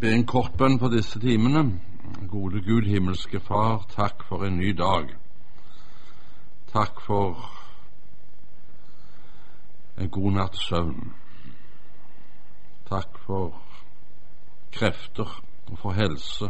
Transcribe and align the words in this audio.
be 0.00 0.12
en 0.14 0.26
kort 0.26 0.54
bønn 0.56 0.78
på 0.80 0.88
disse 0.88 1.20
timene. 1.20 1.80
Gode 2.28 2.62
Gud, 2.64 2.86
himmelske 2.88 3.40
Far, 3.40 3.82
takk 3.92 4.22
for 4.24 4.46
en 4.46 4.56
ny 4.56 4.72
dag. 4.72 5.10
Takk 6.72 7.00
for 7.04 7.36
en 10.00 10.08
god 10.08 10.32
natts 10.32 10.62
søvn. 10.68 11.12
Takk 12.88 13.18
for 13.26 13.60
krefter 14.72 15.28
og 15.68 15.78
for 15.82 15.92
helse. 15.92 16.48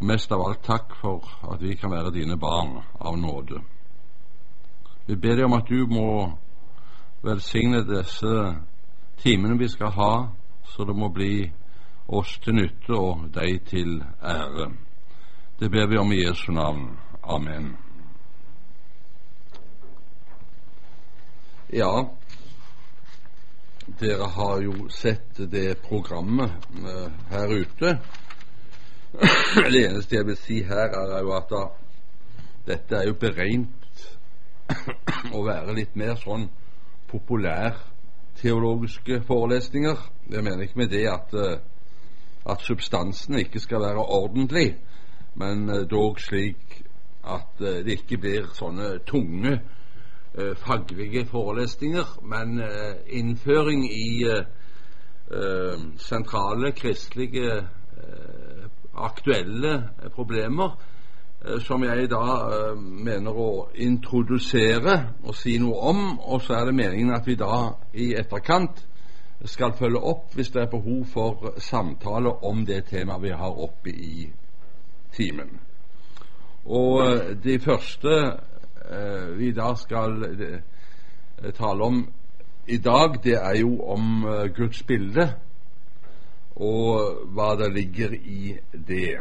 Mest 0.00 0.34
av 0.34 0.42
alt 0.42 0.64
takk 0.66 0.96
for 0.98 1.22
at 1.52 1.62
vi 1.62 1.76
kan 1.78 1.94
være 1.94 2.14
dine 2.18 2.38
barn 2.38 2.80
av 3.00 3.18
nåde. 3.18 3.62
Vi 5.06 5.16
ber 5.16 5.38
deg 5.38 5.46
om 5.46 5.56
at 5.60 5.70
du 5.70 5.86
må 5.86 6.10
velsigne 7.22 7.84
disse 7.86 8.34
timene 9.22 9.58
vi 9.58 9.68
skal 9.68 9.94
ha, 9.94 10.12
så 10.66 10.84
det 10.84 10.96
må 10.96 11.12
bli 11.14 11.52
oss 12.08 12.38
til 12.44 12.54
nytte 12.56 12.92
og 12.96 13.28
deg 13.34 13.60
til 13.68 14.04
ære. 14.22 14.72
Det 15.60 15.70
ber 15.70 15.86
vi 15.86 15.96
om 15.98 16.12
i 16.12 16.24
Jesu 16.24 16.52
navn. 16.52 16.98
Amen. 17.22 17.76
Ja, 21.72 22.04
dere 24.00 24.28
har 24.28 24.60
jo 24.62 24.88
sett 24.88 25.36
det 25.52 25.78
programmet 25.84 26.50
uh, 26.80 27.10
her 27.30 27.48
ute. 27.48 27.98
det 29.72 29.88
eneste 29.88 30.16
jeg 30.16 30.26
vil 30.26 30.36
si 30.36 30.62
her, 30.64 30.88
er 30.96 31.20
jo 31.20 31.32
at 31.36 31.50
da, 31.50 31.68
dette 32.68 32.96
er 32.96 33.06
jo 33.10 33.14
beregnet 33.20 34.18
å 35.36 35.44
være 35.44 35.74
litt 35.76 35.96
mer 35.96 36.16
sånn 36.20 36.48
populærteologiske 37.08 39.22
forelesninger. 39.28 39.96
Jeg 40.32 40.44
mener 40.44 40.62
ikke 40.64 40.78
med 40.86 40.90
det 40.92 41.08
at 41.12 41.34
uh, 41.36 41.58
at 42.48 42.60
substansen 42.60 43.38
ikke 43.38 43.60
skal 43.60 43.80
være 43.80 44.04
ordentlig, 44.04 44.76
men 45.34 45.68
eh, 45.70 45.90
dog 45.90 46.20
slik 46.20 46.82
at 47.24 47.60
eh, 47.60 47.84
det 47.84 47.98
ikke 48.00 48.18
blir 48.18 48.48
sånne 48.56 48.98
tunge 49.06 49.58
eh, 49.58 50.54
faglige 50.56 51.26
forelesninger, 51.28 52.18
men 52.22 52.60
innføring 53.06 53.84
i 53.92 54.24
sentrale 56.00 56.70
kristelige 56.72 57.58
aktuelle 58.96 59.72
problemer 60.14 60.78
som 61.60 61.84
jeg 61.84 62.08
da 62.08 62.22
mener 62.80 63.36
å 63.36 63.50
introdusere 63.76 64.94
og 65.20 65.36
si 65.36 65.58
noe 65.60 65.90
om, 65.90 66.00
og 66.16 66.40
så 66.46 66.56
er 66.56 66.70
det 66.70 66.78
meningen 66.80 67.12
at 67.12 67.28
vi 67.28 67.36
da 67.36 67.74
i 67.92 68.14
etterkant 68.16 68.80
skal 69.44 69.72
følge 69.78 70.00
opp 70.02 70.34
hvis 70.34 70.50
det 70.50 70.62
er 70.62 70.70
behov 70.70 71.04
for 71.12 71.54
samtale 71.62 72.32
om 72.44 72.64
det 72.66 72.84
temaet 72.90 73.22
vi 73.22 73.30
har 73.30 73.60
oppe 73.64 73.90
i 73.90 74.28
timen. 75.14 75.60
Og 76.66 77.04
eh, 77.06 77.36
de 77.44 77.58
første 77.60 78.14
eh, 78.90 79.38
vi 79.38 79.52
da 79.52 79.74
skal 79.76 80.24
eh, 80.24 81.52
tale 81.54 81.84
om 81.84 82.02
i 82.68 82.78
dag, 82.78 83.24
det 83.24 83.34
er 83.34 83.58
jo 83.60 83.80
om 83.80 84.24
eh, 84.26 84.50
Guds 84.56 84.82
bilde 84.82 85.32
og 86.56 87.22
hva 87.32 87.54
det 87.56 87.72
ligger 87.72 88.12
i 88.12 88.56
det. 88.72 89.20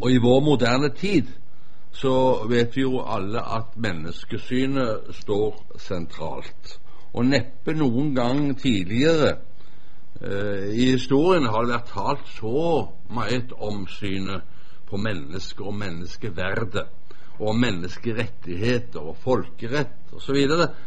Og 0.00 0.10
i 0.10 0.18
vår 0.18 0.40
moderne 0.40 0.88
tid 0.96 1.28
så 1.92 2.46
vet 2.50 2.76
vi 2.76 2.82
jo 2.82 3.04
alle 3.06 3.38
at 3.38 3.76
menneskesynet 3.76 5.14
står 5.20 5.60
sentralt 5.78 6.80
og 7.14 7.26
neppe 7.26 7.74
noen 7.78 8.10
gang 8.14 8.42
tidligere 8.58 9.30
eh, 10.20 10.70
i 10.74 10.90
historien 10.94 11.46
har 11.46 11.64
det 11.64 11.76
vært 11.76 11.94
talt 11.94 12.28
så 12.34 12.66
meget 13.14 13.54
om 13.54 13.86
synet 13.86 14.42
på 14.88 14.98
mennesket 15.00 15.62
og 15.64 15.74
menneskeverdet 15.78 16.86
og 17.38 17.56
menneskerettigheter 17.58 19.00
og 19.02 19.16
folkerett 19.22 20.12
osv. 20.14 20.38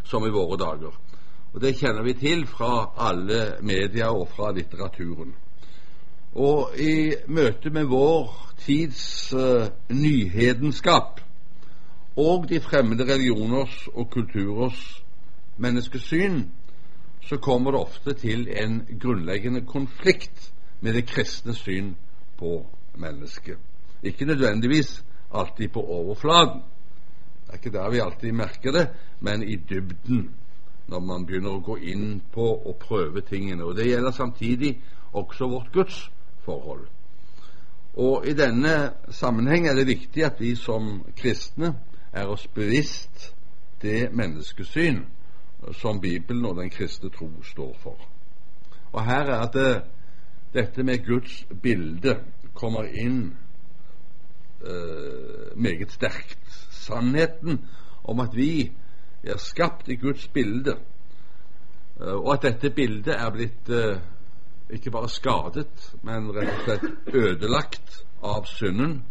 som 0.03 0.25
i 0.25 0.31
våre 0.31 0.57
dager. 0.57 0.93
Og 1.53 1.61
Det 1.61 1.75
kjenner 1.75 2.03
vi 2.03 2.13
til 2.13 2.45
fra 2.47 2.93
alle 2.97 3.57
media 3.61 4.11
og 4.11 4.27
fra 4.29 4.51
litteraturen. 4.51 5.33
Og 6.35 6.77
i 6.79 7.15
møte 7.27 7.69
med 7.69 7.85
vår 7.89 8.53
tids 8.61 9.33
uh, 9.33 9.67
nyhedenskap 9.89 11.21
og 12.17 12.49
de 12.49 12.59
fremmede 12.59 13.05
religioners 13.13 13.87
og 13.93 14.09
kulturers 14.09 15.03
menneskesyn, 15.57 16.51
så 17.21 17.37
kommer 17.37 17.71
det 17.71 17.79
ofte 17.79 18.13
til 18.13 18.47
en 18.47 18.81
grunnleggende 18.99 19.65
konflikt 19.65 20.53
med 20.79 20.93
det 20.93 21.07
kristne 21.07 21.53
syn 21.53 21.95
på 22.37 22.65
mennesket. 22.95 23.57
Ikke 24.03 24.25
nødvendigvis 24.25 25.03
alltid 25.33 25.69
på 25.69 25.81
overflaten. 25.81 26.61
Det 27.45 27.53
er 27.53 27.53
ikke 27.53 27.77
der 27.77 27.89
vi 27.89 27.99
alltid 27.99 28.31
merker 28.31 28.71
det, 28.71 28.87
men 29.19 29.43
i 29.43 29.55
dybden, 29.55 30.31
når 30.87 30.99
man 30.99 31.25
begynner 31.25 31.57
å 31.57 31.63
gå 31.63 31.77
inn 31.77 32.21
på 32.33 32.43
og 32.43 32.75
prøve 32.79 33.21
tingene. 33.21 33.63
Og 33.63 33.75
Det 33.75 33.87
gjelder 33.87 34.11
samtidig 34.11 34.81
også 35.13 35.47
vårt 35.47 35.71
gudsforhold. 35.73 36.87
Og 37.93 38.27
I 38.27 38.33
denne 38.33 38.91
sammenheng 39.09 39.67
er 39.67 39.75
det 39.75 39.87
viktig 39.87 40.23
at 40.25 40.39
vi 40.39 40.55
som 40.55 41.03
kristne 41.17 41.73
er 42.13 42.27
oss 42.27 42.47
bevisst 42.47 43.33
det 43.81 44.09
menneskesyn 44.13 45.05
som 45.73 46.01
Bibelen 46.01 46.45
og 46.45 46.55
den 46.55 46.69
kristne 46.69 47.09
tro 47.09 47.29
står 47.43 47.75
for. 47.79 47.97
Og 48.91 49.05
her 49.05 49.31
er 49.33 49.45
det 49.51 49.83
dette 50.53 50.83
med 50.83 51.05
Guds 51.05 51.45
bilde 51.61 52.19
kommer 52.53 52.83
inn 52.83 53.37
eh, 54.65 55.55
meget 55.55 55.91
sterkt. 55.91 56.39
Sannheten 56.71 57.65
om 58.03 58.19
at 58.19 58.35
vi 58.35 58.71
er 59.23 59.37
skapt 59.37 59.89
i 59.89 59.95
Guds 59.95 60.27
bilde, 60.27 60.77
uh, 61.99 62.13
og 62.13 62.33
at 62.33 62.41
dette 62.41 62.69
bildet 62.69 63.15
er 63.15 63.29
blitt 63.33 63.69
eh, 63.69 63.99
ikke 64.69 64.91
bare 64.91 65.09
skadet, 65.09 65.91
men 66.03 66.31
rett 66.35 66.53
og 66.53 66.63
slett 66.63 67.15
ødelagt 67.15 68.03
av 68.23 68.45
synden. 68.45 69.01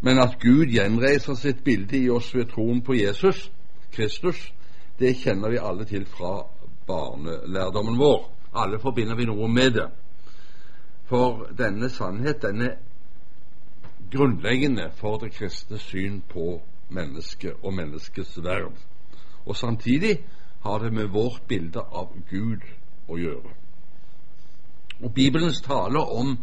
Men 0.00 0.18
at 0.22 0.38
Gud 0.40 0.70
gjenreiser 0.70 1.34
sitt 1.34 1.64
bilde 1.64 1.98
i 1.98 2.10
oss 2.10 2.30
ved 2.34 2.50
troen 2.52 2.82
på 2.82 2.94
Jesus 2.94 3.48
Kristus, 3.92 4.52
det 4.98 5.14
kjenner 5.14 5.50
vi 5.50 5.58
alle 5.58 5.84
til 5.84 6.06
fra 6.06 6.42
barnelærdommen 6.86 7.98
vår. 7.98 8.24
Alle 8.54 8.80
forbinder 8.82 9.16
vi 9.16 9.28
noe 9.28 9.48
med 9.48 9.76
det. 9.76 9.86
For 11.08 11.46
denne 11.58 11.88
sannhet, 11.88 12.42
den 12.42 12.62
er 12.62 12.76
grunnleggende 14.12 14.90
for 14.96 15.20
det 15.22 15.32
kristne 15.36 15.78
syn 15.78 16.20
på 16.28 16.60
mennesket 16.88 17.62
og 17.62 17.74
menneskets 17.74 18.38
verd. 18.44 18.76
Og 19.46 19.56
samtidig 19.56 20.18
har 20.60 20.78
det 20.78 20.92
med 20.92 21.08
vårt 21.12 21.42
bilde 21.48 21.80
av 21.80 22.12
Gud 22.30 22.64
å 23.08 23.16
gjøre. 23.16 23.54
Og 25.02 25.12
Bibelens 25.14 25.60
tale 25.62 26.00
om 26.00 26.38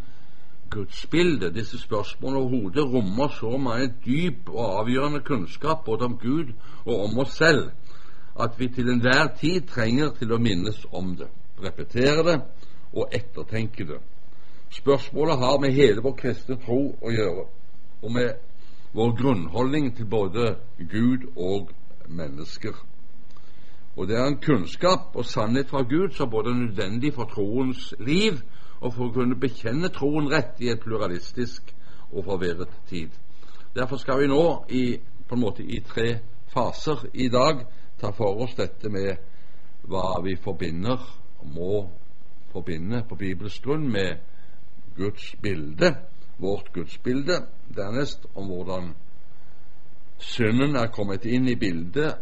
gudsbildet, 0.71 1.53
disse 1.55 1.77
spørsmålene 1.81 2.41
overhodet, 2.41 2.85
rommer 2.93 3.33
så 3.35 3.57
mye 3.57 3.89
dyp 4.05 4.49
og 4.49 4.79
avgjørende 4.79 5.21
kunnskap 5.27 5.83
både 5.85 6.05
om 6.05 6.17
Gud 6.17 6.53
og 6.85 7.03
om 7.03 7.19
oss 7.19 7.35
selv 7.37 7.73
at 8.39 8.59
vi 8.59 8.67
til 8.67 8.89
enhver 8.89 9.27
tid 9.39 9.67
trenger 9.67 10.11
til 10.19 10.33
å 10.35 10.39
minnes 10.41 10.81
om 10.91 11.15
det, 11.15 11.29
repetere 11.63 12.23
det 12.23 12.39
og 12.93 13.13
ettertenke 13.15 13.87
det. 13.87 14.01
Spørsmålet 14.75 15.39
har 15.39 15.59
med 15.59 15.75
hele 15.75 16.03
vår 16.03 16.17
kristne 16.19 16.57
tro 16.59 16.79
å 17.01 17.13
gjøre, 17.13 17.45
og 18.01 18.11
med 18.11 18.33
vår 18.95 19.15
grunnholdning 19.19 19.93
til 19.95 20.09
både 20.09 20.55
Gud 20.91 21.29
og 21.35 21.71
mennesker. 22.07 22.75
Og 23.95 24.07
det 24.07 24.17
er 24.19 24.27
en 24.27 24.41
kunnskap 24.43 25.15
og 25.15 25.25
sannhet 25.25 25.69
fra 25.71 25.83
Gud 25.87 26.11
som 26.15 26.29
både 26.29 26.53
nødvendig 26.53 27.13
for 27.15 27.31
troens 27.31 27.93
liv 27.99 28.41
og 28.81 28.93
for 28.93 29.07
å 29.07 29.13
kunne 29.15 29.39
bekjenne 29.39 29.89
troen 29.95 30.27
rett 30.31 30.59
i 30.59 30.73
en 30.73 30.81
pluralistisk 30.81 31.71
og 32.11 32.25
forvirret 32.27 32.73
tid. 32.89 33.09
Derfor 33.75 33.97
skal 33.97 34.19
vi 34.19 34.27
nå 34.27 34.43
i, 34.69 34.83
på 35.27 35.35
en 35.35 35.41
måte 35.41 35.63
i 35.63 35.79
tre 35.87 36.19
faser 36.51 37.07
i 37.13 37.29
dag 37.31 37.63
ta 38.05 38.11
for 38.13 38.43
oss 38.43 38.55
dette 38.57 38.89
med 38.89 39.17
hva 39.89 40.19
vi 40.23 40.35
forbinder, 40.37 41.01
og 41.41 41.47
må 41.55 41.77
forbinde 42.53 43.03
på 43.09 43.17
Bibels 43.17 43.57
grunn, 43.63 43.87
med 43.91 44.21
Guds 44.97 45.33
bilde, 45.41 45.95
vårt 46.37 46.71
gudsbilde. 46.73 47.41
Dernest 47.75 48.27
om 48.35 48.49
hvordan 48.51 48.93
synden 50.21 50.75
er 50.75 50.91
kommet 50.93 51.25
inn 51.25 51.49
i 51.49 51.57
bildet 51.59 52.21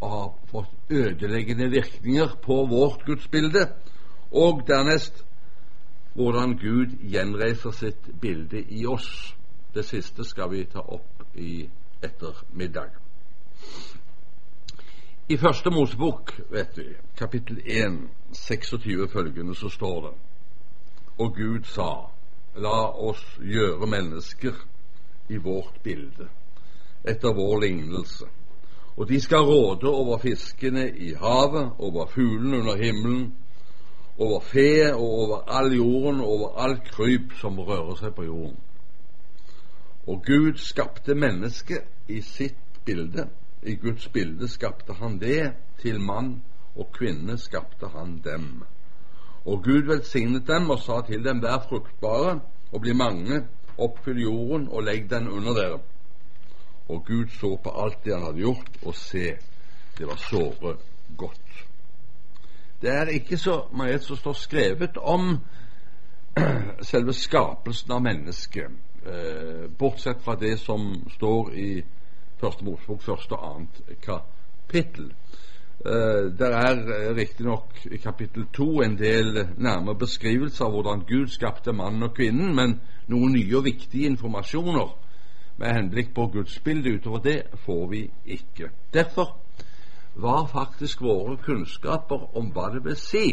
og 0.00 0.10
har 0.10 0.32
fått 0.50 0.90
ødeleggende 0.92 1.70
virkninger 1.72 2.34
på 2.42 2.58
vårt 2.70 3.06
gudsbilde. 3.06 3.68
Og 4.32 4.64
dernest 4.68 5.24
hvordan 6.14 6.58
Gud 6.58 6.98
gjenreiser 7.00 7.72
sitt 7.74 8.10
bilde 8.20 8.62
i 8.62 8.84
oss. 8.86 9.08
Det 9.74 9.86
siste 9.86 10.26
skal 10.26 10.50
vi 10.52 10.66
ta 10.70 10.82
opp 10.82 11.24
i 11.34 11.64
ettermiddag. 12.04 12.92
I 15.28 15.36
Første 15.36 15.70
Mosebok, 15.70 16.40
vet 16.50 16.76
vi, 16.76 16.82
kapittel 17.16 17.62
1, 17.64 17.94
26 18.32 19.08
følgende, 19.08 19.54
så 19.54 19.68
står 19.68 20.00
det 20.00 20.10
Og 21.18 21.36
Gud 21.36 21.64
sa, 21.64 22.10
la 22.56 22.80
oss 23.08 23.22
gjøre 23.40 23.86
mennesker 23.88 24.58
i 25.28 25.38
vårt 25.40 25.78
bilde, 25.82 26.26
etter 27.08 27.32
vår 27.32 27.60
lignelse. 27.60 28.28
Og 28.96 29.08
de 29.08 29.20
skal 29.20 29.48
råde 29.48 29.88
over 29.88 30.18
fiskene 30.18 30.90
i 30.92 31.14
havet, 31.14 31.70
over 31.78 32.06
fuglene 32.06 32.58
under 32.58 32.76
himmelen, 32.76 33.34
over 34.18 34.40
fe 34.40 34.94
og 34.94 35.08
over 35.08 35.40
all 35.48 35.72
jorden, 35.76 36.20
over 36.20 36.58
alt 36.66 36.90
kryp 36.90 37.32
som 37.40 37.56
rører 37.58 37.96
seg 37.96 38.12
på 38.14 38.26
jorden. 38.28 38.60
Og 40.06 40.20
Gud 40.26 40.60
skapte 40.60 41.14
mennesket 41.14 41.88
i 42.08 42.20
sitt 42.20 42.84
bilde. 42.84 43.30
I 43.64 43.74
Guds 43.80 44.08
bilde 44.08 44.48
skapte 44.48 44.92
han 44.92 45.18
det, 45.18 45.52
til 45.80 46.00
mann 46.00 46.42
og 46.76 46.90
kvinne 46.92 47.38
skapte 47.38 47.88
han 47.88 48.18
dem. 48.24 48.64
Og 49.44 49.64
Gud 49.64 49.86
velsignet 49.88 50.46
dem 50.48 50.70
og 50.70 50.78
sa 50.82 51.00
til 51.06 51.24
dem, 51.24 51.42
vær 51.42 51.64
fruktbare 51.68 52.40
og 52.72 52.80
bli 52.80 52.92
mange, 52.92 53.42
oppfyll 53.78 54.20
jorden 54.22 54.68
og 54.68 54.84
legg 54.84 55.08
den 55.10 55.28
under 55.28 55.54
dere. 55.54 55.80
Og 56.88 57.04
Gud 57.06 57.32
så 57.40 57.56
på 57.56 57.72
alt 57.84 58.04
det 58.04 58.14
han 58.14 58.26
hadde 58.26 58.44
gjort, 58.44 58.70
og 58.82 58.94
se, 58.94 59.36
det 59.98 60.06
var 60.06 60.20
såre 60.20 60.76
godt. 61.16 61.66
Det 62.82 62.90
er 62.90 63.06
ikke 63.16 63.38
så 63.38 63.62
mye 63.72 63.98
som 63.98 64.16
står 64.16 64.32
skrevet 64.32 64.96
om 65.00 65.38
selve 66.90 67.12
skapelsen 67.16 67.92
av 67.96 68.02
mennesket, 68.04 68.80
eh, 69.06 69.68
bortsett 69.78 70.20
fra 70.24 70.34
det 70.36 70.58
som 70.60 70.90
står 71.16 71.52
i 71.54 71.68
Første 72.40 72.64
Mosebok, 72.64 73.02
første 73.02 73.36
og 73.36 73.44
annet 73.50 73.98
kapittel. 74.02 75.12
Uh, 75.84 76.30
det 76.38 76.48
er 76.48 76.78
eh, 76.80 77.08
riktignok 77.16 77.80
i 77.90 77.98
kapittel 78.00 78.46
to 78.54 78.80
en 78.82 78.94
del 78.98 79.40
nærmere 79.58 79.98
beskrivelser 79.98 80.64
av 80.64 80.72
hvordan 80.72 81.02
Gud 81.08 81.32
skapte 81.34 81.74
mannen 81.76 82.06
og 82.06 82.14
kvinnen, 82.16 82.54
men 82.56 82.78
noen 83.10 83.34
nye 83.34 83.58
og 83.58 83.66
viktige 83.66 84.08
informasjoner 84.08 84.94
med 85.58 85.74
henblikk 85.74 86.14
på 86.14 86.28
gudsbildet 86.32 87.00
utover 87.00 87.24
det 87.26 87.36
får 87.66 87.84
vi 87.90 88.04
ikke. 88.38 88.70
Derfor 88.94 89.36
var 90.14 90.46
faktisk 90.46 91.02
våre 91.02 91.36
kunnskaper 91.42 92.36
om 92.38 92.50
hva 92.54 92.70
det 92.74 92.84
vil 92.86 92.96
si 92.98 93.26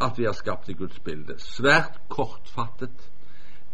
at 0.00 0.18
vi 0.18 0.28
har 0.28 0.36
skapt 0.36 0.68
i 0.68 0.76
Guds 0.76 0.98
bilde, 1.00 1.38
svært 1.40 1.98
kortfattet 2.12 3.10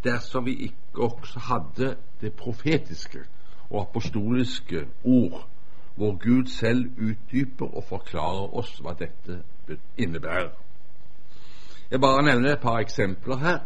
dersom 0.05 0.47
vi 0.47 0.55
ikke 0.71 1.11
også 1.11 1.47
hadde 1.51 1.97
det 2.21 2.33
profetiske 2.39 3.27
og 3.73 3.81
apostoliske 3.81 4.87
ord, 5.05 5.49
hvor 5.97 6.13
Gud 6.25 6.47
selv 6.47 6.91
utdyper 6.99 7.77
og 7.77 7.85
forklarer 7.89 8.57
oss 8.59 8.79
hva 8.81 8.93
dette 8.99 9.43
innebærer. 9.97 10.51
Jeg 11.91 12.01
bare 12.01 12.23
nevner 12.23 12.53
et 12.53 12.61
par 12.61 12.79
eksempler 12.79 13.37
her. 13.37 13.59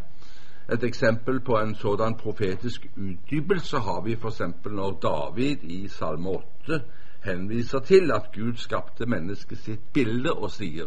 Et 0.73 0.85
eksempel 0.85 1.41
på 1.41 1.59
en 1.59 1.75
sådan 1.75 2.15
profetisk 2.15 2.87
utdypelse 2.97 3.79
har 3.79 4.01
vi 4.05 4.17
f.eks. 4.17 4.41
når 4.65 4.99
David 5.03 5.57
i 5.63 5.89
Salme 5.89 6.29
8 6.29 6.81
henviser 7.25 7.79
til 7.79 8.11
at 8.11 8.31
Gud 8.35 8.57
skapte 8.57 9.07
mennesket 9.07 9.59
sitt 9.59 9.93
bilde 9.93 10.33
og 10.33 10.51
sier 10.51 10.87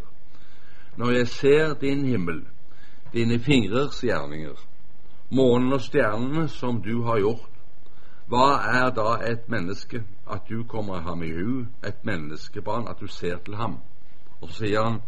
Når 0.98 1.12
jeg 1.12 1.28
ser 1.28 1.74
din 1.74 2.06
himmel, 2.06 2.44
dine 3.14 3.40
fingrers 3.40 4.02
gjerninger, 4.02 4.56
månen 5.32 5.74
og 5.74 5.82
stjernene 5.82 6.48
som 6.48 6.82
du 6.82 7.04
har 7.04 7.20
gjort, 7.20 7.49
hva 8.30 8.60
er 8.62 8.92
da 8.94 9.16
et 9.26 9.48
menneske 9.50 10.04
at 10.30 10.50
du 10.50 10.64
kommer 10.64 11.02
ham 11.02 11.24
i 11.24 11.32
hu, 11.34 11.66
et 11.86 12.04
menneskebarn, 12.06 12.88
at 12.88 13.00
du 13.02 13.08
ser 13.08 13.38
til 13.46 13.56
ham? 13.56 13.80
Og 14.42 14.50
så 14.50 14.56
sier 14.56 14.84
han, 14.84 15.00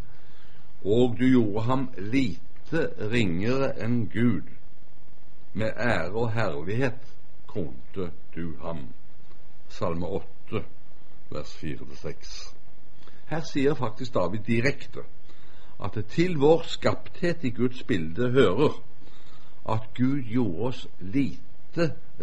og 0.82 1.20
du 1.20 1.28
gjorde 1.28 1.66
ham 1.68 1.84
lite 1.98 2.88
ringere 3.12 3.76
enn 3.78 4.08
Gud, 4.10 4.50
med 5.54 5.78
ære 5.78 6.16
og 6.18 6.32
herlighet 6.34 7.14
kronte 7.48 8.10
du 8.36 8.56
ham. 8.64 8.88
Salme 9.70 10.08
8, 10.08 10.64
vers 11.30 11.54
4-6. 11.62 12.56
Her 13.30 13.46
sier 13.46 13.78
faktisk 13.78 14.14
David 14.14 14.48
direkte 14.48 15.06
at 15.84 15.94
det 15.96 16.08
til 16.16 16.40
vår 16.42 16.66
skapthet 16.68 17.44
i 17.44 17.54
Guds 17.54 17.84
bilde 17.84 18.32
hører 18.32 18.82
at 19.70 19.88
Gud 19.98 20.26
gjorde 20.26 20.68
oss 20.72 20.88
lite 21.00 21.51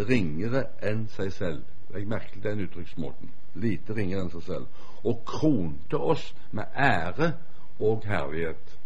ringere 0.08 0.64
enn 0.82 1.06
seg 1.12 1.32
selv. 1.32 1.62
Jeg 1.94 2.08
merket 2.08 2.42
den 2.44 2.60
uttrykksmåten. 2.66 3.30
Lite 3.54 3.96
ringere 3.96 4.26
enn 4.26 4.32
seg 4.32 4.44
selv. 4.46 4.66
Og 5.04 5.22
kronte 5.26 5.96
oss 5.96 6.34
med 6.52 6.74
ære 6.76 7.32
og 7.78 8.04
herlighet. 8.06 8.76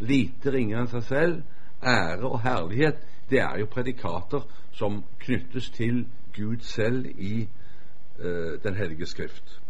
Lite 0.00 0.52
ringere 0.52 0.84
enn 0.84 0.92
seg 0.94 1.04
selv, 1.10 1.42
ære 1.82 2.24
og 2.24 2.40
herlighet, 2.44 3.02
det 3.30 3.40
er 3.42 3.58
jo 3.58 3.66
predikater 3.66 4.46
som 4.72 5.02
knyttes 5.20 5.70
til 5.74 6.04
Gud 6.36 6.60
selv 6.62 7.06
i 7.06 7.48
eh, 8.20 8.52
Den 8.62 8.76
hellige 8.76 9.06
skrift 9.06 9.60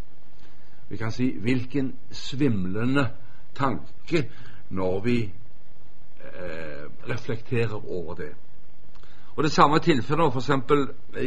vi 0.88 0.96
kan 0.96 1.12
si 1.12 1.38
hvilken 1.38 1.94
svimlende 2.10 3.08
tanke 3.54 4.30
når 4.68 5.00
vi 5.00 5.22
eh, 5.22 6.84
reflekterer 7.08 7.90
over 7.90 8.14
det. 8.14 8.34
Og 9.36 9.44
Det 9.44 9.52
samme 9.52 9.78
tilfellet 9.78 10.32
f.eks. 10.32 10.50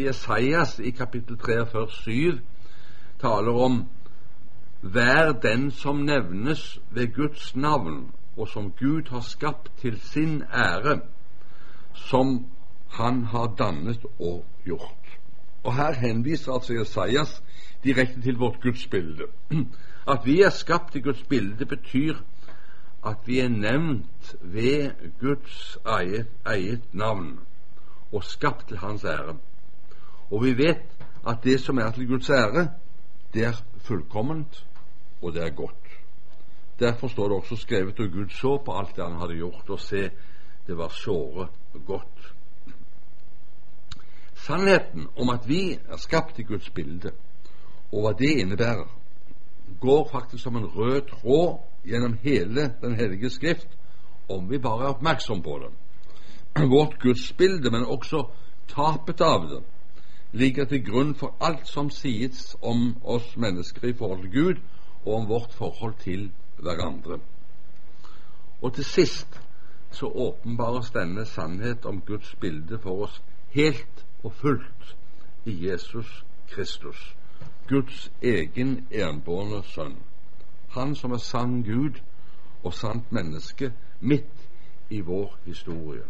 Jesajas 0.05 0.79
i 0.79 0.89
kapittel 0.89 1.37
43, 1.37 1.87
7 1.89 2.39
taler 3.21 3.51
om 3.65 3.83
Vær 4.81 5.31
den 5.31 5.71
som 5.71 5.95
nevnes 5.95 6.79
ved 6.91 7.13
Guds 7.13 7.55
navn, 7.55 8.11
og 8.37 8.47
som 8.47 8.71
Gud 8.71 9.11
har 9.11 9.21
skapt 9.21 9.71
til 9.81 9.99
sin 10.01 10.41
ære, 10.53 10.99
som 11.93 12.45
Han 12.89 13.23
har 13.23 13.53
dannet 13.57 14.05
og 14.19 14.45
gjort. 14.65 15.19
Og 15.63 15.75
Her 15.75 15.93
henviser 15.93 16.51
altså 16.51 16.73
Jesajas 16.73 17.43
direkte 17.83 18.21
til 18.21 18.37
vårt 18.37 18.61
gudsbilde. 18.61 19.23
At 20.13 20.25
vi 20.25 20.41
er 20.41 20.49
skapt 20.49 20.95
i 20.95 20.99
Guds 20.99 21.23
bilde, 21.23 21.65
betyr 21.65 22.15
at 23.05 23.17
vi 23.25 23.39
er 23.39 23.49
nevnt 23.49 24.35
ved 24.41 24.91
Guds 25.19 25.77
eget, 25.85 26.27
eget 26.45 26.81
navn 26.91 27.39
og 28.11 28.23
skapt 28.23 28.67
til 28.67 28.77
Hans 28.77 29.03
ære. 29.03 29.37
Og 30.31 30.43
vi 30.43 30.57
vet 30.57 31.05
at 31.27 31.43
det 31.43 31.59
som 31.59 31.77
er 31.77 31.91
til 31.91 32.07
Guds 32.07 32.29
ære, 32.29 32.69
det 33.33 33.45
er 33.45 33.53
fullkomment, 33.77 34.65
og 35.21 35.33
det 35.33 35.43
er 35.43 35.49
godt. 35.49 35.89
Derfor 36.79 37.07
står 37.07 37.27
det 37.27 37.37
også 37.37 37.55
skrevet 37.55 37.99
at 37.99 38.11
Gud 38.11 38.29
så 38.29 38.57
på 38.65 38.77
alt 38.77 38.95
det 38.95 39.03
han 39.03 39.19
hadde 39.19 39.35
gjort, 39.35 39.69
og 39.69 39.79
se, 39.79 40.09
det 40.67 40.77
var 40.77 40.87
såre 40.87 41.47
godt. 41.85 42.33
Sannheten 44.33 45.07
om 45.17 45.29
at 45.29 45.47
vi 45.47 45.79
er 45.89 45.97
skapt 45.97 46.39
i 46.39 46.43
Guds 46.43 46.69
bilde, 46.69 47.11
og 47.91 48.01
hva 48.01 48.13
det 48.19 48.31
innebærer, 48.39 48.87
går 49.81 50.09
faktisk 50.11 50.43
som 50.43 50.55
en 50.55 50.65
rød 50.65 51.01
tråd 51.01 51.59
gjennom 51.85 52.17
hele 52.23 52.73
Den 52.81 52.95
hellige 52.95 53.29
skrift, 53.29 53.67
om 54.29 54.49
vi 54.49 54.57
bare 54.57 54.83
er 54.83 54.93
oppmerksom 54.93 55.41
på 55.41 55.59
det. 55.61 55.73
Vårt 56.67 56.99
gudsbilde, 56.99 57.71
men 57.71 57.85
også 57.85 58.25
tapet 58.67 59.21
av 59.21 59.47
det, 59.49 59.61
ligger 60.31 60.65
til 60.65 60.83
grunn 60.85 61.15
for 61.15 61.35
alt 61.41 61.67
som 61.67 61.89
sies 61.89 62.55
om 62.61 62.97
oss 63.03 63.37
mennesker 63.37 63.87
i 63.87 63.93
forhold 63.93 64.21
til 64.27 64.31
Gud, 64.31 64.61
og 65.05 65.13
om 65.15 65.29
vårt 65.29 65.53
forhold 65.53 65.95
til 66.03 66.31
hverandre. 66.59 67.19
Og 68.61 68.73
til 68.73 68.85
sist 68.85 69.39
så 69.91 70.05
åpenbares 70.05 70.91
denne 70.91 71.25
sannhet 71.25 71.85
om 71.85 72.01
Guds 72.01 72.35
bilde 72.35 72.79
for 72.79 73.07
oss 73.07 73.21
helt 73.55 74.05
og 74.23 74.33
fullt 74.33 74.95
i 75.45 75.55
Jesus 75.69 76.23
Kristus. 76.49 77.15
Guds 77.69 78.11
egen 78.21 78.87
enbårne 78.91 79.63
sønn. 79.63 79.97
Han 80.69 80.95
som 80.95 81.11
er 81.11 81.17
sann 81.23 81.63
Gud 81.63 82.01
og 82.63 82.73
sant 82.73 83.11
menneske 83.11 83.71
midt 83.99 84.49
i 84.89 85.01
vår 85.01 85.37
historie. 85.45 86.03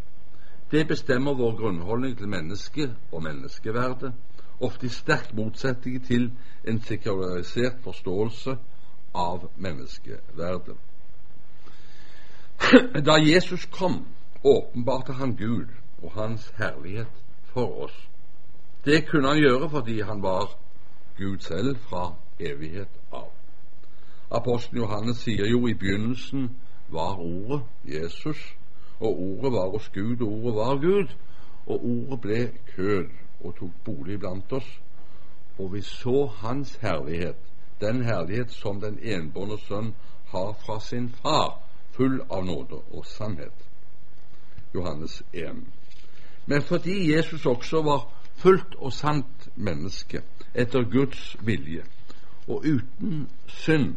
Det 0.72 0.88
bestemmer 0.88 1.34
vår 1.34 1.56
grunnholdning 1.58 2.18
til 2.18 2.28
mennesket 2.28 2.96
og 3.12 3.24
menneskeverdet, 3.24 4.14
ofte 4.60 4.86
i 4.86 4.90
sterk 4.90 5.34
motsetning 5.34 6.06
til 6.06 6.32
en 6.68 6.82
sekularisert 6.82 7.80
forståelse 7.84 8.58
av 9.16 9.50
menneskeverdet. 9.58 10.76
Da 13.06 13.16
Jesus 13.18 13.66
kom, 13.66 14.06
åpenbarte 14.44 15.14
han 15.14 15.36
Gud 15.36 15.68
og 16.04 16.12
Hans 16.12 16.54
herlighet 16.58 17.24
for 17.44 17.84
oss. 17.84 18.10
Det 18.86 19.08
kunne 19.10 19.28
han 19.28 19.38
gjøre 19.38 19.70
fordi 19.70 20.02
han 20.02 20.22
var 20.22 20.54
Gud 21.18 21.40
selv 21.40 21.76
fra 21.90 22.14
evighet 22.40 23.00
av. 23.12 23.32
Apostelen 24.32 24.84
Johannes 24.84 25.18
sier 25.18 25.50
jo 25.50 25.68
i 25.68 25.74
begynnelsen 25.74 26.50
var 26.88 27.18
Ordet 27.18 27.62
Jesus, 27.84 28.38
og 29.00 29.22
Ordet 29.22 29.52
var 29.52 29.70
hos 29.70 29.90
Gud, 29.90 30.22
og 30.22 30.32
Ordet 30.32 30.56
var 30.56 30.76
Gud, 30.76 31.08
og 31.66 31.86
Ordet 31.86 32.22
ble 32.22 32.52
kød 32.76 33.06
og 33.44 33.56
tok 33.56 33.72
bolig 33.86 34.20
blant 34.20 34.54
oss, 34.54 34.70
og 35.60 35.74
vi 35.74 35.82
så 35.82 36.26
Hans 36.26 36.76
herlighet, 36.82 37.36
den 37.82 38.04
herlighet 38.04 38.52
som 38.52 38.82
den 38.82 39.00
enbårne 39.02 39.58
sønn 39.68 39.94
har 40.32 40.54
fra 40.66 40.80
sin 40.80 41.10
far, 41.22 41.60
full 41.92 42.22
av 42.30 42.46
nåde 42.46 42.82
og 42.92 43.06
sannhet. 43.06 43.66
Johannes 44.76 45.24
1. 45.34 45.64
Men 46.46 46.62
fordi 46.62 47.16
Jesus 47.16 47.46
også 47.46 47.82
var 47.82 48.08
fullt 48.36 48.76
og 48.78 48.94
sant 48.94 49.50
menneske 49.56 50.22
etter 50.56 50.84
Guds 50.92 51.36
vilje, 51.40 51.84
og 52.48 52.66
uten 52.66 53.30
synd, 53.48 53.96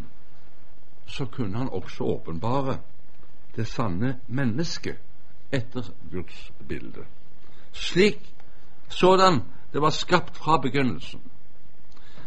så 1.06 1.24
kunne 1.24 1.58
han 1.58 1.68
også 1.68 2.04
åpenbare 2.04 2.78
det 3.56 3.66
sanne 3.66 4.18
mennesket 4.26 4.96
etter 5.52 5.82
Guds 6.10 6.52
bilde. 6.68 7.04
Slik 7.72 8.34
sådan 8.88 9.40
det 9.72 9.80
var 9.82 9.90
skapt 9.90 10.36
fra 10.36 10.58
begynnelsen. 10.58 11.20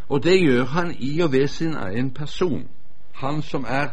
Og 0.09 0.23
det 0.23 0.41
gjør 0.41 0.65
han 0.65 0.95
i 0.99 1.19
og 1.19 1.31
ved 1.31 1.47
sin 1.47 1.73
egen 1.73 2.11
person, 2.11 2.67
han 3.13 3.41
som 3.41 3.65
er 3.67 3.87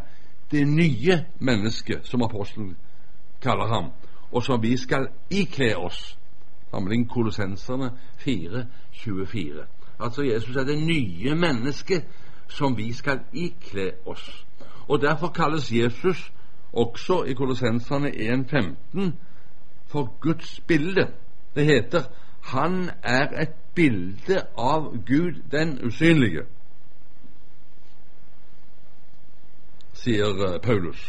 det 0.51 0.69
nye 0.69 1.25
mennesket, 1.39 2.01
som 2.03 2.23
apostelen 2.23 2.77
kaller 3.43 3.67
ham, 3.67 3.91
og 4.33 4.43
som 4.43 4.62
vi 4.62 4.77
skal 4.77 5.09
ikle 5.31 5.77
oss. 5.77 6.19
Samling 6.71 7.11
Kolossenserne 7.11 7.91
4.24. 8.19 9.67
Altså 10.01 10.23
Jesus 10.23 10.57
er 10.57 10.65
det 10.65 10.83
nye 10.83 11.35
mennesket 11.35 12.05
som 12.49 12.77
vi 12.77 12.93
skal 12.93 13.21
ikle 13.33 13.93
oss. 14.07 14.47
Og 14.89 15.01
Derfor 15.01 15.29
kalles 15.29 15.73
Jesus 15.73 16.33
også 16.73 17.23
i 17.25 17.35
Kolossenserne 17.35 18.09
1.15 18.09 19.12
for 19.87 20.17
Guds 20.21 20.61
bilde. 20.61 21.07
Det 21.55 21.64
heter 21.64 22.02
han 22.43 22.91
er 23.02 23.43
et 23.43 23.55
bilde 23.75 24.43
av 24.59 25.05
Gud 25.07 25.43
den 25.50 25.79
usynlige, 25.87 26.43
sier 29.95 30.45
eh, 30.47 30.59
Paulus. 30.61 31.00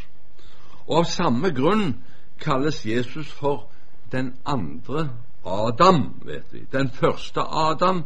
Og 0.88 0.98
av 1.02 1.08
samme 1.10 1.50
grunn 1.56 1.96
kalles 2.44 2.84
Jesus 2.86 3.32
for 3.32 3.70
den 4.12 4.34
andre 4.46 5.10
Adam, 5.46 6.22
vet 6.26 6.54
vi. 6.54 6.66
Den 6.72 6.90
første 6.90 7.42
Adam, 7.42 8.04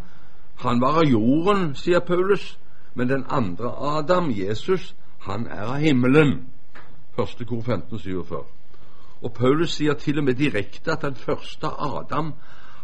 han 0.63 0.81
var 0.81 1.01
av 1.01 1.09
jorden, 1.09 1.73
sier 1.75 1.99
Paulus, 1.99 2.55
men 2.95 3.09
den 3.09 3.25
andre 3.29 3.73
Adam, 3.97 4.31
Jesus, 4.31 4.95
han 5.27 5.47
er 5.47 5.67
av 5.67 5.81
himmelen. 5.83 6.47
Første 7.17 7.45
kor 7.45 7.57
1547. 7.57 8.43
Og 9.21 9.33
Paulus 9.33 9.74
sier 9.79 9.93
til 9.97 10.19
og 10.21 10.27
med 10.27 10.38
direkte 10.38 10.91
at 10.93 11.01
den 11.01 11.15
første 11.15 11.67
Adam, 11.67 12.33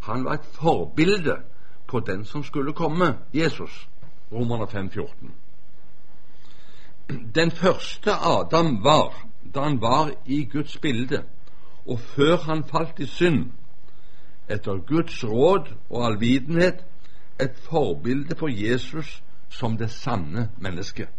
han 0.04 0.26
var 0.26 0.40
et 0.40 0.48
forbilde 0.56 1.36
på 1.88 2.00
den 2.00 2.26
som 2.26 2.44
skulle 2.44 2.74
komme, 2.74 3.18
Jesus. 3.34 3.88
Romerne 4.32 4.68
5, 4.68 4.90
14. 4.90 5.34
Den 7.36 7.52
første 7.52 8.12
Adam 8.12 8.84
var 8.84 9.28
da 9.56 9.62
han 9.62 9.82
var 9.82 10.12
i 10.26 10.46
Guds 10.46 10.78
bilde, 10.78 11.24
og 11.86 12.00
før 12.00 12.38
han 12.38 12.64
falt 12.64 13.00
i 13.00 13.06
synd, 13.06 13.52
etter 14.50 14.78
Guds 14.88 15.24
råd 15.24 15.74
og 15.90 16.06
allvitenhet, 16.06 16.86
et 17.42 17.56
forbilde 17.70 18.36
for 18.36 18.48
Jesus 18.48 19.24
som 19.50 19.78
det 19.78 19.92
sanne 19.92 20.50
mennesket. 20.58 21.10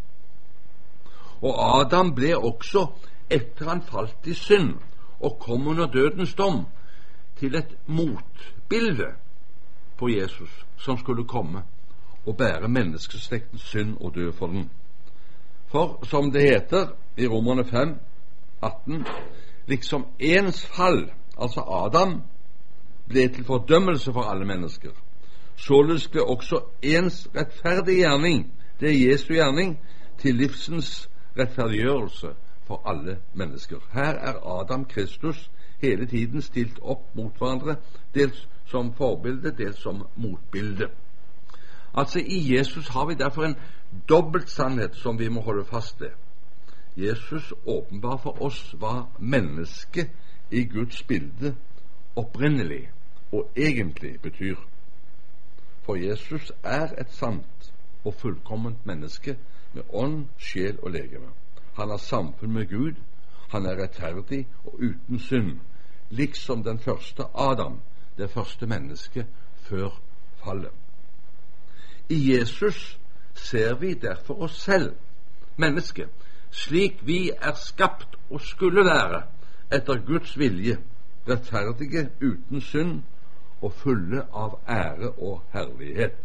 Og 1.45 1.81
Adam 1.81 2.15
ble 2.17 2.33
også, 2.37 2.87
etter 3.31 3.69
han 3.69 3.83
falt 3.85 4.27
i 4.27 4.35
synd 4.35 4.79
og 5.21 5.39
kom 5.41 5.69
under 5.69 5.87
dødens 5.87 6.35
dom, 6.35 6.65
til 7.37 7.55
et 7.55 7.77
motbilde 7.87 9.11
på 9.99 10.09
Jesus 10.09 10.65
som 10.79 10.99
skulle 10.99 11.25
komme 11.29 11.63
og 12.27 12.37
bære 12.37 12.69
menneskeslektens 12.69 13.63
synd 13.63 13.97
og 14.01 14.15
dø 14.15 14.31
for 14.33 14.47
den. 14.47 14.71
For 15.67 16.07
som 16.07 16.31
det 16.33 16.43
heter 16.43 16.87
i 17.17 17.27
Romerne 17.27 17.65
5, 17.65 17.99
18, 18.63 19.07
liksom 19.67 20.07
ens 20.19 20.67
fall, 20.67 21.11
altså 21.39 21.61
Adam, 21.61 22.23
ble 23.09 23.29
til 23.29 23.45
fordømmelse 23.45 24.13
for 24.13 24.23
alle 24.23 24.47
mennesker. 24.47 24.91
Således 25.57 26.09
ble 26.09 26.23
også 26.23 26.61
ens 26.83 27.29
rettferdige 27.37 27.97
gjerning, 27.97 28.53
det 28.81 28.89
er 28.89 29.11
Jesu 29.11 29.35
gjerning, 29.35 29.79
til 30.19 30.35
livsens 30.35 31.11
rettferdiggjørelse 31.39 32.35
for 32.67 32.83
alle 32.87 33.19
mennesker. 33.35 33.77
Her 33.93 34.15
er 34.15 34.61
Adam 34.61 34.85
Kristus 34.85 35.51
hele 35.81 36.07
tiden 36.07 36.43
stilt 36.43 36.79
opp 36.83 37.15
mot 37.15 37.39
hverandre, 37.39 37.77
dels 38.15 38.49
som 38.67 38.95
forbilde, 38.95 39.51
dels 39.51 39.79
som 39.83 40.07
motbilde. 40.17 40.89
Altså 41.95 42.19
I 42.19 42.57
Jesus 42.57 42.89
har 42.89 43.07
vi 43.07 43.15
derfor 43.15 43.45
en 43.45 43.57
dobbelt 44.09 44.51
sannhet 44.51 44.97
som 44.97 45.19
vi 45.19 45.29
må 45.29 45.41
holde 45.41 45.65
fast 45.65 46.01
ved. 46.01 46.11
Jesus 46.97 47.53
åpenbar 47.67 48.17
for 48.17 48.43
oss 48.43 48.75
hva 48.79 49.07
mennesket 49.19 50.11
i 50.51 50.65
Guds 50.65 51.03
bilde 51.03 51.55
opprinnelig 52.17 52.91
og 53.33 53.51
egentlig 53.57 54.21
betyr. 54.23 54.57
For 55.83 55.97
Jesus 55.97 56.53
er 56.63 56.95
et 57.01 57.11
sant 57.11 57.73
og 58.05 58.15
fullkomment 58.15 58.87
menneske 58.87 59.37
med 59.75 59.83
ånd, 59.89 60.27
sjel 60.39 60.79
og 60.83 60.91
legeme. 60.91 61.31
Han 61.75 61.91
har 61.91 61.99
samfunn 61.99 62.53
med 62.53 62.69
Gud, 62.71 62.95
han 63.51 63.67
er 63.67 63.83
rettferdig 63.83 64.47
og 64.65 64.75
uten 64.75 65.19
synd, 65.19 65.59
liksom 66.11 66.63
den 66.63 66.79
første 66.79 67.27
Adam, 67.35 67.81
det 68.19 68.31
første 68.31 68.67
mennesket 68.67 69.27
før 69.63 70.01
fallet. 70.45 70.71
I 72.09 72.35
Jesus 72.35 72.99
ser 73.35 73.75
vi 73.75 73.95
derfor 73.95 74.43
oss 74.43 74.63
selv, 74.63 74.93
mennesket, 75.57 76.09
slik 76.51 77.07
vi 77.07 77.31
er 77.31 77.55
skapt 77.55 78.17
og 78.31 78.41
skulle 78.41 78.85
være 78.85 79.23
etter 79.73 80.03
Guds 80.07 80.39
vilje, 80.39 80.79
rettferdige 81.29 82.09
uten 82.23 82.61
synd 82.61 83.03
og 83.63 83.73
fulle 83.73 84.27
av 84.33 84.59
ære 84.69 85.11
og 85.11 85.43
herlighet. 85.53 86.19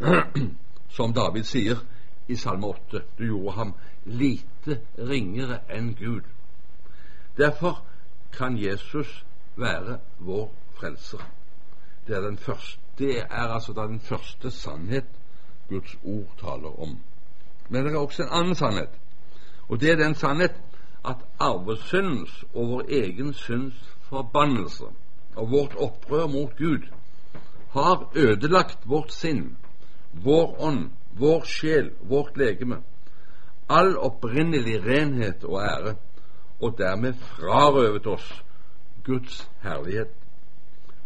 Som 0.96 1.12
David 1.12 1.42
sier 1.42 1.80
i 2.28 2.36
Salme 2.36 2.66
8, 2.66 3.02
du 3.18 3.26
gjorde 3.26 3.56
ham 3.56 3.74
lite 4.04 4.80
ringere 4.98 5.60
enn 5.68 5.94
Gud. 5.98 6.22
Derfor 7.36 7.82
kan 8.32 8.58
Jesus 8.58 9.24
være 9.56 9.98
vår 10.18 10.52
frelser. 10.74 11.22
Det 12.06 12.16
er, 12.16 12.20
den 12.20 12.38
første, 12.38 12.80
det 12.98 13.18
er 13.20 13.48
altså 13.48 13.72
den 13.72 14.00
første 14.00 14.50
sannhet 14.50 15.04
Guds 15.68 15.96
ord 16.04 16.36
taler 16.40 16.80
om. 16.80 16.98
Men 17.68 17.84
det 17.84 17.92
er 17.92 17.98
også 17.98 18.22
en 18.22 18.32
annen 18.32 18.54
sannhet, 18.54 18.90
og 19.68 19.80
det 19.80 19.90
er 19.90 19.96
den 19.96 20.14
sannhet 20.14 20.54
at 21.04 21.16
arvesyndens 21.38 22.44
og 22.54 22.68
vår 22.68 22.82
egen 22.88 23.32
synds 23.34 23.96
forbannelse 24.08 24.84
og 25.36 25.50
vårt 25.50 25.74
opprør 25.76 26.26
mot 26.26 26.56
Gud 26.58 26.88
har 27.70 28.10
ødelagt 28.14 28.78
vårt 28.88 29.12
sinn, 29.12 29.56
vår 30.12 30.60
ånd, 30.62 30.90
vår 31.18 31.44
sjel, 31.46 31.90
vårt 32.00 32.36
legeme, 32.36 32.82
all 33.68 33.96
opprinnelig 33.96 34.80
renhet 34.86 35.44
og 35.44 35.60
ære, 35.62 35.94
og 36.60 36.78
dermed 36.78 37.14
frarøvet 37.14 38.06
oss 38.06 38.44
Guds 39.04 39.50
herlighet. 39.62 40.10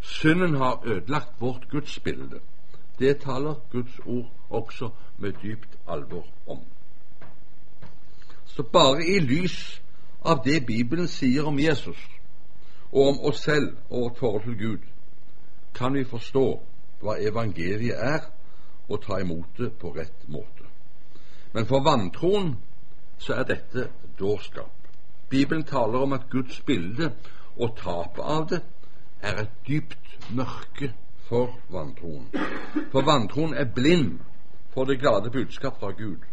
Synden 0.01 0.55
har 0.55 0.83
ødelagt 0.87 1.41
vårt 1.41 1.69
gudsbilde. 1.71 2.41
Det 2.99 3.21
taler 3.21 3.55
Guds 3.73 3.99
ord 4.07 4.33
også 4.51 4.91
med 5.19 5.33
dypt 5.43 5.79
alvor 5.89 6.27
om. 6.47 6.59
Så 8.45 8.63
bare 8.63 9.07
i 9.07 9.19
lys 9.19 9.83
av 10.25 10.43
det 10.45 10.67
Bibelen 10.67 11.09
sier 11.09 11.47
om 11.47 11.59
Jesus, 11.59 11.99
og 12.93 13.09
om 13.09 13.21
oss 13.21 13.43
selv 13.45 13.77
og 13.91 14.01
vårt 14.01 14.19
forhold 14.19 14.43
til 14.43 14.59
Gud, 14.59 14.79
kan 15.75 15.95
vi 15.95 16.05
forstå 16.05 16.47
hva 17.01 17.15
evangeliet 17.23 17.95
er, 17.95 18.21
og 18.89 19.03
ta 19.03 19.21
imot 19.21 19.59
det 19.59 19.73
på 19.81 19.93
rett 19.97 20.29
måte. 20.29 20.65
Men 21.53 21.67
for 21.67 21.85
vantroen 21.85 22.57
så 23.19 23.35
er 23.41 23.49
dette 23.49 23.89
dårskap. 24.19 24.73
Bibelen 25.29 25.65
taler 25.65 25.99
om 25.99 26.13
at 26.13 26.31
Guds 26.31 26.61
bilde 26.61 27.13
og 27.57 27.77
tapet 27.77 28.25
av 28.25 28.49
det 28.49 28.63
er 29.23 29.43
et 29.43 29.55
dypt 29.67 30.31
mørke 30.31 30.93
for 31.29 31.53
vantroen. 31.69 32.29
For 32.93 33.05
vantroen 33.05 33.55
er 33.55 33.69
blind 33.75 34.19
for 34.73 34.85
det 34.85 35.01
glade 35.01 35.31
budskap 35.31 35.81
fra 35.81 35.91
Gud. 35.91 36.25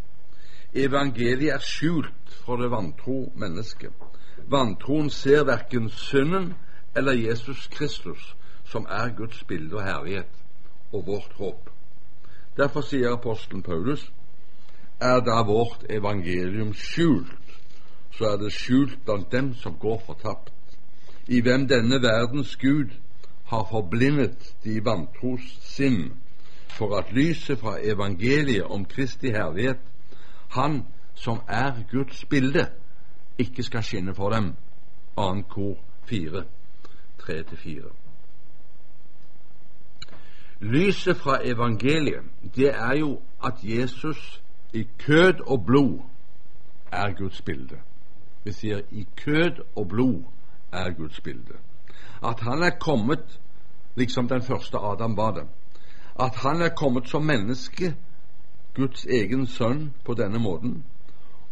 Evangeliet 0.73 1.53
er 1.53 1.63
skjult 1.63 2.39
for 2.45 2.61
det 2.61 2.71
vantro 2.71 3.31
mennesket. 3.35 3.91
Vantroen 4.47 5.09
ser 5.09 5.43
verken 5.43 5.89
synden 5.89 6.53
eller 6.95 7.13
Jesus 7.13 7.67
Kristus, 7.67 8.35
som 8.65 8.85
er 8.89 9.15
Guds 9.17 9.43
bilde 9.43 9.75
og 9.75 9.83
herlighet 9.83 10.43
og 10.93 11.07
vårt 11.07 11.33
håp. 11.37 11.69
Derfor 12.57 12.81
sier 12.81 13.11
apostelen 13.11 13.63
Paulus 13.63 14.11
er 14.99 15.19
da 15.19 15.41
vårt 15.43 15.85
evangelium 15.89 16.73
skjult, 16.73 17.57
så 18.11 18.25
er 18.25 18.37
det 18.37 18.53
skjult 18.53 18.99
blant 19.05 19.31
dem 19.31 19.53
som 19.53 19.75
går 19.79 20.03
fortapt 20.05 20.53
i 21.27 21.41
hvem 21.41 21.67
denne 21.67 22.01
verdens 22.01 22.55
Gud 22.55 22.93
har 23.45 23.67
forblindet 23.71 24.55
de 24.63 24.85
vantros 24.85 25.57
sinn, 25.61 26.13
for 26.67 26.97
at 26.97 27.11
lyset 27.11 27.59
fra 27.59 27.77
evangeliet 27.81 28.63
om 28.63 28.85
Kristi 28.85 29.29
herlighet, 29.29 29.79
Han 30.49 30.85
som 31.15 31.41
er 31.47 31.73
Guds 31.91 32.25
bilde, 32.25 32.69
ikke 33.37 33.63
skal 33.63 33.83
skinne 33.83 34.15
for 34.15 34.29
dem. 34.29 34.53
Annet 35.17 35.49
kor 35.49 35.77
4. 36.05 36.43
3-4. 37.21 38.04
Lyset 40.59 41.17
fra 41.17 41.39
evangeliet, 41.43 42.23
det 42.55 42.69
er 42.69 42.99
jo 42.99 43.21
at 43.43 43.53
Jesus 43.63 44.41
i 44.73 44.87
kød 44.97 45.33
og 45.47 45.65
blod 45.65 45.99
er 46.91 47.13
Guds 47.17 47.41
bilde. 47.41 47.77
Vi 48.43 48.51
sier 48.51 48.81
i 48.91 49.07
kød 49.15 49.63
og 49.75 49.87
blod 49.87 50.23
er 50.71 50.91
Guds 50.93 51.21
bilde. 51.21 51.57
At 52.23 52.39
han 52.39 52.63
er 52.63 52.69
kommet 52.79 53.39
liksom 53.95 54.27
den 54.27 54.41
første 54.41 54.77
Adam 54.77 55.17
var 55.17 55.31
det. 55.31 55.47
At 56.19 56.35
han 56.35 56.61
er 56.61 56.69
kommet 56.69 57.09
som 57.09 57.21
menneske, 57.21 57.95
Guds 58.75 59.05
egen 59.05 59.47
sønn, 59.47 59.93
på 60.05 60.13
denne 60.13 60.39
måten, 60.39 60.85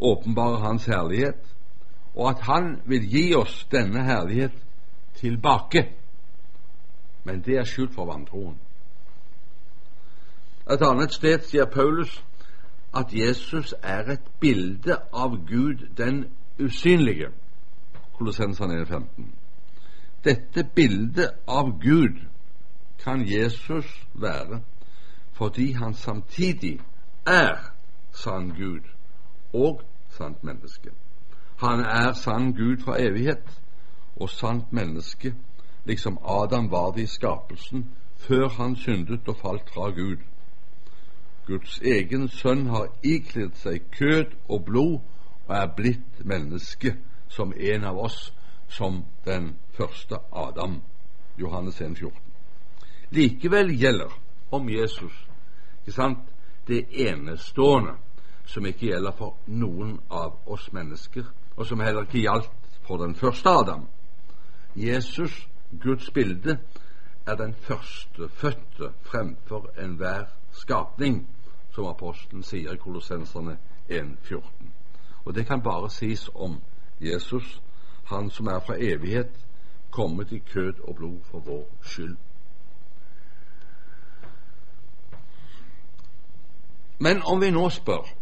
åpenbarer 0.00 0.58
hans 0.58 0.86
herlighet, 0.86 1.56
og 2.14 2.30
at 2.30 2.40
han 2.40 2.80
vil 2.86 3.08
gi 3.10 3.34
oss 3.34 3.64
denne 3.72 4.04
herlighet 4.04 4.52
tilbake. 5.14 5.88
Men 7.24 7.40
det 7.40 7.58
er 7.58 7.64
skjult 7.64 7.94
for 7.94 8.04
vantroen. 8.04 8.58
Et 10.70 10.82
annet 10.82 11.12
sted 11.12 11.42
sier 11.44 11.64
Paulus 11.68 12.24
at 12.96 13.12
Jesus 13.12 13.74
er 13.82 14.10
et 14.14 14.28
bilde 14.40 14.96
av 15.12 15.36
Gud 15.46 15.88
den 15.96 16.24
usynlige. 16.58 17.28
Kolossensene 18.16 18.86
15. 18.86 19.32
Dette 20.24 20.64
bildet 20.74 21.34
av 21.48 21.74
Gud 21.82 22.22
kan 23.04 23.26
Jesus 23.28 24.06
være 24.14 24.62
fordi 25.34 25.72
han 25.72 25.94
samtidig 25.94 26.80
er 27.26 27.72
sann 28.12 28.52
Gud 28.54 28.86
og 29.52 29.82
sant 30.08 30.44
menneske. 30.44 30.90
Han 31.58 31.80
er 31.80 32.12
sann 32.12 32.52
Gud 32.54 32.76
fra 32.84 33.00
evighet 33.02 33.60
og 34.16 34.30
sant 34.30 34.72
menneske, 34.72 35.34
liksom 35.84 36.18
Adam 36.24 36.70
var 36.70 36.90
det 36.90 37.02
i 37.02 37.06
skapelsen 37.06 37.90
før 38.16 38.48
han 38.48 38.76
syndet 38.76 39.28
og 39.28 39.36
falt 39.36 39.70
fra 39.74 39.90
Gud. 39.90 40.16
Guds 41.46 41.80
egen 41.84 42.28
sønn 42.28 42.66
har 42.72 42.88
ikledd 43.02 43.56
seg 43.60 43.90
kød 43.92 44.32
og 44.48 44.64
blod 44.64 44.94
og 45.46 45.52
er 45.56 45.68
blitt 45.76 46.24
menneske 46.24 46.94
som 47.28 47.52
en 47.52 47.84
av 47.84 47.98
oss, 47.98 48.32
som 48.68 49.02
den 49.26 49.54
første 49.76 50.18
Adam. 50.32 50.80
Johannes 51.36 51.80
1, 51.80 51.98
14. 51.98 52.20
Likevel 53.10 53.74
gjelder 53.76 54.14
om 54.50 54.68
Jesus 54.70 55.12
ikke 55.84 55.92
sant, 55.92 56.18
det 56.66 56.86
enestående 57.04 57.98
som 58.48 58.64
ikke 58.66 58.86
gjelder 58.86 59.12
for 59.18 59.36
noen 59.46 59.98
av 60.08 60.38
oss 60.48 60.70
mennesker, 60.72 61.26
og 61.56 61.66
som 61.68 61.82
heller 61.84 62.06
ikke 62.06 62.22
gjaldt 62.24 62.78
for 62.86 63.00
den 63.04 63.14
første 63.14 63.50
Adam. 63.50 63.84
Jesus, 64.76 65.34
Guds 65.82 66.08
bilde, 66.10 66.58
er 67.26 67.36
den 67.36 67.52
førstefødte 67.54 68.92
fremfor 69.04 69.68
enhver 69.80 70.32
skapning, 70.54 71.28
som 71.74 71.86
apostelen 71.86 72.42
sier 72.42 72.74
i 72.74 72.80
Kolossenserne 72.80 73.58
1,14. 73.90 74.42
Og 75.24 75.34
det 75.34 75.46
kan 75.46 75.62
bare 75.62 75.90
sies 75.90 76.30
om 76.34 76.60
Jesus, 77.00 77.62
han 78.04 78.30
som 78.30 78.46
er 78.46 78.60
fra 78.60 78.76
evighet 78.78 79.46
kommet 79.90 80.32
i 80.32 80.38
kød 80.38 80.80
og 80.80 80.94
blod 80.94 81.18
for 81.24 81.38
vår 81.38 81.68
skyld. 81.82 82.16
Men 86.98 87.22
om 87.22 87.40
vi 87.40 87.50
nå 87.50 87.68
spør, 87.70 88.14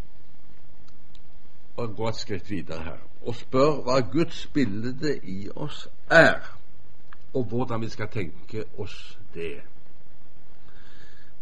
og 1.77 1.95
går 1.95 2.09
et 2.09 2.15
skritt 2.15 2.49
videre 2.49 2.83
her, 2.83 2.97
og 3.21 3.35
spør 3.35 3.81
hva 3.85 3.99
Guds 4.11 4.47
bilde 4.53 5.19
i 5.23 5.49
oss 5.55 5.87
er, 6.09 6.57
og 7.33 7.43
hvordan 7.43 7.81
vi 7.81 7.89
skal 7.89 8.07
tenke 8.07 8.65
oss 8.77 9.19
det, 9.33 9.61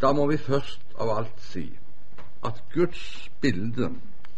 da 0.02 0.12
må 0.14 0.26
vi 0.32 0.38
først 0.38 0.96
av 1.00 1.10
alt 1.18 1.42
si 1.52 1.68
at 2.46 2.64
Guds 2.74 3.30
bilde 3.42 3.92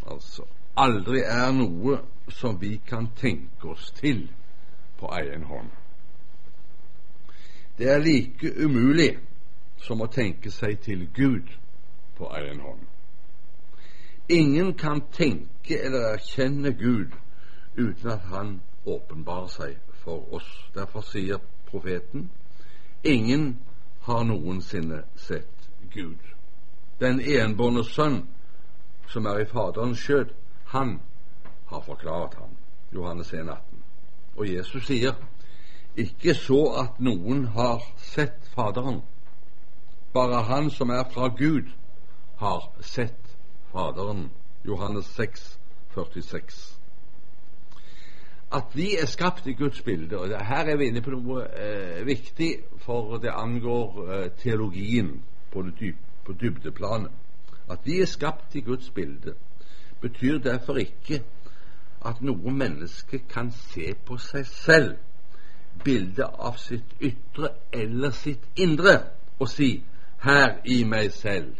altså 0.06 0.45
aldri 0.76 1.21
er 1.23 1.52
noe 1.56 1.99
som 2.30 2.58
vi 2.62 2.78
kan 2.88 3.08
tenke 3.19 3.69
oss 3.71 3.91
til 3.95 4.26
på 4.99 5.12
egen 5.19 5.43
hånd. 5.43 5.69
Det 7.78 7.89
er 7.89 8.04
like 8.04 8.52
umulig 8.63 9.17
som 9.84 10.02
å 10.02 10.08
tenke 10.12 10.52
seg 10.52 10.80
til 10.86 11.08
Gud 11.15 11.49
på 12.17 12.30
egen 12.38 12.60
hånd. 12.63 12.84
Ingen 14.30 14.73
kan 14.80 15.02
tenke 15.12 15.80
eller 15.80 16.13
erkjenne 16.13 16.71
Gud 16.80 17.15
uten 17.76 18.12
at 18.12 18.30
Han 18.32 18.62
åpenbarer 18.86 19.47
seg 19.47 19.76
for 20.04 20.34
oss. 20.36 20.47
Derfor 20.76 21.02
sier 21.02 21.41
profeten 21.67 22.30
ingen 23.04 23.58
har 24.04 24.24
noensinne 24.24 25.04
sett 25.16 25.70
Gud. 25.94 26.20
Den 27.00 27.20
enbårne 27.20 27.84
sønn 27.84 28.24
som 29.08 29.26
er 29.26 29.44
i 29.44 29.46
Faderens 29.46 30.00
skjød, 30.00 30.34
han 30.66 31.00
har 31.70 31.82
forklart 31.82 32.34
ham. 32.34 32.58
Johannes 32.94 33.34
1, 33.34 33.39
18. 33.50 33.84
Og 34.36 34.50
Jesus 34.50 34.86
sier 34.86 35.13
ikke 35.96 36.34
så 36.36 36.60
at 36.82 37.00
noen 37.00 37.46
har 37.54 37.84
sett 37.98 38.48
Faderen. 38.56 39.02
Bare 40.13 40.44
han 40.50 40.70
som 40.70 40.89
er 40.89 41.04
fra 41.13 41.28
Gud, 41.28 41.70
har 42.38 42.72
sett 42.82 43.38
Faderen. 43.72 44.32
Johannes 44.66 45.06
6, 45.06 45.60
46. 45.96 46.83
At 48.54 48.76
vi 48.78 48.98
er 49.02 49.06
skapt 49.06 49.48
i 49.48 49.54
Guds 49.54 49.82
bilde, 49.82 50.20
og 50.20 50.46
her 50.46 50.66
er 50.66 50.76
vi 50.78 50.88
inne 50.92 51.02
på 51.02 51.10
noe 51.10 51.46
eh, 51.58 52.06
viktig, 52.06 52.52
for 52.86 53.18
det 53.18 53.32
angår 53.34 54.02
eh, 54.04 54.28
teologien 54.38 55.16
på, 55.52 55.63
dyp, 55.80 55.98
på 56.26 56.36
dybdeplanet. 56.42 57.12
At 57.70 57.80
vi 57.86 58.02
er 58.02 58.06
skapt 58.06 58.56
i 58.56 58.62
Guds 58.62 58.89
bilde, 58.89 59.34
betyr 60.02 60.38
derfor 60.38 60.78
ikke 60.78 61.24
at 62.06 62.22
noe 62.22 62.52
menneske 62.52 63.24
kan 63.30 63.50
se 63.56 63.96
på 64.06 64.20
seg 64.22 64.46
selv, 64.46 64.96
bildet 65.84 66.30
av 66.38 66.60
sitt 66.62 66.94
ytre 67.02 67.56
eller 67.74 68.12
sitt 68.13 68.46
indre, 68.56 69.00
og 69.39 69.50
si 69.50 69.84
'Her 70.24 70.62
i 70.66 70.84
meg 70.84 71.12
selv, 71.12 71.56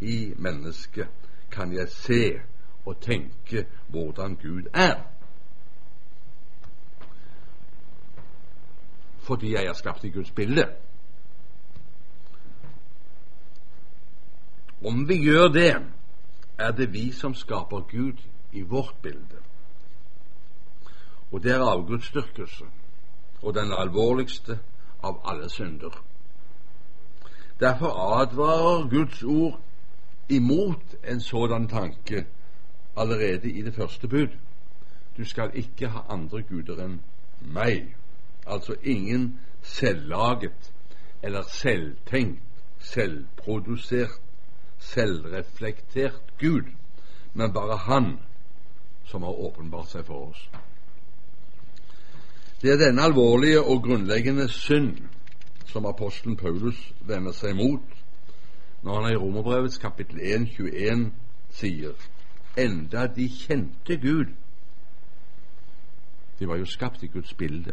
i 0.00 0.32
mennesket, 0.36 1.08
kan 1.50 1.72
jeg 1.72 1.88
se 1.88 2.40
og 2.84 3.00
tenke 3.00 3.66
hvordan 3.88 4.36
Gud 4.36 4.62
er'. 4.74 5.15
Fordi 9.26 9.52
jeg 9.52 9.66
er 9.66 9.72
skapt 9.72 10.04
i 10.04 10.10
Guds 10.10 10.30
bilde. 10.30 10.68
Om 14.86 15.08
vi 15.08 15.16
gjør 15.24 15.48
det, 15.48 15.74
er 16.58 16.70
det 16.70 16.92
vi 16.92 17.12
som 17.12 17.34
skaper 17.34 17.80
Gud 17.80 18.22
i 18.52 18.62
vårt 18.62 18.94
bilde. 19.02 19.42
Og 21.32 21.42
det 21.42 21.52
er 21.52 21.60
avgudsdyrkelse 21.60 22.64
og 23.42 23.54
den 23.54 23.72
alvorligste 23.78 24.58
av 25.02 25.20
alle 25.24 25.50
synder. 25.50 26.02
Derfor 27.60 28.20
advarer 28.20 28.88
Guds 28.88 29.22
ord 29.22 29.60
imot 30.28 30.94
en 31.04 31.20
sådan 31.20 31.68
tanke 31.68 32.26
allerede 32.96 33.50
i 33.50 33.62
det 33.62 33.74
første 33.74 34.08
bud. 34.08 34.28
Du 35.16 35.24
skal 35.24 35.50
ikke 35.54 35.88
ha 35.88 36.00
andre 36.08 36.42
guder 36.42 36.84
enn 36.84 37.00
meg. 37.40 37.96
Altså 38.46 38.74
ingen 38.82 39.40
selvlaget 39.62 40.72
eller 41.22 41.42
selvtenkt, 41.42 42.42
selvprodusert, 42.78 44.20
selvreflektert 44.78 46.22
Gud, 46.38 46.62
men 47.34 47.52
bare 47.52 47.76
Han 47.76 48.18
som 49.04 49.22
har 49.22 49.32
åpenbart 49.32 49.90
seg 49.90 50.06
for 50.06 50.30
oss. 50.30 50.48
Det 52.62 52.72
er 52.72 52.80
denne 52.80 53.02
alvorlige 53.02 53.60
og 53.62 53.82
grunnleggende 53.82 54.48
synd 54.48 54.96
som 55.66 55.86
apostelen 55.86 56.36
Paulus 56.36 56.78
vender 57.00 57.32
seg 57.36 57.56
mot 57.56 57.96
når 58.82 59.00
han 59.00 59.12
i 59.12 59.16
Romerbrevets 59.16 59.78
kapittel 59.78 60.20
1, 60.22 60.48
21 60.56 61.10
sier 61.52 62.06
enda 62.56 63.06
de 63.06 63.28
kjente 63.28 63.98
Gud 64.00 64.32
De 66.38 66.48
var 66.48 66.56
jo 66.56 66.66
skapt 66.68 67.02
i 67.02 67.08
Guds 67.08 67.34
bilde. 67.34 67.72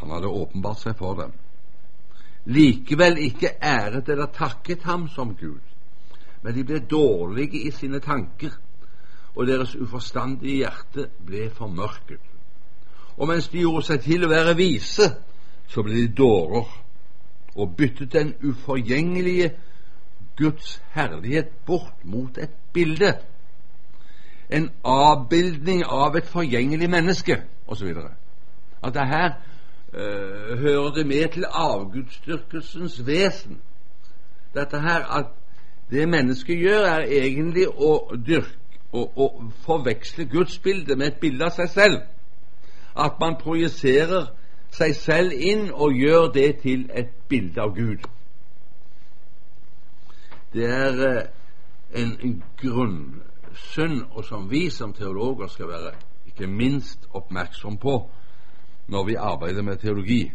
Han 0.00 0.10
hadde 0.10 0.26
åpenbart 0.26 0.82
seg 0.82 0.96
for 0.98 1.18
dem. 1.18 1.32
Likevel 2.44 3.18
ikke 3.24 3.54
æret 3.62 4.08
eller 4.12 4.26
takket 4.26 4.82
ham 4.84 5.08
som 5.08 5.32
Gud, 5.36 5.62
men 6.42 6.54
de 6.54 6.64
ble 6.64 6.82
dårlige 6.90 7.62
i 7.68 7.70
sine 7.72 8.00
tanker, 8.04 8.52
og 9.34 9.46
deres 9.48 9.74
uforstandige 9.74 10.60
hjerte 10.62 11.08
ble 11.26 11.48
formørket. 11.50 12.20
Og 13.16 13.28
mens 13.28 13.48
de 13.48 13.62
gjorde 13.62 13.86
seg 13.88 14.02
til 14.04 14.26
å 14.26 14.30
være 14.30 14.56
vise, 14.58 15.08
så 15.70 15.82
ble 15.82 16.02
de 16.02 16.10
dårer 16.18 16.68
og 17.54 17.76
byttet 17.78 18.12
den 18.12 18.34
uforgjengelige 18.42 19.54
Guds 20.36 20.82
herlighet 20.92 21.50
bort 21.66 22.04
mot 22.04 22.38
et 22.38 22.54
bilde. 22.72 23.14
En 24.50 24.68
avbildning 24.84 25.84
av 25.86 26.16
et 26.18 26.26
forgjengelig 26.28 26.90
menneske, 26.90 27.38
osv. 27.66 27.94
At 28.82 28.94
det 28.94 29.06
her 29.08 29.36
uh, 29.94 30.58
hører 30.58 30.90
det 30.94 31.06
med 31.06 31.28
til 31.28 31.44
avgudsdyrkelsens 31.50 33.06
vesen. 33.06 33.60
Dette 34.54 34.80
her 34.80 35.18
at 35.18 35.26
det 35.90 36.08
mennesket 36.08 36.58
gjør, 36.58 36.86
er 36.86 37.02
egentlig 37.02 37.68
å 37.68 38.16
dyrke 38.26 38.58
å 38.94 39.26
forveksle 39.64 40.28
gudsbildet 40.30 40.98
med 40.98 41.06
et 41.06 41.20
bilde 41.20 41.48
av 41.48 41.54
seg 41.56 41.70
selv. 41.70 42.02
At 42.94 43.18
man 43.20 43.34
projiserer 43.40 44.28
seg 44.74 44.94
selv 44.94 45.34
inn 45.34 45.70
og 45.72 45.96
gjør 45.98 46.28
det 46.34 46.50
til 46.62 46.86
et 46.94 47.10
bilde 47.28 47.62
av 47.62 47.74
Gud. 47.74 48.06
Det 50.54 50.70
er 50.70 51.00
uh, 51.02 51.22
en 51.94 52.42
grunnsynd, 52.62 54.02
og 54.14 54.24
som 54.24 54.50
vi 54.50 54.68
som 54.70 54.92
teologer 54.94 55.50
skal 55.50 55.68
være 55.68 55.94
ikke 56.26 56.46
minst 56.46 57.08
oppmerksom 57.14 57.78
på 57.78 57.98
når 58.88 59.04
vi 59.04 59.14
arbeider 59.14 59.62
med 59.62 59.76
teologi, 59.76 60.32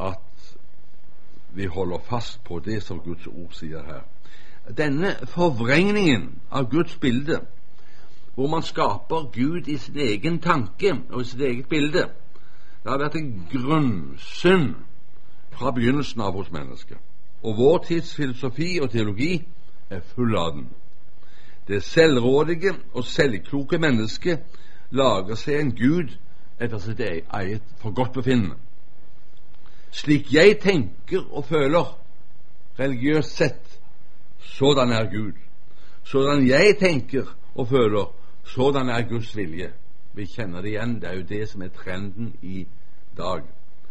at 0.00 0.56
vi 1.54 1.66
holder 1.66 1.98
fast 1.98 2.44
på 2.44 2.58
det 2.58 2.82
som 2.82 3.00
Guds 3.00 3.26
ord 3.26 3.52
sier 3.52 3.84
her. 3.84 4.02
Denne 4.76 5.16
forvrengningen 5.26 6.40
av 6.50 6.70
Guds 6.70 6.96
bilde, 6.96 7.40
hvor 8.34 8.48
man 8.48 8.62
skaper 8.62 9.30
Gud 9.32 9.68
i 9.68 9.76
sin 9.76 9.96
egen 9.96 10.38
tanke 10.40 10.94
og 11.10 11.20
i 11.20 11.24
sitt 11.24 11.40
eget 11.40 11.68
bilde, 11.68 12.08
det 12.82 12.90
har 12.90 12.98
vært 12.98 13.16
en 13.16 13.48
grunnsynd 13.52 14.74
fra 15.52 15.70
begynnelsen 15.70 16.20
av 16.20 16.32
hos 16.32 16.50
mennesket. 16.50 16.98
Og 17.42 17.56
vår 17.58 17.84
tids 17.88 18.14
filosofi 18.14 18.78
og 18.82 18.90
teologi 18.90 19.42
er 19.90 20.00
full 20.14 20.36
av 20.36 20.54
den. 20.56 20.68
Det 21.68 21.82
selvrådige 21.82 22.72
og 22.92 23.04
selvkloke 23.04 23.78
mennesket 23.78 24.42
lager 24.90 25.38
seg 25.38 25.60
en 25.60 25.74
gud 25.76 26.16
etter 26.62 26.78
sitt 26.78 27.00
eget 27.00 27.62
forgodtbefinnende. 27.82 28.56
Slik 29.90 30.32
jeg 30.34 30.58
tenker 30.62 31.26
og 31.30 31.44
føler, 31.44 31.98
religiøst 32.78 33.36
sett, 33.36 33.80
sådan 34.38 34.92
er 34.92 35.10
Gud. 35.10 35.32
Sådan 36.04 36.48
jeg 36.48 36.76
tenker 36.80 37.36
og 37.54 37.68
føler, 37.68 38.14
sådan 38.44 38.88
er 38.88 39.08
Guds 39.08 39.36
vilje. 39.36 39.72
Vi 40.12 40.26
kjenner 40.26 40.60
det 40.60 40.68
igjen. 40.68 40.94
Det 41.00 41.08
er 41.08 41.14
jo 41.14 41.22
det 41.28 41.48
som 41.48 41.62
er 41.62 41.68
trenden 41.68 42.34
i 42.42 42.66
dag, 43.16 43.42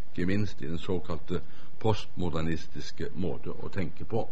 ikke 0.10 0.26
minst 0.26 0.62
i 0.62 0.68
den 0.68 0.78
såkalte 0.78 1.42
postmodernistiske 1.80 3.08
måte 3.16 3.50
å 3.50 3.70
tenke 3.74 4.06
på. 4.06 4.28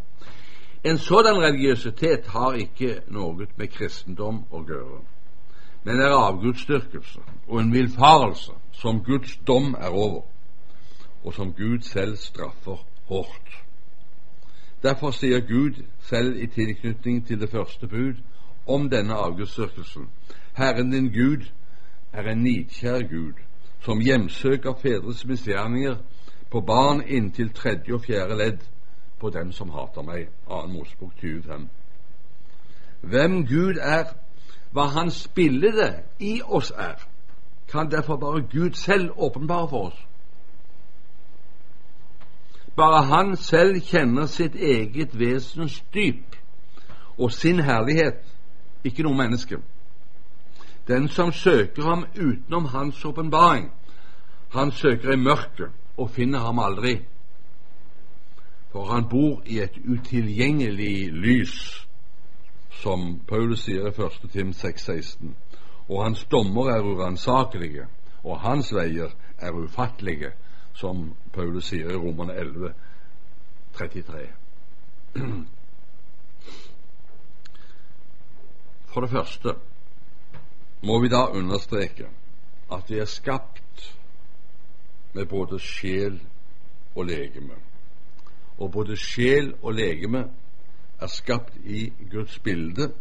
En 0.84 0.97
sådan 0.97 1.41
religiøsitet 1.41 2.28
har 2.28 2.54
ikke 2.54 3.02
noe 3.08 3.47
med 3.58 3.67
kristendom 3.67 4.43
å 4.52 4.62
gjøre, 4.67 5.02
men 5.84 6.00
er 6.00 6.15
avgudsdyrkelse 6.15 7.20
og 7.48 7.60
en 7.60 7.74
villfarelse 7.74 8.52
som 8.72 9.04
Guds 9.04 9.38
dom 9.48 9.74
er 9.74 9.89
over, 9.89 10.22
og 11.24 11.34
som 11.34 11.54
Gud 11.54 11.82
selv 11.82 12.18
straffer 12.18 12.86
hardt. 13.08 13.63
Derfor 14.84 15.12
sier 15.12 15.39
Gud 15.39 15.84
selv 16.02 16.36
i 16.44 16.48
tilknytning 16.48 17.28
til 17.28 17.42
det 17.42 17.50
første 17.50 17.88
bud 17.88 18.13
om 18.68 18.89
denne 18.89 19.13
avgudsdyrkelsen 19.13 20.08
Herren 20.58 20.92
din 20.92 21.13
Gud 21.13 21.46
er 22.13 22.24
en 22.32 22.44
nidkjær 22.44 23.08
Gud, 23.08 23.34
som 23.80 24.00
hjemsøker 24.00 24.74
fedres 24.82 25.26
misgjerninger 25.26 25.96
på 26.52 26.62
barn 26.62 27.02
inntil 27.08 27.54
tredje 27.54 27.94
og 27.94 28.04
fjerde 28.06 28.38
ledd 28.38 28.58
på 29.20 29.30
dem 29.30 29.52
som 29.52 29.70
hater 29.70 30.02
meg. 30.02 30.28
2. 30.48 30.68
Mosebok 30.68 31.13
25. 31.22 31.70
Hvem 33.02 33.46
Gud 33.48 33.78
er, 33.82 34.04
hva 34.72 34.86
Hans 34.94 35.28
bilde 35.28 36.04
i 36.20 36.42
oss 36.46 36.72
er, 36.72 36.96
kan 37.72 37.92
derfor 37.92 38.18
bare 38.18 38.42
Gud 38.42 38.74
selv 38.74 39.12
åpenbare 39.16 39.70
for 39.70 39.88
oss. 39.88 40.06
Bare 42.76 43.06
Han 43.06 43.36
selv 43.38 43.82
kjenner 43.82 44.26
sitt 44.26 44.56
eget 44.56 45.20
vesens 45.20 45.84
dyp 45.94 46.36
og 47.18 47.32
sin 47.32 47.60
herlighet, 47.60 48.24
ikke 48.84 49.04
noe 49.04 49.18
menneske. 49.18 49.58
Den 50.88 51.08
som 51.08 51.32
søker 51.32 51.84
ham 51.84 52.06
utenom 52.16 52.66
hans 52.66 53.06
åpenbaring, 53.06 53.72
han 54.50 54.72
søker 54.72 55.12
i 55.12 55.16
mørket 55.16 55.70
og 55.98 56.10
finner 56.10 56.40
ham 56.40 56.60
aldri. 56.60 57.02
For 58.72 58.86
han 58.94 59.10
bor 59.10 59.42
i 59.46 59.60
et 59.60 59.78
utilgjengelig 59.86 61.12
lys, 61.12 61.88
som 62.80 63.20
Paulus 63.28 63.63
sier 63.68 63.88
i 63.88 63.92
1. 63.92 64.32
Tim 64.32 64.52
6,16. 64.52 65.34
Og 65.89 66.04
hans 66.04 66.24
dommer 66.32 66.70
er 66.72 66.86
uransakelige, 66.86 67.88
og 68.24 68.39
hans 68.39 68.74
veier 68.74 69.10
er 69.38 69.52
ufattelige, 69.52 70.32
som 70.74 71.13
Paulus 71.34 71.72
sier 71.72 71.89
i 71.92 71.98
Romerne 71.98 72.34
11, 72.39 72.74
33. 73.74 74.28
For 78.94 79.02
det 79.02 79.10
første 79.10 79.56
må 80.82 81.00
vi 81.02 81.10
da 81.12 81.26
understreke 81.36 82.08
at 82.72 82.89
vi 82.89 83.00
er 83.00 83.06
skapt 83.06 83.98
med 85.13 85.26
både 85.26 85.60
sjel 85.60 86.22
og 86.96 87.06
legeme. 87.06 87.58
Og 88.58 88.72
både 88.72 88.98
sjel 88.98 89.54
og 89.62 89.74
legeme 89.74 90.30
er 91.02 91.08
skapt 91.08 91.54
i 91.66 91.90
Guds 92.12 92.40
bilde 92.40 92.92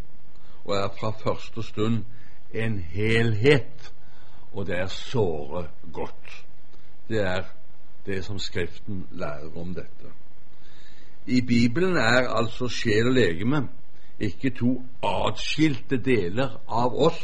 og 0.65 0.77
er 0.77 0.89
fra 1.01 1.11
første 1.11 1.63
stund 1.63 2.05
en 2.55 2.79
helhet, 2.79 3.93
og 4.53 4.67
det 4.67 4.79
er 4.79 4.87
såre 4.87 5.67
godt. 5.93 6.45
Det 7.09 7.21
er 7.21 7.43
det 8.07 8.25
som 8.25 8.39
Skriften 8.39 9.07
lærer 9.11 9.57
om 9.57 9.75
dette. 9.75 10.13
I 11.27 11.41
Bibelen 11.41 11.97
er 11.97 12.29
altså 12.29 12.69
sjel 12.69 13.07
og 13.07 13.15
legeme 13.15 13.69
ikke 14.19 14.51
to 14.51 14.83
atskilte 15.05 15.99
deler 16.03 16.57
av 16.69 16.95
oss, 16.95 17.19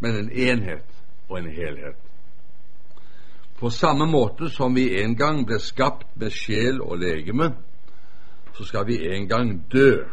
men 0.00 0.16
en 0.16 0.30
enhet 0.30 0.90
og 1.28 1.38
en 1.38 1.50
helhet. 1.50 1.96
På 3.58 3.70
samme 3.70 4.06
måte 4.06 4.50
som 4.50 4.74
vi 4.74 5.00
en 5.02 5.16
gang 5.16 5.46
ble 5.46 5.58
skapt 5.62 6.16
med 6.20 6.30
sjel 6.30 6.82
og 6.82 6.98
legeme, 6.98 7.54
så 8.56 8.64
skal 8.64 8.86
vi 8.86 9.16
en 9.16 9.28
gang 9.28 9.72
dø 9.72 10.04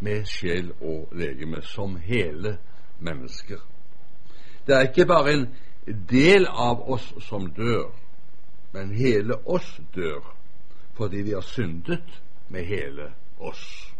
med 0.00 0.24
sjel 0.24 0.72
og 0.80 1.08
legeme, 1.12 1.62
som 1.62 1.96
hele 1.96 2.58
mennesker. 2.98 3.58
Det 4.66 4.74
er 4.74 4.80
ikke 4.80 5.06
bare 5.06 5.32
en 5.32 5.46
del 6.10 6.46
av 6.46 6.90
oss 6.90 7.14
som 7.28 7.50
dør, 7.56 7.92
men 8.72 8.94
hele 8.94 9.34
oss 9.46 9.80
dør 9.94 10.32
fordi 10.96 11.22
vi 11.22 11.30
har 11.30 11.44
syndet 11.44 12.22
med 12.48 12.64
hele 12.64 13.10
oss. 13.38 13.92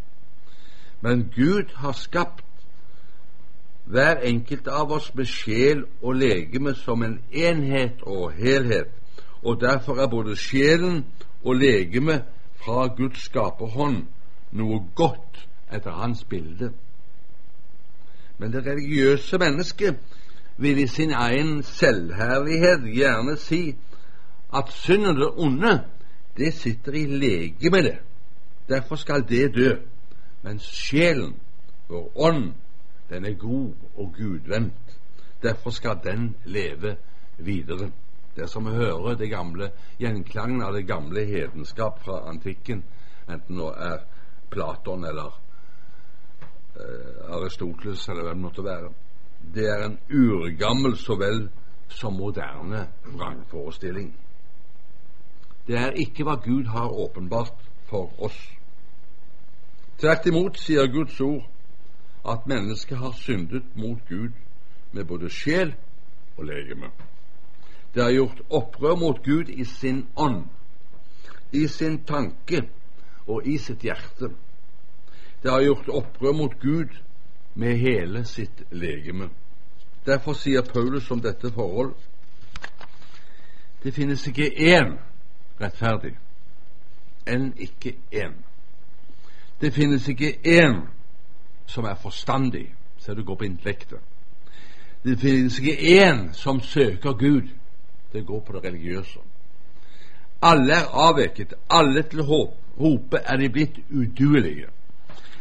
Men 1.01 1.33
Gud 1.37 1.75
har 1.75 1.93
skapt 1.93 2.45
hver 3.85 4.17
enkelt 4.23 4.69
av 4.69 4.93
oss 4.93 5.15
med 5.15 5.29
sjel 5.29 5.85
og 6.03 6.17
legeme 6.17 6.75
som 6.75 7.03
en 7.03 7.21
enhet 7.33 8.03
og 8.03 8.33
helhet, 8.33 8.89
og 9.43 9.61
derfor 9.61 10.01
er 10.01 10.09
både 10.09 10.37
sjelen 10.37 11.05
og 11.45 11.55
legeme 11.55 12.23
fra 12.67 12.89
Guds 12.97 13.29
skaperhånd 13.29 14.03
noe 14.59 14.81
godt 14.99 15.45
etter 15.73 15.95
hans 16.03 16.25
bilde. 16.27 16.73
Men 18.39 18.53
det 18.53 18.67
religiøse 18.67 19.39
mennesket 19.39 20.01
vil 20.59 20.79
i 20.83 20.89
sin 20.91 21.13
egen 21.15 21.63
selvherlighet 21.63 22.89
gjerne 22.91 23.37
si 23.41 23.63
at 24.57 24.73
synd 24.73 25.07
og 25.07 25.21
det 25.21 25.31
onde, 25.37 25.73
det 26.37 26.53
sitter 26.55 26.93
i 26.93 27.07
legemet, 27.07 27.97
Derfor 28.69 28.97
skal 28.97 29.29
det 29.29 29.55
dø. 29.55 29.77
Mens 30.43 30.63
sjelen, 30.63 31.37
vår 31.89 32.13
ånd, 32.17 32.55
den 33.11 33.25
er 33.25 33.33
god 33.33 33.73
og 33.97 34.15
gudvendt. 34.17 34.99
Derfor 35.43 35.71
skal 35.71 35.99
den 36.05 36.37
leve 36.45 36.97
videre. 37.39 37.91
Det 38.37 38.43
er 38.45 38.53
som 38.53 38.67
hører 38.69 39.15
det 39.17 39.31
gamle 39.33 39.71
gjenklangen 39.97 40.61
av 40.63 40.75
det 40.77 40.85
gamle 40.87 41.25
hedenskap 41.25 42.03
fra 42.05 42.19
antikken, 42.29 42.83
enten 43.33 43.57
nå 43.57 43.71
er 43.73 44.03
Platon 44.53 45.07
eller 45.09 45.39
eh, 46.77 47.33
Aristoteles 47.33 48.05
eller 48.09 48.29
hvem 48.29 48.37
det 48.37 48.45
måtte 48.45 48.65
være. 48.67 48.91
Det 49.55 49.65
er 49.73 49.87
en 49.87 49.97
urgammel 50.13 50.99
så 51.01 51.17
vel 51.17 51.47
som 51.89 52.13
moderne 52.21 52.87
vrangforestilling. 53.07 54.13
Det 55.67 55.81
er 55.81 55.97
ikke 55.97 56.29
hva 56.29 56.37
Gud 56.45 56.69
har 56.77 56.93
åpenbart 56.93 57.65
for 57.89 58.13
oss. 58.23 58.39
Tvert 59.97 60.29
imot 60.29 60.61
sier 60.61 60.93
Guds 60.93 61.21
ord 61.25 61.49
at 62.29 62.47
mennesket 62.47 62.99
har 63.01 63.17
syndet 63.17 63.77
mot 63.81 63.99
Gud 64.09 64.37
med 64.93 65.05
både 65.09 65.31
sjel 65.31 65.73
og 66.37 66.45
legeme. 66.45 66.93
Det 67.97 68.05
har 68.05 68.11
gjort 68.11 68.41
opprør 68.51 68.97
mot 68.97 69.23
Gud 69.25 69.49
i 69.49 69.65
sin 69.65 70.07
ånd, 70.17 70.45
i 71.53 71.67
sin 71.69 72.03
tanke 72.05 72.61
og 73.27 73.47
i 73.49 73.57
sitt 73.59 73.87
hjerte. 73.89 74.29
Det 75.43 75.51
har 75.51 75.65
gjort 75.65 75.89
opprør 75.89 76.37
mot 76.37 76.59
Gud 76.61 76.93
med 77.55 77.79
hele 77.81 78.25
sitt 78.25 78.63
legeme. 78.71 79.31
Derfor 80.07 80.37
sier 80.37 80.61
Paulus 80.63 81.11
om 81.11 81.25
dette 81.25 81.51
forhold 81.53 81.95
Det 83.83 83.95
finnes 83.95 84.27
ikke 84.29 84.51
én 84.51 84.97
rettferdig 85.61 86.17
enn 87.27 87.53
ikke 87.57 87.97
én. 88.13 88.33
Det 89.61 89.73
finnes 89.73 90.09
ikke 90.09 90.37
én 90.45 90.83
som 91.67 91.85
er 91.85 91.95
forstandig, 91.95 92.75
ser 92.99 93.15
du 93.15 93.25
går 93.25 93.37
på 93.37 93.45
intellektet. 93.45 94.01
Det 95.05 95.19
finnes 95.19 95.59
ikke 95.59 96.03
én 96.03 96.33
som 96.33 96.61
søker 96.61 97.13
Gud. 97.13 97.49
Det 98.17 98.27
går 98.27 98.41
på 98.41 98.53
det 98.53 98.65
religiøse. 98.65 99.19
Alle 100.43 100.73
er 100.73 100.87
avveket, 100.93 101.55
alle 101.71 102.03
til. 102.03 102.23
Hope 102.79 103.19
er 103.19 103.37
de 103.37 103.49
blitt 103.49 103.77
uduelige. 103.91 104.69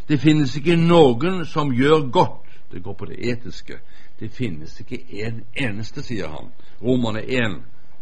Det 0.08 0.20
finnes 0.20 0.56
ikke 0.60 0.76
noen 0.76 1.46
som 1.48 1.72
gjør 1.72 2.10
godt. 2.12 2.50
Det 2.72 2.84
går 2.84 2.94
på 2.94 3.06
det 3.06 3.16
etiske. 3.32 3.80
Det 4.20 4.32
finnes 4.32 4.76
ikke 4.80 5.00
en 5.24 5.40
eneste, 5.56 6.04
sier 6.04 6.28
han. 6.28 6.52
Romerne 6.84 7.24
1, 7.24 7.56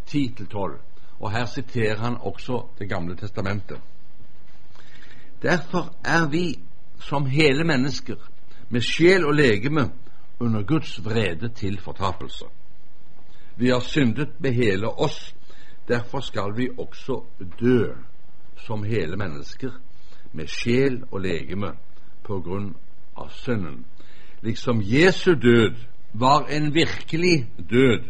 10-12. 0.10 0.80
Og 1.20 1.32
her 1.32 1.46
siterer 1.46 2.02
han 2.02 2.18
også 2.20 2.64
Det 2.80 2.90
gamle 2.90 3.16
testamentet. 3.16 3.78
Derfor 5.42 5.94
er 6.04 6.28
vi 6.30 6.60
som 7.00 7.26
hele 7.26 7.64
mennesker, 7.64 8.16
med 8.70 8.82
sjel 8.82 9.26
og 9.26 9.34
legeme, 9.34 9.92
under 10.40 10.64
Guds 10.64 11.06
vrede 11.06 11.50
til 11.50 11.80
fortapelse. 11.80 12.46
Vi 13.56 13.70
har 13.70 13.80
syndet 13.80 14.40
med 14.40 14.54
hele 14.54 14.88
oss, 14.88 15.36
derfor 15.88 16.20
skal 16.20 16.58
vi 16.58 16.70
også 16.78 17.24
dø 17.60 17.94
som 18.58 18.84
hele 18.84 19.18
mennesker, 19.18 19.72
med 20.32 20.48
sjel 20.48 21.04
og 21.12 21.22
legeme, 21.22 21.74
på 22.24 22.40
grunn 22.42 22.74
av 23.16 23.30
synden. 23.30 23.86
Liksom 24.42 24.82
Jesu 24.82 25.34
død 25.36 25.76
var 26.14 26.48
en 26.50 26.74
virkelig 26.74 27.48
død 27.70 28.04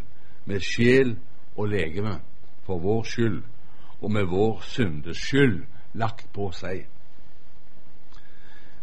med 0.46 0.60
sjel 0.60 1.18
og 1.56 1.68
legeme 1.68 2.20
for 2.66 2.80
vår 2.80 3.04
skyld 3.04 3.42
og 4.02 4.12
med 4.12 4.26
vår 4.30 4.62
syndes 4.62 5.18
skyld 5.18 5.64
lagt 5.94 6.28
på 6.34 6.52
seg. 6.52 6.86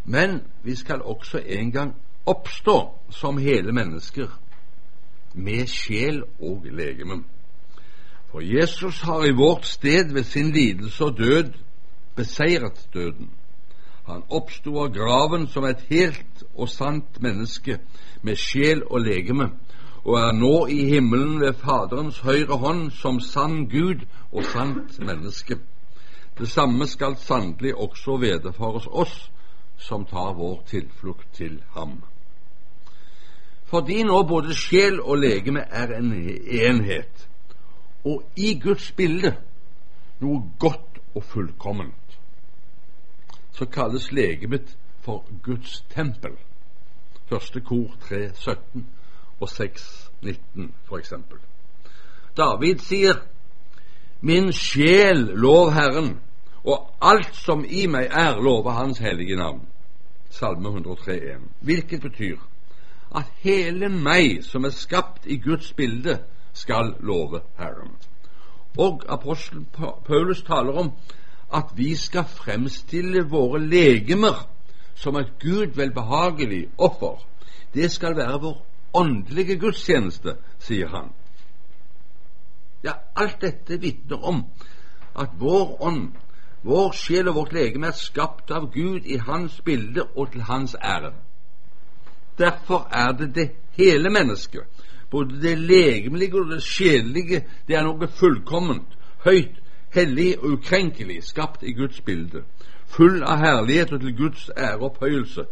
Men 0.04 0.40
vi 0.62 0.74
skal 0.74 1.02
også 1.02 1.38
en 1.38 1.72
gang 1.72 1.94
oppstå 2.26 2.76
som 3.10 3.38
hele 3.38 3.72
mennesker, 3.72 4.28
med 5.34 5.66
sjel 5.66 6.22
og 6.40 6.66
legeme. 6.70 7.22
For 8.30 8.40
Jesus 8.40 9.00
har 9.00 9.24
i 9.24 9.34
vårt 9.34 9.66
sted 9.66 10.12
ved 10.12 10.24
sin 10.24 10.50
lidelse 10.50 11.04
og 11.04 11.18
død 11.18 11.52
beseiret 12.16 12.88
døden. 12.94 13.30
Han 14.06 14.22
oppsto 14.30 14.78
av 14.82 14.92
graven 14.94 15.46
som 15.46 15.64
et 15.64 15.82
helt 15.90 16.44
og 16.54 16.68
sant 16.68 17.20
menneske 17.22 17.78
med 18.22 18.38
sjel 18.38 18.82
og 18.86 19.04
legeme, 19.06 19.50
og 20.04 20.16
er 20.18 20.32
nå 20.32 20.54
i 20.66 20.84
himmelen 20.94 21.40
ved 21.40 21.58
Faderens 21.60 22.20
høyre 22.24 22.56
hånd 22.58 22.90
som 22.90 23.20
sann 23.20 23.66
Gud 23.68 24.06
og 24.32 24.44
sant 24.44 24.98
menneske. 24.98 25.58
Det 26.38 26.48
samme 26.48 26.86
skal 26.86 27.16
sannelig 27.20 27.74
også 27.74 28.16
vederfares 28.16 28.86
oss 28.86 29.30
som 29.76 30.06
tar 30.06 30.32
vår 30.38 30.62
tilflukt 30.66 31.28
til 31.34 31.60
ham. 31.76 32.00
Fordi 33.70 34.02
nå 34.02 34.22
både 34.26 34.54
sjel 34.54 34.98
og 35.00 35.20
legeme 35.22 35.62
er 35.70 35.94
en 35.96 36.12
enhet, 36.12 37.28
og 38.04 38.22
i 38.36 38.56
Guds 38.58 38.92
bilde 38.92 39.36
noe 40.20 40.42
godt 40.58 40.98
og 41.14 41.24
fullkomment, 41.24 42.18
så 43.52 43.66
kalles 43.70 44.10
legemet 44.12 44.76
for 45.04 45.24
Guds 45.42 45.84
tempel. 45.94 46.34
Første 47.30 47.60
kor 47.60 47.94
3, 48.08 48.30
17 48.34 48.86
og 49.40 49.48
6, 49.48 50.10
19 50.22 50.72
for 50.84 50.98
eksempel. 50.98 51.38
David 52.36 52.82
sier 52.82 53.22
Min 54.20 54.52
sjel 54.52 55.30
lov 55.40 55.70
Herren, 55.72 56.18
og 56.64 56.90
alt 57.00 57.36
som 57.36 57.64
i 57.64 57.86
meg 57.88 58.10
er, 58.12 58.36
lover 58.36 58.74
Hans 58.76 58.98
hellige 58.98 59.36
navn. 59.36 59.62
Salme 60.30 60.68
103,1. 60.68 61.46
Hvilket 61.60 62.02
betyr 62.02 62.36
at 63.16 63.26
hele 63.42 63.88
meg 63.88 64.44
som 64.44 64.64
er 64.64 64.74
skapt 64.74 65.26
i 65.26 65.36
Guds 65.42 65.72
bilde, 65.72 66.20
skal 66.52 66.94
love 67.00 67.40
Herren. 67.58 67.94
Og 68.78 69.04
apostelen 69.08 69.66
Paulus 70.04 70.42
taler 70.42 70.72
om 70.72 70.92
at 71.54 71.72
vi 71.76 71.94
skal 71.94 72.24
fremstille 72.24 73.22
våre 73.30 73.58
legemer 73.58 74.46
som 74.94 75.16
et 75.16 75.32
Gud 75.40 75.76
velbehagelig 75.76 76.68
offer. 76.78 77.26
Det 77.74 77.90
skal 77.90 78.16
være 78.16 78.40
vår 78.40 78.66
åndelige 78.94 79.58
gudstjeneste, 79.58 80.36
sier 80.58 80.88
han. 80.88 81.12
Ja, 82.84 82.92
alt 83.16 83.40
dette 83.40 83.80
vitner 83.80 84.24
om 84.24 84.44
at 85.14 85.38
vår 85.38 85.82
ånd 85.82 86.10
vår 86.62 86.92
sjel 86.92 87.28
og 87.30 87.38
vårt 87.38 87.54
legeme 87.56 87.88
er 87.88 87.96
skapt 87.96 88.50
av 88.52 88.66
Gud 88.74 89.06
i 89.08 89.16
Hans 89.16 89.60
bilde 89.64 90.04
og 90.14 90.32
til 90.32 90.42
Hans 90.44 90.74
ære. 90.76 91.14
Derfor 92.38 92.88
er 92.92 93.12
det 93.12 93.34
det 93.34 93.50
hele 93.72 94.10
mennesket, 94.10 94.62
både 95.10 95.42
det 95.42 95.58
legemlige 95.58 96.40
og 96.40 96.50
det 96.50 96.62
sjelelige, 96.62 97.44
det 97.68 97.76
er 97.76 97.84
noe 97.84 98.08
fullkomment, 98.08 98.96
høyt, 99.24 99.58
hellig 99.94 100.38
og 100.38 100.58
ukrenkelig, 100.58 101.22
skapt 101.24 101.62
i 101.62 101.72
Guds 101.72 102.00
bilde, 102.00 102.44
full 102.86 103.22
av 103.22 103.42
herlighet 103.42 103.92
og 103.92 104.00
til 104.00 104.16
Guds 104.16 104.50
ære 104.56 104.78
og 104.78 104.90
opphøyelse. 104.90 105.44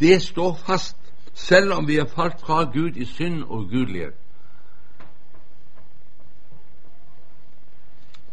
Det 0.00 0.22
står 0.22 0.56
fast, 0.66 0.96
selv 1.34 1.72
om 1.72 1.88
vi 1.88 1.96
er 1.96 2.08
falt 2.08 2.40
fra 2.40 2.64
Gud 2.72 2.96
i 2.96 3.04
synd 3.04 3.42
og 3.42 3.66
ugudelighet. 3.66 4.16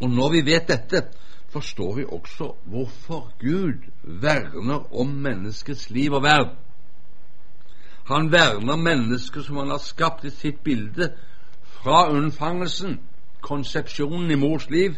Og 0.01 0.10
når 0.10 0.32
vi 0.32 0.45
vet 0.45 0.67
dette, 0.67 1.03
forstår 1.49 1.95
vi 1.95 2.06
også 2.08 2.53
hvorfor 2.65 3.32
Gud 3.39 3.91
verner 4.03 4.95
om 4.99 5.08
menneskets 5.08 5.89
liv 5.89 6.13
og 6.13 6.23
verd. 6.23 6.56
Han 8.08 8.32
verner 8.32 8.76
mennesker 8.76 9.41
som 9.41 9.58
han 9.58 9.70
har 9.70 9.84
skapt 9.84 10.26
i 10.26 10.30
sitt 10.32 10.63
bilde, 10.63 11.12
fra 11.63 12.08
unnfangelsen, 12.12 13.00
konsepsjonen 13.41 14.32
i 14.32 14.36
mors 14.36 14.70
liv, 14.70 14.96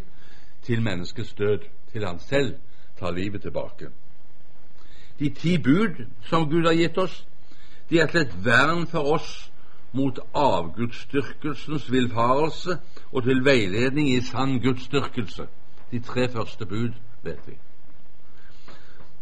til 0.64 0.82
menneskets 0.82 1.34
død, 1.34 1.66
til 1.92 2.06
han 2.06 2.20
selv 2.20 2.56
tar 3.00 3.12
livet 3.12 3.42
tilbake. 3.42 3.90
De 5.20 5.30
ti 5.30 5.58
bud 5.58 6.06
som 6.30 6.50
Gud 6.50 6.66
har 6.66 6.78
gitt 6.78 6.98
oss, 6.98 7.26
de 7.90 8.00
er 8.00 8.08
til 8.08 8.22
et 8.22 8.36
vern 8.46 8.86
for 8.88 9.14
oss 9.16 9.52
mot 9.94 10.20
avgudsdyrkelsens 10.34 11.92
villfarelse 11.92 12.78
og 13.12 13.24
til 13.24 13.42
veiledning 13.46 14.10
i 14.10 14.22
sann 14.22 14.60
gudsdyrkelse 14.62 15.48
de 15.92 16.00
tre 16.00 16.30
første 16.30 16.66
bud, 16.66 16.94
vet 17.24 17.42
vi. 17.48 17.58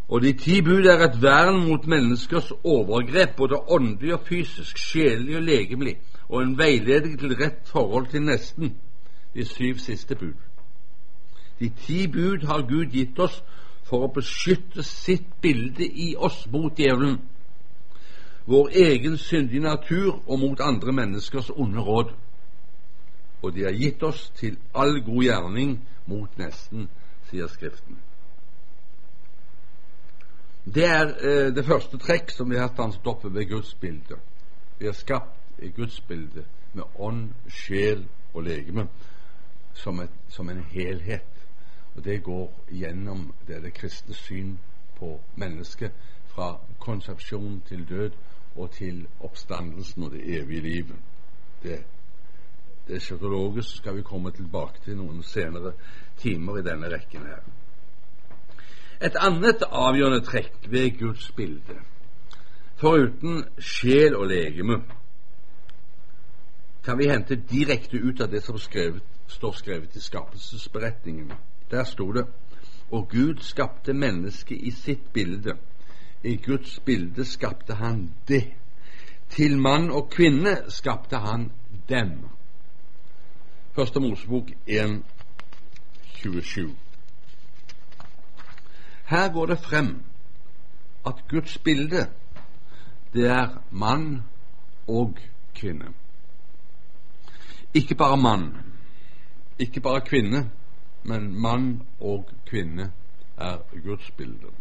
Og 0.10 0.22
de 0.22 0.34
ti 0.34 0.62
bud 0.62 0.86
er 0.88 1.04
et 1.04 1.22
vern 1.22 1.68
mot 1.68 1.88
menneskers 1.88 2.52
overgrep, 2.64 3.36
både 3.36 3.60
åndelig 3.70 4.14
og 4.14 4.22
fysisk, 4.28 4.78
sjelelig 4.78 5.36
og 5.36 5.44
legemlig, 5.44 5.98
og 6.30 6.42
en 6.44 6.58
veiledning 6.58 7.20
til 7.20 7.36
rett 7.36 7.68
forhold 7.68 8.08
til 8.08 8.24
nesten, 8.24 8.78
de 9.34 9.46
syv 9.46 9.78
siste 9.78 10.16
bud. 10.16 10.34
De 11.60 11.70
ti 11.70 12.08
bud 12.08 12.46
har 12.48 12.68
Gud 12.70 12.86
gitt 12.92 13.20
oss 13.20 13.44
for 13.84 14.06
å 14.06 14.12
beskytte 14.14 14.84
sitt 14.84 15.28
bilde 15.42 15.88
i 15.88 16.14
oss 16.16 16.46
mot 16.52 16.78
djevelen, 16.78 17.20
vår 18.48 18.70
egen 18.80 19.18
syndige 19.18 19.64
natur 19.64 20.22
og 20.26 20.40
mot 20.40 20.60
andre 20.64 20.94
menneskers 20.96 21.50
onde 21.56 21.84
råd. 21.84 22.14
Og 23.44 23.56
de 23.56 23.64
har 23.64 23.76
gitt 23.76 24.04
oss 24.04 24.30
til 24.40 24.56
all 24.74 25.02
god 25.04 25.24
gjerning 25.24 25.80
mot 26.08 26.38
nesten, 26.40 26.88
sier 27.30 27.52
Skriften. 27.52 28.00
Det 30.74 30.86
er 30.86 31.08
eh, 31.08 31.56
det 31.56 31.66
første 31.66 31.98
trekk 31.98 32.32
som 32.32 32.50
vi 32.50 32.58
har 32.60 32.68
stanset 32.74 33.08
oppe 33.08 33.34
ved 33.34 33.50
Guds 33.50 33.74
bilde. 33.74 34.20
Vi 34.80 34.88
er 34.88 34.92
skapt 34.92 35.62
i 35.64 35.70
Guds 35.72 36.02
bilde 36.02 36.44
med 36.74 36.84
ånd, 37.00 37.30
sjel 37.50 38.06
og 38.34 38.44
legeme 38.44 38.88
som, 39.74 40.00
et, 40.00 40.14
som 40.30 40.50
en 40.50 40.64
helhet. 40.72 41.34
Og 41.96 42.04
Det 42.06 42.24
går 42.24 42.52
gjennom 42.72 43.34
det, 43.48 43.64
det 43.64 43.74
kristne 43.74 44.14
syn 44.14 44.58
på 45.00 45.20
mennesket 45.36 45.92
fra 46.28 46.58
konsepsjon 46.80 47.62
til 47.68 47.90
død 47.90 48.12
og 48.56 48.72
til 48.72 49.08
oppstandelsen 49.20 50.04
og 50.04 50.12
det 50.12 50.26
evige 50.42 50.62
livet. 50.62 50.98
Det 51.64 51.84
det 52.88 53.02
skal 53.02 53.96
vi 53.96 54.02
komme 54.02 54.32
tilbake 54.32 54.80
til 54.86 54.96
noen 54.96 55.24
senere 55.24 55.74
timer 56.18 56.58
i 56.58 56.64
denne 56.64 56.88
rekken 56.88 57.26
her. 57.28 57.42
Et 59.02 59.16
annet 59.20 59.64
avgjørende 59.70 60.24
trekk 60.26 60.72
ved 60.72 60.98
Guds 61.00 61.32
bilde, 61.38 61.78
foruten 62.82 63.44
sjel 63.60 64.16
og 64.16 64.28
legeme, 64.32 64.82
kan 66.84 66.98
vi 66.98 67.10
hente 67.12 67.36
direkte 67.36 68.00
ut 68.00 68.22
av 68.22 68.32
det 68.32 68.42
som 68.44 68.58
skrevet, 68.58 69.04
står 69.28 69.52
skrevet 69.60 69.96
i 69.96 70.02
skapelsesberetningen. 70.02 71.34
Der 71.72 71.84
sto 71.84 72.12
det 72.16 72.26
og 72.92 73.10
Gud 73.10 73.36
skapte 73.40 73.94
mennesket 73.94 74.58
i 74.62 74.72
sitt 74.72 75.14
bilde. 75.14 75.58
I 76.24 76.36
Guds 76.36 76.80
bilde 76.80 77.26
skapte 77.26 77.74
han 77.74 78.14
det. 78.28 78.44
Til 79.30 79.60
mann 79.60 79.92
og 79.92 80.10
kvinne 80.10 80.58
skapte 80.70 81.18
han 81.18 81.52
dem. 81.90 82.12
Første 83.76 84.00
Mosebok 84.00 84.52
1, 84.68 85.04
27. 86.16 86.76
Her 89.08 89.34
går 89.34 89.46
det 89.46 89.60
frem 89.60 90.04
at 91.06 91.24
Guds 91.30 91.58
bilde, 91.58 92.10
det 93.14 93.26
er 93.26 93.48
mann 93.72 94.24
og 94.88 95.18
kvinne. 95.56 95.94
Ikke 97.74 97.96
bare 97.96 98.18
mann, 98.18 98.58
ikke 99.60 99.82
bare 99.82 100.02
kvinne, 100.02 100.52
men 101.04 101.42
mann 101.42 101.82
og 102.00 102.30
kvinne 102.46 102.92
er 103.38 103.58
Guds 103.84 104.12
bilde. 104.12 104.52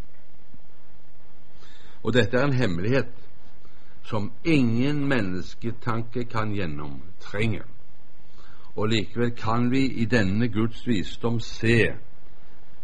Og 2.02 2.12
dette 2.14 2.38
er 2.38 2.44
en 2.44 2.52
hemmelighet 2.52 3.10
som 4.04 4.32
ingen 4.44 5.08
mennesketanke 5.08 6.24
kan 6.24 6.54
gjennomtrenge. 6.54 7.62
Og 8.76 8.88
likevel 8.88 9.30
kan 9.30 9.70
vi 9.70 9.86
i 9.86 10.04
denne 10.04 10.48
Guds 10.48 10.86
visdom 10.86 11.40
se 11.40 11.96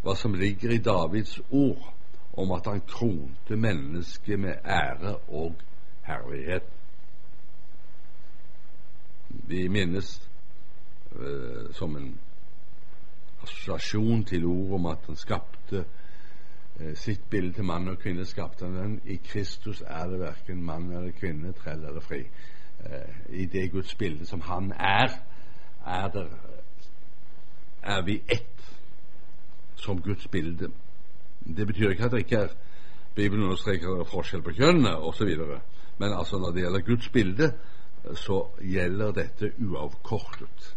hva 0.03 0.15
som 0.19 0.35
ligger 0.35 0.71
i 0.71 0.83
Davids 0.83 1.41
ord 1.51 1.93
om 2.33 2.53
at 2.53 2.67
han 2.67 2.81
kronte 2.89 3.57
mennesket 3.57 4.41
med 4.41 4.55
ære 4.65 5.17
og 5.29 5.55
herlighet. 6.03 6.63
Vi 9.29 9.69
minnes 9.69 10.31
eh, 11.13 11.75
som 11.75 11.97
en 11.97 12.19
assosiasjon 13.43 14.25
til 14.25 14.45
ordet 14.45 14.75
om 14.75 14.87
at 14.87 14.99
han 15.07 15.17
skapte 15.17 15.85
eh, 16.81 16.95
sitt 16.97 17.31
bilde 17.31 17.53
til 17.53 17.65
mann 17.65 17.89
og 17.89 17.99
kvinne. 17.99 18.25
skapte 18.25 18.65
han 18.65 18.77
den. 18.77 19.01
I 19.05 19.17
Kristus 19.17 19.83
er 19.87 20.07
det 20.07 20.21
verken 20.21 20.63
mann 20.63 20.91
eller 20.91 21.11
kvinne, 21.11 21.53
trell 21.53 21.85
eller 21.85 22.01
fri. 22.01 22.25
Eh, 22.85 23.15
I 23.29 23.47
det 23.47 23.71
Guds 23.71 23.95
bilde 23.95 24.27
som 24.27 24.41
han 24.41 24.73
er, 24.73 25.11
er, 25.87 26.09
det, 26.09 26.27
er 27.83 28.03
vi 28.03 28.23
ett 28.29 28.53
som 29.77 30.03
Guds 30.03 30.29
bilde. 30.29 30.71
Det 31.57 31.67
betyr 31.67 31.91
ikke 31.91 32.05
at 32.05 32.13
det 32.13 32.19
ikke 32.19 32.37
er 32.37 32.49
Bibelen 33.15 33.45
understreker 33.45 34.05
forskjell 34.09 34.43
på 34.43 34.55
kjønnene 34.57 34.97
osv. 34.97 35.33
Men 35.99 36.13
altså 36.13 36.39
når 36.39 36.53
det 36.53 36.63
gjelder 36.63 36.87
Guds 36.87 37.09
bilde, 37.09 37.53
så 38.15 38.47
gjelder 38.61 39.13
dette 39.13 39.53
uavkortet. 39.61 40.77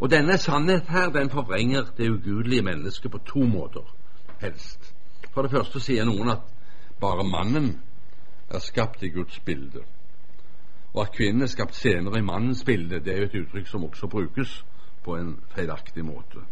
Og 0.00 0.10
denne 0.10 0.38
sannhet 0.38 0.88
her, 0.88 1.10
den 1.10 1.30
forvrenger 1.30 1.84
det 1.96 2.10
ugudelige 2.10 2.62
mennesket 2.62 3.10
på 3.10 3.18
to 3.18 3.38
måter, 3.46 3.94
helst. 4.40 4.94
For 5.30 5.42
det 5.42 5.50
første 5.50 5.80
sier 5.80 6.04
noen 6.04 6.34
at 6.34 6.44
bare 7.00 7.24
mannen 7.24 7.80
er 8.50 8.58
skapt 8.58 9.02
i 9.02 9.08
Guds 9.08 9.38
bilde, 9.40 9.84
og 10.92 11.06
at 11.06 11.12
kvinnen 11.16 11.42
er 11.42 11.50
skapt 11.50 11.74
senere 11.74 12.18
i 12.18 12.26
mannens 12.26 12.64
bilde. 12.64 13.00
Det 13.00 13.14
er 13.14 13.22
jo 13.22 13.28
et 13.30 13.38
uttrykk 13.44 13.68
som 13.70 13.84
også 13.84 14.06
brukes 14.06 14.64
på 15.04 15.16
en 15.16 15.36
feilaktig 15.54 16.04
måte. 16.04 16.44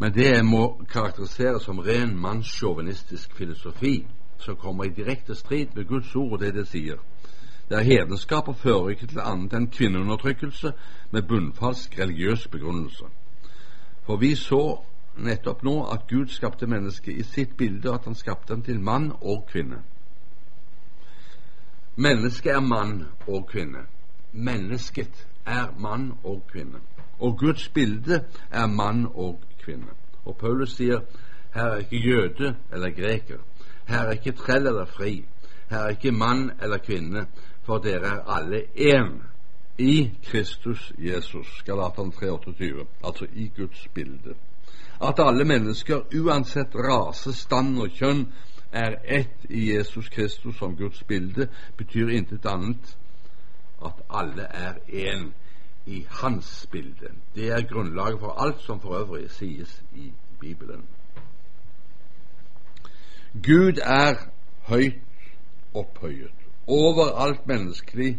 Men 0.00 0.12
det 0.12 0.44
må 0.44 0.80
karakteriseres 0.88 1.62
som 1.62 1.78
ren 1.84 2.14
mannssjåvinistisk 2.16 3.34
filosofi 3.36 4.06
som 4.38 4.56
kommer 4.56 4.84
i 4.84 4.94
direkte 4.96 5.34
strid 5.34 5.74
med 5.74 5.88
Guds 5.88 6.14
ord 6.16 6.32
og 6.32 6.40
det 6.40 6.54
det 6.56 6.64
sier. 6.70 6.96
Det 7.68 7.76
er 7.78 7.84
hedenskap 7.84 8.48
og 8.48 8.56
fører 8.56 8.94
ikke 8.94 9.10
til 9.10 9.20
annet 9.20 9.52
enn 9.58 9.68
kvinneundertrykkelse 9.68 10.72
med 11.12 11.28
bunnfalsk 11.28 11.98
religiøs 11.98 12.46
begrunnelse. 12.48 13.10
For 14.06 14.16
vi 14.16 14.32
så 14.40 14.80
nettopp 15.20 15.62
nå 15.68 15.76
at 15.92 16.08
Gud 16.08 16.32
skapte 16.32 16.66
mennesket 16.66 17.20
i 17.20 17.22
sitt 17.22 17.52
bilde, 17.56 17.90
og 17.90 18.00
at 18.00 18.08
han 18.08 18.16
skapte 18.16 18.54
dem 18.54 18.62
til 18.62 18.80
mann 18.80 19.12
og 19.20 19.44
kvinne. 19.52 19.82
Mennesket 21.96 22.54
er 22.56 22.60
mann 22.64 23.04
og 23.28 23.46
kvinne. 23.52 23.84
Mennesket 24.32 25.26
er 25.46 25.74
mann 25.78 26.12
og 26.24 26.42
kvinne. 26.52 26.80
Og 27.20 27.38
Guds 27.38 27.68
bilde 27.68 28.24
er 28.50 28.66
mann 28.66 29.06
og 29.14 29.40
kvinne. 29.62 29.92
Og 30.24 30.36
Paulus 30.36 30.76
sier 30.76 31.00
her 31.54 31.64
er 31.64 31.76
ikke 31.76 31.96
jøde 31.96 32.54
eller 32.72 32.90
greker, 32.90 33.38
her 33.86 33.98
er 33.98 34.12
ikke 34.12 34.32
trell 34.32 34.66
eller 34.66 34.84
fri, 34.84 35.24
her 35.70 35.78
er 35.78 35.88
ikke 35.88 36.12
mann 36.12 36.50
eller 36.62 36.78
kvinne, 36.78 37.26
for 37.62 37.78
dere 37.78 38.06
er 38.06 38.28
alle 38.36 38.62
én 38.76 39.22
i 39.78 40.10
Kristus 40.24 40.92
Jesus. 40.98 41.62
Galaterne 41.66 42.12
3,28, 42.12 42.86
altså 43.04 43.26
i 43.34 43.50
Guds 43.56 43.88
bilde. 43.94 44.34
At 45.02 45.18
alle 45.18 45.44
mennesker, 45.44 46.00
uansett 46.14 46.74
rase, 46.74 47.32
stand 47.32 47.78
og 47.78 47.90
kjønn, 47.96 48.26
er 48.72 48.96
ett 49.04 49.46
i 49.48 49.72
Jesus 49.72 50.08
Kristus 50.08 50.58
som 50.58 50.76
Guds 50.76 51.02
bilde, 51.02 51.48
betyr 51.76 52.08
intet 52.08 52.46
annet 52.46 52.96
at 53.84 54.02
alle 54.10 54.42
er 54.42 54.74
én 54.88 55.32
i 55.86 56.06
hans 56.08 56.68
bilde. 56.70 57.12
Det 57.34 57.48
er 57.48 57.68
grunnlaget 57.68 58.20
for 58.20 58.42
alt 58.44 58.60
som 58.60 58.80
for 58.80 58.98
øvrig 58.98 59.30
sies 59.30 59.82
i 59.94 60.12
Bibelen. 60.40 60.84
Gud 63.32 63.78
er 63.82 64.14
høyt 64.66 65.02
opphøyet 65.74 66.30
over 66.66 67.26
alt 67.26 67.46
menneskelig 67.46 68.18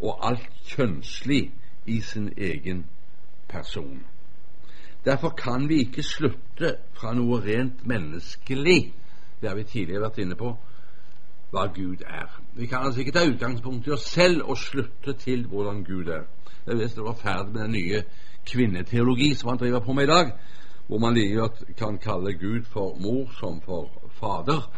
og 0.00 0.28
alt 0.28 0.50
kjønnslig 0.64 1.52
i 1.86 2.00
sin 2.00 2.32
egen 2.38 2.86
person. 3.48 4.06
Derfor 5.04 5.28
kan 5.28 5.68
vi 5.68 5.74
ikke 5.74 6.02
slutte 6.02 6.76
fra 6.92 7.14
noe 7.14 7.40
rent 7.40 7.86
menneskelig, 7.86 8.92
det 9.40 9.48
har 9.48 9.56
vi 9.56 9.64
tidligere 9.64 10.02
vært 10.02 10.18
inne 10.18 10.36
på, 10.36 10.56
hva 11.50 11.66
Gud 11.66 12.02
er. 12.06 12.40
Vi 12.54 12.66
kan 12.66 12.78
altså 12.86 13.00
ikke 13.00 13.12
ta 13.12 13.26
utgangspunkt 13.28 13.86
i 13.86 13.90
oss 13.90 14.08
selv 14.10 14.42
og 14.44 14.58
slutte 14.58 15.12
til 15.12 15.46
hvordan 15.46 15.84
Gud 15.84 16.06
er. 16.06 16.24
Det 16.66 16.76
hvis 16.76 16.94
det 16.94 17.04
var 17.04 17.14
ferdig 17.14 17.52
med 17.52 17.62
den 17.62 17.72
nye 17.72 18.02
kvinneteologi 18.46 19.34
som 19.34 19.48
han 19.48 19.58
driver 19.58 19.80
på 19.80 19.92
med 19.92 20.04
i 20.04 20.06
dag, 20.06 20.32
hvor 20.86 20.98
man 20.98 21.14
like 21.14 21.34
godt 21.34 21.64
kan 21.76 21.98
kalle 21.98 22.32
Gud 22.32 22.62
for 22.64 22.98
mor 23.00 23.30
som 23.40 23.60
for 23.60 24.10
fader, 24.20 24.70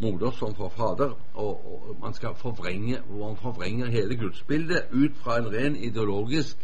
moder 0.00 0.30
som 0.30 0.54
for 0.54 0.68
fader, 0.68 1.18
og, 1.34 1.88
og 1.88 1.96
man 2.02 2.14
skal 2.14 2.34
forvrenge, 2.36 2.98
hvor 3.08 3.28
man 3.28 3.36
forvrenger 3.36 3.86
hele 3.86 4.16
gudsbildet 4.16 4.82
ut 4.92 5.16
fra 5.16 5.38
en 5.38 5.52
ren 5.52 5.76
ideologisk 5.76 6.56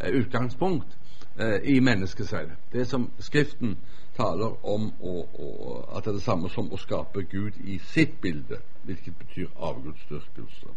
eh, 0.00 0.20
utgangspunkt 0.20 0.98
eh, 1.40 1.60
i 1.64 1.80
selv 2.24 2.50
Det 2.72 2.86
som 2.86 3.10
Skriften 3.18 3.78
taler 4.18 4.66
om, 4.66 4.90
å, 5.00 5.14
å, 5.22 5.48
at 5.94 6.04
det 6.04 6.12
er 6.12 6.18
det 6.18 6.24
samme 6.26 6.50
som 6.50 6.72
å 6.72 6.80
skape 6.80 7.22
Gud 7.30 7.58
i 7.64 7.78
sitt 7.92 8.18
bilde, 8.22 8.58
hvilket 8.86 9.16
betyr 9.20 9.48
avgudsdyrkelse. 9.54 10.74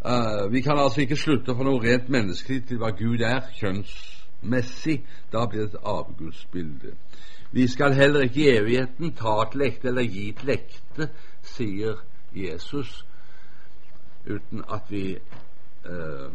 Uh, 0.00 0.52
vi 0.52 0.62
kan 0.64 0.78
altså 0.78 1.02
ikke 1.04 1.18
slutte 1.20 1.54
fra 1.54 1.66
noe 1.66 1.82
rent 1.82 2.08
menneskelig 2.08 2.62
til 2.68 2.78
hva 2.80 2.92
Gud 2.96 3.20
er, 3.26 3.50
kjønnsmessig. 3.58 5.00
Da 5.32 5.44
blir 5.50 5.66
det 5.66 5.74
et 5.74 5.90
avgudsbilde. 5.92 6.94
Vi 7.52 7.66
skal 7.68 7.92
heller 7.98 8.24
ikke 8.24 8.40
i 8.40 8.54
evigheten 8.54 9.12
ta 9.18 9.34
til 9.52 9.66
ekte 9.66 9.90
eller 9.90 10.06
gi 10.06 10.30
til 10.38 10.54
ekte, 10.54 11.10
sier 11.42 11.98
Jesus, 12.32 13.02
uten 14.28 14.62
at 14.68 14.86
vi 14.88 15.18
uh, 15.84 16.30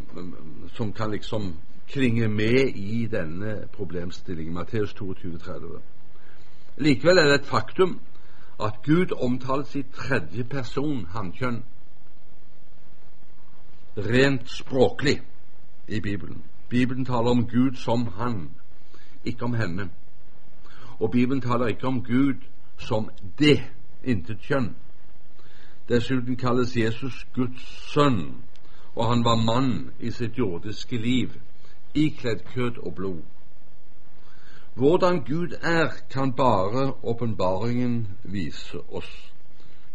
Som 0.73 0.93
kan 0.93 1.11
liksom 1.11 1.53
klinge 1.88 2.28
med 2.28 2.76
i 2.76 3.08
denne 3.12 3.67
problemstillingen. 3.74 4.54
Matteus 4.54 4.93
22, 4.93 5.38
30. 5.38 5.67
Likevel 6.78 7.17
er 7.17 7.24
det 7.24 7.39
et 7.39 7.45
faktum 7.45 8.00
at 8.63 8.74
Gud 8.84 9.12
omtales 9.12 9.76
i 9.76 9.84
tredje 9.93 10.43
person 10.43 11.06
hankjønn, 11.06 11.63
rent 13.98 14.50
språklig 14.50 15.21
i 15.88 16.00
Bibelen. 16.00 16.43
Bibelen 16.69 17.06
taler 17.06 17.30
om 17.32 17.48
Gud 17.48 17.76
som 17.76 18.08
Han, 18.17 18.50
ikke 19.26 19.45
om 19.45 19.54
henne. 19.54 19.89
Og 21.00 21.12
Bibelen 21.12 21.41
taler 21.41 21.67
ikke 21.67 21.88
om 21.88 22.04
Gud 22.04 22.36
som 22.78 23.10
det, 23.39 23.63
intet 24.04 24.40
kjønn. 24.40 24.75
Dessuten 25.90 26.36
kalles 26.36 26.77
Jesus 26.77 27.27
Guds 27.33 27.92
sønn, 27.94 28.44
og 28.96 29.10
han 29.10 29.23
var 29.23 29.36
mann 29.36 29.92
i 30.00 30.12
sitt 30.12 30.38
jordiske 30.38 30.98
liv, 30.98 31.29
ikledd 31.96 32.46
kjøtt 32.54 32.77
og 32.77 32.96
blod. 32.96 33.21
Hvordan 34.75 35.21
Gud 35.23 35.56
er, 35.62 35.89
kan 36.12 36.33
bare 36.33 36.93
åpenbaringen 37.04 38.08
vise 38.23 38.79
oss. 38.89 39.31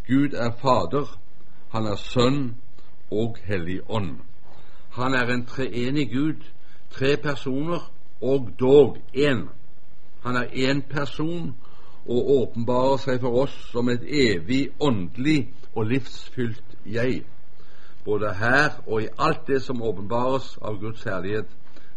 Gud 0.07 0.33
er 0.33 0.51
Fader, 0.63 1.19
han 1.71 1.87
er 1.87 1.97
Sønn, 1.97 2.57
og 3.11 3.37
Hellig 3.45 3.81
Ånd. 3.91 4.17
Han 4.91 5.15
er 5.15 5.33
en 5.33 5.47
treenig 5.47 6.11
Gud, 6.13 6.43
tre 6.91 7.17
personer 7.17 7.93
og 8.21 8.49
dog 8.61 8.97
én. 9.15 9.49
Han 10.23 10.37
er 10.37 10.47
én 10.47 10.81
person 10.91 11.55
og 12.07 12.31
åpenbarer 12.31 12.97
seg 12.97 13.21
for 13.21 13.43
oss 13.45 13.55
som 13.73 13.89
et 13.89 14.03
evig 14.03 14.69
åndelig 14.81 15.53
og 15.75 15.87
livsfylt 15.87 16.77
jeg. 16.87 17.23
Både 18.05 18.35
her 18.35 18.81
og 18.87 19.03
i 19.03 19.09
alt 19.19 19.47
det 19.47 19.63
som 19.63 19.83
åpenbares 19.83 20.57
av 20.63 20.81
Guds 20.81 21.05
herlighet, 21.05 21.47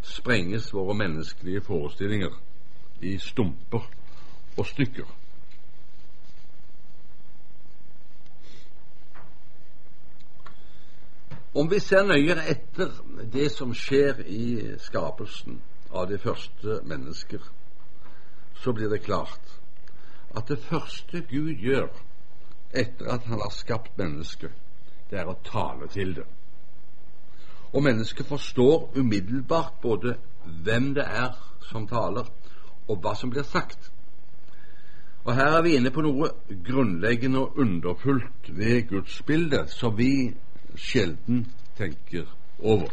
sprenges 0.04 0.72
våre 0.74 0.94
menneskelige 0.94 1.64
forestillinger 1.64 2.34
i 3.00 3.18
stumper 3.18 3.88
og 4.56 4.66
stykker. 4.66 5.08
Om 11.54 11.70
vi 11.70 11.78
ser 11.78 12.02
nøyere 12.02 12.48
etter 12.50 12.90
det 13.32 13.50
som 13.54 13.74
skjer 13.78 14.24
i 14.26 14.46
skapelsen 14.82 15.60
av 15.94 16.08
de 16.10 16.18
første 16.18 16.80
mennesker, 16.82 17.42
så 18.58 18.72
blir 18.74 18.90
det 18.90 19.04
klart 19.06 19.54
at 20.34 20.48
det 20.50 20.58
første 20.58 21.22
Gud 21.30 21.54
gjør 21.62 21.92
etter 22.74 23.12
at 23.14 23.28
han 23.30 23.38
har 23.38 23.54
skapt 23.54 23.94
mennesket, 23.98 24.50
det 25.10 25.20
er 25.20 25.30
å 25.30 25.38
tale 25.46 25.86
til 25.94 26.16
det. 26.18 26.26
Og 27.74 27.82
mennesket 27.82 28.26
forstår 28.26 28.92
umiddelbart 28.96 29.74
både 29.82 30.16
hvem 30.64 30.94
det 30.94 31.04
er 31.04 31.34
som 31.70 31.88
taler, 31.90 32.28
og 32.88 33.00
hva 33.02 33.14
som 33.18 33.30
blir 33.32 33.42
sagt. 33.42 33.90
Og 35.24 35.34
Her 35.34 35.56
er 35.56 35.62
vi 35.64 35.74
inne 35.76 35.90
på 35.90 36.04
noe 36.04 36.28
grunnleggende 36.66 37.40
og 37.40 37.58
underfullt 37.58 38.50
ved 38.52 38.88
gudsbildet 38.90 39.72
som 39.72 39.96
vi 39.98 40.34
sjelden 40.76 41.46
tenker 41.78 42.28
over. 42.58 42.92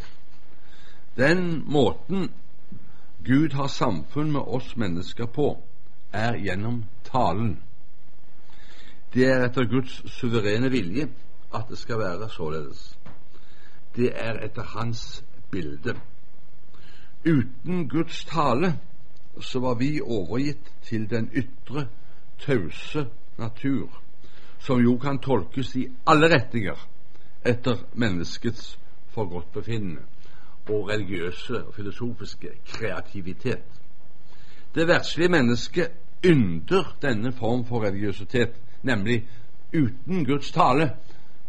Den 1.16 1.62
måten 1.68 2.30
Gud 3.24 3.52
har 3.52 3.68
samfunn 3.68 4.32
med 4.32 4.40
oss 4.40 4.72
mennesker 4.76 5.26
på, 5.26 5.52
er 6.12 6.40
gjennom 6.40 6.84
talen. 7.04 7.58
Det 9.14 9.28
er 9.28 9.44
etter 9.44 9.68
Guds 9.68 10.00
suverene 10.16 10.72
vilje 10.72 11.06
at 11.54 11.68
det 11.68 11.78
skal 11.78 12.00
være 12.00 12.30
således. 12.32 12.96
Det 13.96 14.12
er 14.14 14.40
etter 14.44 14.62
Hans 14.62 15.24
bilde. 15.50 15.94
Uten 17.26 17.88
Guds 17.88 18.24
tale 18.24 18.78
så 19.40 19.60
var 19.60 19.74
vi 19.74 20.00
overgitt 20.00 20.72
til 20.82 21.10
den 21.10 21.30
ytre, 21.34 21.86
tause 22.38 23.06
natur, 23.38 24.02
som 24.58 24.80
jo 24.80 24.96
kan 24.98 25.18
tolkes 25.18 25.76
i 25.76 25.86
alle 26.06 26.28
retninger 26.34 26.88
etter 27.46 27.84
menneskets 27.94 28.78
forgodtbefinnende 29.14 30.02
og 30.68 30.88
religiøse 30.88 31.64
og 31.66 31.74
filosofiske 31.74 32.48
kreativitet. 32.66 33.64
Det 34.74 34.88
verdslige 34.88 35.28
mennesket 35.28 35.90
ynder 36.24 36.96
denne 37.02 37.32
form 37.32 37.64
for 37.66 37.84
religiøsitet, 37.84 38.54
nemlig 38.82 39.28
uten 39.74 40.24
Guds 40.24 40.52
tale 40.52 40.90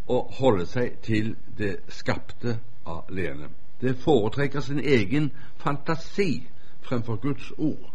å 0.07 0.19
holde 0.39 0.65
seg 0.67 0.99
til 1.05 1.35
det 1.57 1.77
skapte 1.87 2.57
alene. 2.85 3.49
Det 3.81 3.95
foretrekker 3.99 4.61
sin 4.61 4.79
egen 4.79 5.31
fantasi 5.57 6.43
fremfor 6.81 7.15
Guds 7.15 7.51
ord. 7.57 7.89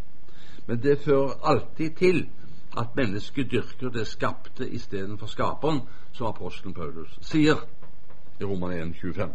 Men 0.67 0.83
det 0.83 0.99
fører 1.05 1.39
alltid 1.43 1.97
til 1.97 2.27
at 2.77 2.97
mennesket 2.97 3.51
dyrker 3.51 3.89
det 3.89 4.07
skapte 4.07 4.69
istedenfor 4.69 5.27
skaperen, 5.27 5.81
som 6.13 6.27
apostelen 6.27 6.75
Paulus 6.75 7.19
sier 7.25 7.65
i 8.41 8.45
Roman 8.45 8.73
1, 8.73 8.95
25. 9.01 9.31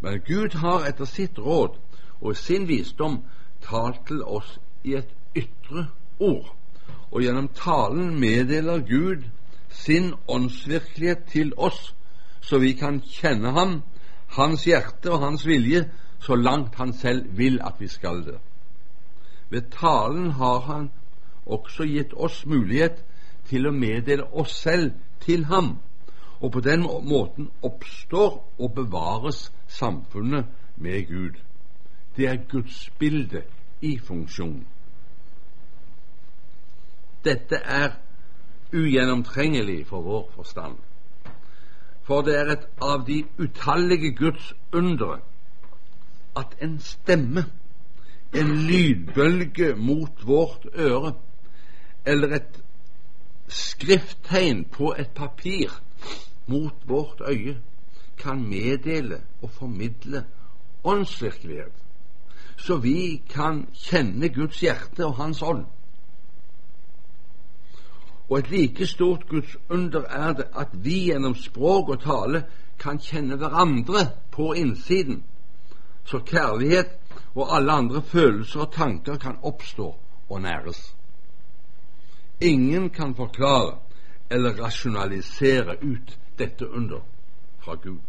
Men 0.00 0.20
Gud 0.26 0.54
har 0.62 0.86
etter 0.88 1.04
sitt 1.04 1.38
råd 1.38 1.78
og 2.20 2.36
sin 2.36 2.68
visdom 2.68 3.22
talt 3.62 4.06
til 4.06 4.22
oss 4.22 4.58
i 4.84 4.94
et 4.98 5.10
ytre 5.36 5.86
ord, 6.18 6.54
og 7.10 7.22
gjennom 7.22 7.48
talen 7.54 8.14
meddeler 8.20 8.82
Gud 8.86 9.26
sin 9.72 10.14
åndsvirkelighet 10.28 11.24
til 11.32 11.52
oss, 11.56 11.94
så 12.40 12.58
vi 12.58 12.72
kan 12.72 13.00
kjenne 13.00 13.52
ham, 13.52 13.82
hans 14.36 14.64
hjerte 14.64 15.12
og 15.12 15.20
hans 15.24 15.46
vilje, 15.46 15.84
så 16.20 16.34
langt 16.34 16.74
han 16.78 16.92
selv 16.92 17.36
vil 17.38 17.60
at 17.64 17.80
vi 17.80 17.88
skal 17.88 18.24
det. 18.26 18.38
Ved 19.50 19.70
talen 19.70 20.30
har 20.30 20.60
han 20.60 20.90
også 21.46 21.84
gitt 21.84 22.14
oss 22.14 22.44
mulighet 22.46 23.04
til 23.48 23.66
å 23.66 23.74
meddele 23.74 24.24
oss 24.32 24.54
selv 24.62 24.92
til 25.20 25.44
ham 25.50 25.76
og 26.42 26.52
på 26.52 26.60
den 26.60 26.82
måten 26.82 27.50
oppstår 27.62 28.54
og 28.58 28.74
bevares 28.74 29.52
samfunnet 29.68 30.46
med 30.76 31.06
Gud. 31.06 31.34
Det 32.16 32.26
er 32.26 32.36
gudsbildet 32.48 33.44
i 33.80 33.98
funksjon. 33.98 34.66
Dette 37.24 37.56
er 37.56 37.90
ugjennomtrengelig 38.72 39.86
for 39.86 40.00
vår 40.00 40.30
forstand. 40.34 40.76
For 42.02 42.22
det 42.22 42.38
er 42.38 42.52
et 42.52 42.66
av 42.82 43.04
de 43.06 43.22
utallige 43.38 44.12
Guds 44.16 44.54
undre 44.72 45.20
at 46.36 46.56
en 46.62 46.78
stemme, 46.80 47.44
en 48.34 48.54
lydbølge 48.66 49.74
mot 49.76 50.26
vårt 50.26 50.66
øre, 50.74 51.14
eller 52.06 52.36
et 52.36 52.62
skrifttegn 53.48 54.64
på 54.64 54.94
et 54.98 55.10
papir 55.14 55.82
mot 56.46 56.88
vårt 56.88 57.20
øye 57.28 57.58
kan 58.18 58.42
meddele 58.48 59.20
og 59.42 59.50
formidle 59.50 60.24
åndsvirkelighet, 60.84 61.72
så 62.56 62.76
vi 62.76 63.22
kan 63.30 63.66
kjenne 63.74 64.28
Guds 64.28 64.60
hjerte 64.60 65.06
og 65.06 65.14
Hans 65.14 65.42
ånd. 65.42 65.64
Og 68.32 68.38
et 68.38 68.50
like 68.50 68.86
stort 68.86 69.28
Guds 69.28 69.56
under 69.68 70.00
er 70.08 70.32
det 70.32 70.44
at 70.56 70.68
vi 70.72 70.94
gjennom 71.10 71.34
språk 71.36 71.90
og 71.92 71.98
tale 72.00 72.40
kan 72.80 72.96
kjenne 72.98 73.36
hverandre 73.36 74.06
på 74.32 74.54
innsiden, 74.56 75.18
så 76.04 76.22
kjærlighet 76.24 76.94
og 77.34 77.52
alle 77.56 77.72
andre 77.72 78.02
følelser 78.02 78.64
og 78.64 78.72
tanker 78.72 79.20
kan 79.20 79.36
oppstå 79.42 79.90
og 80.28 80.40
næres. 80.40 80.80
Ingen 82.40 82.90
kan 82.90 83.14
forklare 83.14 83.76
eller 84.30 84.56
rasjonalisere 84.64 85.76
ut 85.84 86.18
dette 86.38 86.70
under 86.70 87.04
fra 87.60 87.74
Gud. 87.74 88.00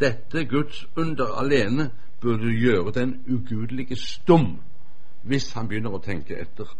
Dette 0.00 0.44
Guds 0.44 0.86
under 0.96 1.36
alene 1.36 1.90
burde 2.20 2.56
gjøre 2.56 2.92
den 2.92 3.18
ugudelige 3.28 3.96
stum 3.96 4.62
hvis 5.22 5.52
han 5.52 5.68
begynner 5.68 5.92
å 5.92 6.00
tenke 6.00 6.40
etter. 6.40 6.72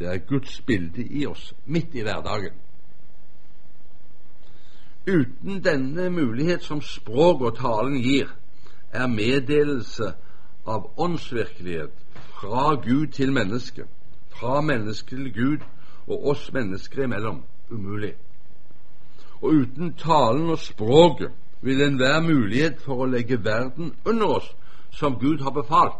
Det 0.00 0.08
er 0.08 0.22
Guds 0.24 0.60
bilde 0.64 1.04
i 1.04 1.26
oss, 1.28 1.50
midt 1.66 1.94
i 1.94 2.02
hverdagen. 2.02 2.56
Uten 5.04 5.60
denne 5.64 6.08
mulighet 6.10 6.64
som 6.64 6.80
språk 6.80 7.44
og 7.44 7.58
talen 7.60 8.00
gir, 8.00 8.32
er 8.92 9.06
meddelelse 9.12 10.14
av 10.66 10.88
åndsvirkelighet 10.96 11.92
fra 12.40 12.74
Gud 12.80 13.12
til 13.12 13.32
menneske, 13.32 13.84
fra 14.32 14.60
menneske 14.64 15.16
til 15.16 15.30
Gud 15.36 15.68
og 16.08 16.26
oss 16.32 16.48
mennesker 16.52 17.04
imellom 17.04 17.44
umulig 17.70 18.14
og 19.40 19.52
uten 19.52 19.94
talen 19.94 20.50
og 20.50 20.58
språket 20.58 21.30
vil 21.60 21.82
enhver 21.82 22.20
mulighet 22.20 22.80
for 22.84 23.04
å 23.04 23.08
legge 23.08 23.40
verden 23.44 23.94
under 24.04 24.36
oss, 24.36 24.48
som 24.90 25.18
Gud 25.20 25.40
har 25.44 25.52
befalt, 25.54 25.96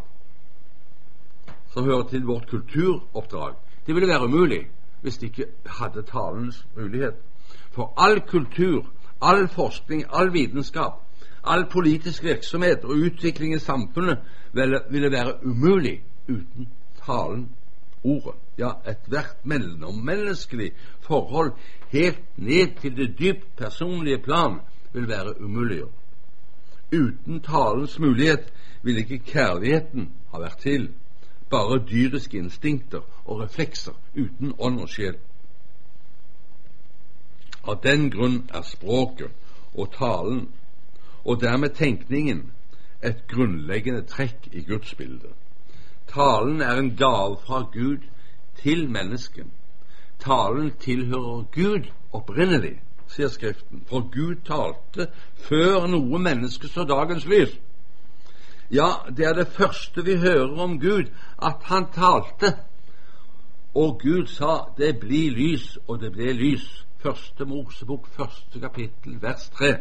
som 1.72 1.84
hører 1.84 2.08
til 2.10 2.24
vårt 2.26 2.48
kulturoppdrag, 2.50 3.54
det 3.86 3.94
ville 3.94 4.08
være 4.08 4.24
umulig 4.24 4.66
hvis 5.00 5.18
de 5.18 5.26
ikke 5.26 5.46
hadde 5.66 6.02
talens 6.02 6.66
mulighet. 6.76 7.14
For 7.70 7.92
all 7.96 8.20
kultur, 8.20 8.86
all 9.22 9.48
forskning, 9.48 10.04
all 10.12 10.32
vitenskap, 10.32 10.92
all 11.44 11.66
politisk 11.70 12.24
virksomhet 12.24 12.84
og 12.84 12.90
utvikling 12.90 13.54
i 13.54 13.58
samfunnet 13.58 14.18
ville 14.90 15.10
være 15.10 15.46
umulig 15.46 16.02
uten 16.28 16.68
talen 17.06 17.48
ordet, 18.04 18.34
ja, 18.58 18.70
ethvert 18.88 19.36
mellommenneskelig 19.44 20.72
forhold 21.00 21.52
helt 21.92 22.20
ned 22.36 22.80
til 22.80 22.96
det 22.96 23.18
dypt 23.18 23.56
personlige 23.56 24.18
plan 24.18 24.60
vil 24.92 25.08
være 25.08 25.42
umuliggjort. 25.42 25.94
Uten 26.92 27.40
talens 27.40 27.98
mulighet 27.98 28.52
ville 28.82 29.00
ikke 29.00 29.18
kjærligheten 29.18 30.10
ha 30.32 30.40
vært 30.40 30.58
til, 30.62 30.88
bare 31.50 31.82
dyriske 31.90 32.38
instinkter 32.38 33.00
og 33.24 33.40
reflekser 33.40 33.92
uten 34.16 34.54
ånd 34.58 34.80
og 34.80 34.88
sjel. 34.88 35.18
Av 37.68 37.80
den 37.82 38.08
grunn 38.10 38.42
er 38.54 38.62
språket 38.64 39.30
og 39.74 39.92
talen, 39.92 40.48
og 41.24 41.40
dermed 41.40 41.76
tenkningen, 41.76 42.50
et 43.02 43.26
grunnleggende 43.28 44.02
trekk 44.08 44.48
i 44.52 44.62
gudsbildet. 44.64 45.32
Talen 46.08 46.60
er 46.60 46.76
en 46.76 46.96
gave 46.96 47.36
fra 47.46 47.62
Gud 47.72 48.04
til 48.62 48.90
mennesket. 48.90 49.46
Talen 50.20 50.72
tilhører 50.80 51.44
Gud 51.52 51.88
opprinnelig, 52.12 52.80
sier 53.08 53.28
Skriften, 53.28 53.84
for 53.88 54.08
Gud 54.12 54.42
talte 54.44 55.08
før 55.48 55.86
noe 55.86 56.18
menneske 56.18 56.68
så 56.68 56.84
dagens 56.84 57.26
lys. 57.26 57.56
Ja, 58.70 58.88
det 59.16 59.26
er 59.26 59.32
det 59.34 59.48
første 59.48 60.04
vi 60.04 60.16
hører 60.16 60.60
om 60.62 60.80
Gud, 60.80 61.10
at 61.42 61.56
han 61.62 61.86
talte. 61.92 62.56
Og 63.74 64.00
Gud 64.02 64.26
sa 64.26 64.72
'det 64.76 65.00
blir 65.00 65.30
lys', 65.30 65.78
og 65.88 66.00
det 66.00 66.12
ble 66.12 66.32
lys. 66.32 66.86
Første 66.98 67.44
Mosebok, 67.44 68.08
første 68.08 68.60
kapittel, 68.60 69.22
vers 69.22 69.50
tre. 69.50 69.76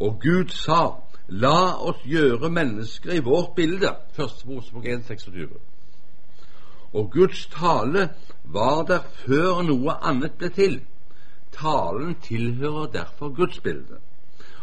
Og 0.00 0.20
Gud 0.20 0.48
sa 0.48 1.10
La 1.30 1.76
oss 1.78 2.02
gjøre 2.04 2.50
mennesker 2.50 3.12
i 3.12 3.22
vårt 3.22 3.54
bilde. 3.54 3.94
Første 4.12 4.48
Mosebok 4.48 4.84
1,26. 4.84 5.58
Og 6.92 7.10
Guds 7.10 7.46
tale 7.46 8.08
var 8.44 8.82
der 8.82 9.04
før 9.26 9.62
noe 9.62 9.94
annet 10.02 10.34
ble 10.38 10.50
til. 10.50 10.80
Talen 11.54 12.16
tilhører 12.22 12.90
derfor 12.90 13.30
Guds 13.34 13.60
bilde. 13.60 14.00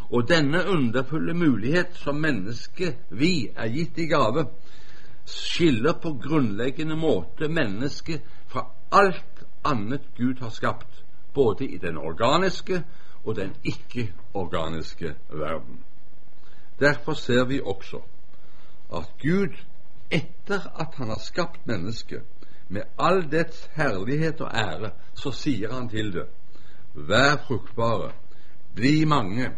Og 0.10 0.28
denne 0.30 0.64
underfulle 0.68 1.34
mulighet 1.34 1.97
som 1.99 2.22
menneske 2.24 2.93
vi 3.10 3.49
er 3.55 3.68
gitt 3.74 3.97
i 3.99 4.08
gave, 4.08 4.45
skiller 5.28 5.97
på 5.99 6.14
grunnleggende 6.24 6.95
måte 6.95 7.49
mennesket 7.51 8.24
fra 8.47 8.64
alt 8.91 9.43
annet 9.68 10.05
Gud 10.18 10.39
har 10.39 10.49
skapt, 10.49 11.03
både 11.34 11.68
i 11.68 11.78
den 11.78 11.97
organiske 11.97 12.84
og 13.26 13.36
den 13.36 13.51
ikke-organiske 13.64 15.16
verden. 15.30 15.84
Derfor 16.80 17.14
ser 17.14 17.45
vi 17.45 17.60
også 17.60 17.99
at 18.93 19.12
Gud, 19.22 19.53
etter 20.12 20.72
at 20.80 20.95
han 20.95 21.10
har 21.10 21.20
skapt 21.20 21.68
mennesket, 21.68 22.24
med 22.70 22.82
all 22.99 23.32
dets 23.32 23.70
herlighet 23.76 24.41
og 24.41 24.51
ære, 24.53 24.91
så 25.14 25.32
sier 25.32 25.74
han 25.74 25.89
til 25.89 26.14
det, 26.14 26.26
vær 26.93 27.38
fruktbare, 27.47 28.12
bli 28.76 29.05
mange, 29.05 29.51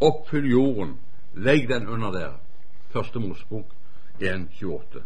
oppfyll 0.00 0.50
jorden, 0.50 0.96
legg 1.34 1.68
den 1.68 1.88
under 1.88 2.10
dere. 2.10 2.36
Første 2.88 3.18
Mosebok 3.18 3.74
1.28. 4.20 5.02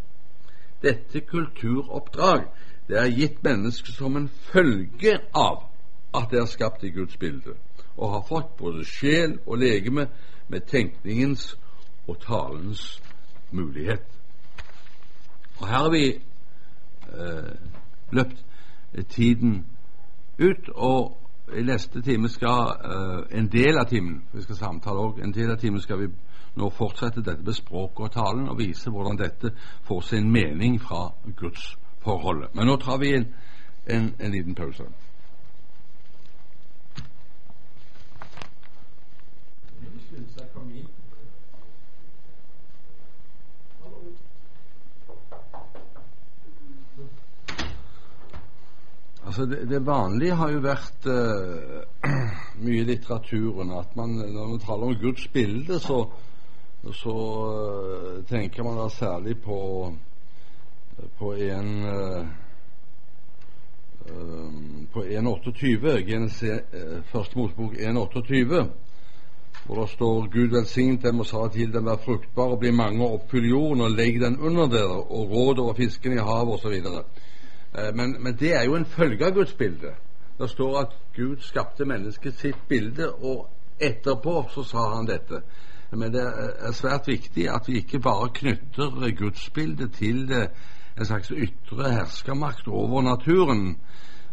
Dette 0.83 1.21
kulturoppdrag 1.21 2.47
det 2.89 2.99
er 2.99 3.15
gitt 3.15 3.43
mennesket 3.45 3.95
som 3.95 4.17
en 4.17 4.29
følge 4.29 5.19
av 5.35 5.69
at 6.15 6.31
det 6.31 6.41
er 6.43 6.51
skapt 6.51 6.85
i 6.85 6.91
Guds 6.91 7.17
bilde, 7.17 7.55
og 7.97 8.11
har 8.11 8.25
fått 8.29 8.57
både 8.59 8.85
sjel 8.85 9.39
og 9.47 9.59
legeme 9.63 10.09
med 10.49 10.67
tenkningens 10.69 11.55
og 12.07 12.19
talens 12.21 13.01
mulighet. 13.51 14.05
Og 15.61 15.69
her 15.69 15.77
har 15.77 15.91
vi 15.91 16.07
eh, 16.13 17.53
løpt 18.11 18.45
tiden 19.09 19.67
ut, 20.39 20.69
og 20.75 21.22
i 21.55 21.63
neste 21.63 22.03
time 22.03 22.29
skal 22.29 22.77
uh, 22.85 23.39
en 23.39 23.49
del 23.53 23.79
av 23.79 23.89
timen 23.89 24.23
vi 24.33 24.43
skal 24.43 24.57
samtale 24.57 24.99
også, 24.99 25.23
en 25.23 25.35
del 25.35 25.51
av 25.51 25.59
timen 25.61 25.81
skal 25.81 26.01
vi 26.01 26.09
nå 26.55 26.69
fortsette 26.71 27.23
dette 27.25 27.45
med 27.45 27.57
språket 27.57 28.07
og 28.07 28.13
talen 28.13 28.49
og 28.49 28.59
vise 28.59 28.91
hvordan 28.91 29.21
dette 29.21 29.55
får 29.89 30.01
sin 30.01 30.31
mening 30.33 30.81
fra 30.81 31.07
Guds 31.37 31.77
forholdet. 32.05 32.53
Men 32.55 32.69
nå 32.69 32.77
tar 32.77 32.99
vi 33.01 33.15
en, 33.17 33.27
en, 33.87 34.13
en 34.19 34.31
liten 34.33 34.55
pause. 34.55 34.85
Altså 49.33 49.47
det, 49.47 49.69
det, 49.69 49.87
vanlige 49.87 50.35
har 50.37 50.51
jo 50.53 50.59
vært 50.61 51.07
uh, 51.09 52.11
mye 52.65 52.83
i 52.83 52.85
litteraturen 52.85 53.71
at 53.73 53.95
man, 53.97 54.19
når 54.29 54.51
man 54.51 54.61
taler 54.61 54.91
om 54.91 54.99
Guds 55.01 55.25
bilde, 55.33 55.79
så, 55.81 56.03
så 56.99 57.15
uh, 57.47 58.19
tenker 58.29 58.67
man 58.67 58.77
da 58.77 58.91
særlig 58.93 59.39
på, 59.41 59.57
på 61.17 61.33
en 61.33 61.73
uh, 61.89 62.29
på 64.93 65.07
1.28, 65.09 67.01
første 67.15 67.39
Mosebok 67.39 67.73
1.28, 67.73 68.63
hvor 69.65 69.81
det 69.81 69.91
står 69.97 70.29
Gud 70.37 70.53
velsignet 70.59 71.09
dem 71.09 71.25
og 71.25 71.31
sa 71.33 71.49
til 71.57 71.73
dem 71.73 71.89
vær 71.89 72.05
fruktbare 72.05 72.59
og 72.59 72.61
bli 72.67 72.77
mange 72.77 73.01
og 73.01 73.23
oppfyll 73.23 73.49
jorden 73.49 73.89
og 73.89 73.97
legg 73.97 74.21
den 74.21 74.37
under 74.37 74.69
dere 74.69 75.01
og 75.01 75.31
råd 75.33 75.65
over 75.65 75.81
fiskene 75.81 76.21
i 76.21 76.27
havet 76.29 76.61
osv. 76.61 76.83
Eh, 77.79 77.95
men, 77.95 78.17
men, 78.23 78.37
det 78.41 78.55
er 78.57 78.65
jo 78.65 78.77
en 78.77 78.87
følge 78.87 79.27
av 79.27 79.35
Guds 79.35 79.53
bilde. 79.53 79.95
Det 80.39 80.51
står 80.51 80.79
at 80.81 80.97
Gud 81.17 81.37
skapte 81.41 81.85
mennesket 81.85 82.39
sitt 82.41 82.69
bilde, 82.69 83.13
og 83.13 83.49
etterpå 83.81 84.47
så 84.55 84.65
sa 84.65 84.89
han 84.97 85.09
dette. 85.09 85.43
Men 85.93 86.13
det 86.13 86.23
er 86.25 86.73
svært 86.73 87.09
viktig 87.09 87.49
at 87.53 87.69
vi 87.69 87.83
ikke 87.83 88.01
bare 88.01 88.31
knytter 88.35 89.11
gudsbildet 89.19 89.93
til 89.93 90.33
en 90.33 91.05
slags 91.05 91.31
ytre 91.31 91.91
herskermakt 91.93 92.69
over 92.69 93.03
naturen, 93.03 93.77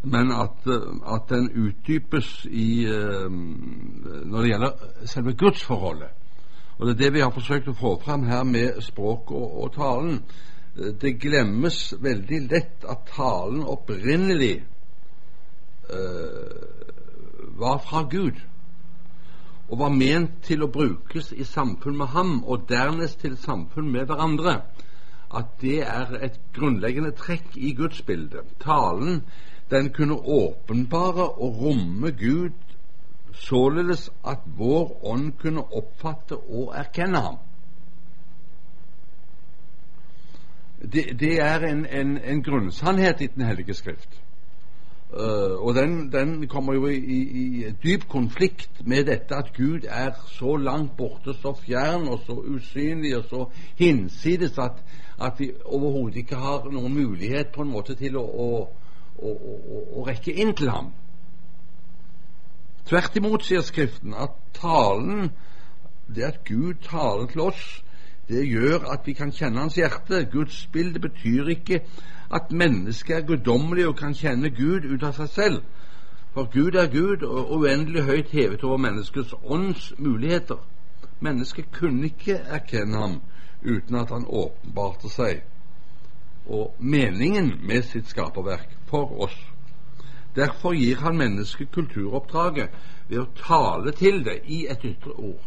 men 0.04 0.32
at, 0.32 0.68
at 1.14 1.30
den 1.30 1.50
utdypes 1.68 2.46
i, 2.46 2.86
eh, 2.88 3.32
når 4.26 4.42
det 4.42 4.50
gjelder 4.50 4.72
selve 5.06 5.34
gudsforholdet. 5.34 6.16
Og 6.78 6.88
Det 6.88 6.94
er 6.94 6.98
det 6.98 7.14
vi 7.14 7.20
har 7.20 7.30
forsøkt 7.36 7.68
å 7.68 7.76
få 7.76 7.98
fram 8.00 8.24
her 8.24 8.44
med 8.44 8.82
språk 8.82 9.32
og, 9.32 9.64
og 9.64 9.74
talen 9.76 10.22
det 10.76 11.18
glemmes 11.22 11.94
veldig 12.02 12.42
lett 12.52 12.86
at 12.88 13.08
talen 13.16 13.64
opprinnelig 13.68 14.60
uh, 15.90 16.70
var 17.60 17.82
fra 17.84 18.06
Gud 18.12 18.38
og 19.70 19.80
var 19.80 19.94
ment 19.94 20.40
til 20.46 20.64
å 20.66 20.72
brukes 20.74 21.30
i 21.34 21.46
samfunn 21.46 21.98
med 22.00 22.10
ham, 22.16 22.40
og 22.44 22.66
dernest 22.70 23.20
til 23.22 23.36
samfunn 23.38 23.92
med 23.94 24.08
hverandre. 24.10 24.56
At 25.30 25.60
det 25.62 25.84
er 25.86 26.16
et 26.26 26.40
grunnleggende 26.56 27.12
trekk 27.14 27.54
i 27.54 27.76
gudsbildet. 27.78 28.56
Talen 28.64 29.22
den 29.70 29.92
kunne 29.94 30.18
åpenbare 30.18 31.28
og 31.38 31.62
romme 31.62 32.12
Gud 32.18 32.58
således 33.34 34.10
at 34.26 34.42
vår 34.58 35.06
ånd 35.06 35.36
kunne 35.42 35.62
oppfatte 35.62 36.38
og 36.38 36.74
erkenne 36.74 37.22
ham. 37.22 37.38
Det, 40.82 41.20
det 41.20 41.42
er 41.42 41.60
en, 41.68 41.86
en, 41.86 42.18
en, 42.18 42.44
grunnsannhet 42.44 43.22
i 43.22 43.28
Den 43.28 43.46
hellige 43.46 43.74
skrift. 43.74 44.22
Uh, 45.14 45.66
og 45.66 45.76
den, 45.76 46.12
den, 46.12 46.48
kommer 46.48 46.74
jo 46.74 46.88
i, 46.88 46.96
i, 46.96 47.20
i, 47.40 47.72
dyp 47.84 48.08
konflikt 48.10 48.86
med 48.86 49.06
dette 49.06 49.36
at 49.36 49.54
Gud 49.58 49.80
er 49.90 50.12
så 50.28 50.56
langt 50.56 50.98
borte, 50.98 51.34
så 51.34 51.54
fjern 51.66 52.08
og 52.08 52.20
så 52.26 52.34
usynlig 52.34 53.18
og 53.18 53.24
så 53.30 53.46
hinsides 53.76 54.58
at, 54.58 54.84
at 55.22 55.34
vi 55.40 55.52
overhodet 55.66 56.16
ikke 56.16 56.36
har 56.36 56.70
noen 56.70 56.94
mulighet 56.94 57.50
på 57.56 57.62
en 57.62 57.72
måte 57.74 57.96
til 57.96 58.18
å, 58.18 58.24
å, 58.24 58.70
å, 59.18 59.34
å 59.98 60.06
rekke 60.06 60.34
inn 60.34 60.54
til 60.54 60.70
ham. 60.70 60.94
Tvert 62.86 63.18
imot 63.18 63.44
sier 63.46 63.66
Skriften 63.66 64.14
at 64.14 64.38
talen, 64.54 65.32
det 66.16 66.24
at 66.24 66.44
Gud 66.46 66.86
taler 66.86 67.26
til 67.34 67.48
oss, 67.50 67.66
det 68.30 68.46
gjør 68.46 68.86
at 68.94 69.08
vi 69.08 69.14
kan 69.18 69.32
kjenne 69.34 69.60
hans 69.60 69.76
hjerte. 69.76 70.24
Guds 70.32 70.68
bilde 70.74 71.00
betyr 71.00 71.48
ikke 71.56 71.82
at 72.32 72.52
mennesket 72.52 73.16
er 73.16 73.28
guddommelig 73.28 73.88
og 73.88 73.98
kan 73.98 74.14
kjenne 74.14 74.50
Gud 74.54 74.86
ut 74.86 75.04
av 75.04 75.18
seg 75.18 75.30
selv. 75.34 75.62
For 76.34 76.46
Gud 76.54 76.78
er 76.78 76.92
Gud 76.94 77.26
og 77.26 77.52
uendelig 77.58 78.04
høyt 78.06 78.30
hevet 78.32 78.64
over 78.64 78.78
menneskets 78.78 79.34
ånds 79.44 79.94
muligheter. 79.98 80.62
Mennesket 81.20 81.72
kunne 81.74 82.06
ikke 82.06 82.38
erkjenne 82.38 82.98
ham 83.02 83.22
uten 83.66 83.96
at 83.96 84.14
han 84.14 84.28
åpenbarte 84.30 85.10
seg 85.10 85.42
og 86.50 86.76
meningen 86.80 87.52
med 87.68 87.84
sitt 87.86 88.08
skaperverk 88.10 88.72
for 88.90 89.12
oss. 89.26 89.36
Derfor 90.36 90.74
gir 90.74 91.02
han 91.02 91.18
mennesket 91.18 91.72
kulturoppdraget 91.74 92.70
ved 93.10 93.20
å 93.22 93.30
tale 93.38 93.92
til 93.98 94.24
det 94.26 94.40
i 94.46 94.64
et 94.70 94.86
ytre 94.86 95.14
ord. 95.18 95.42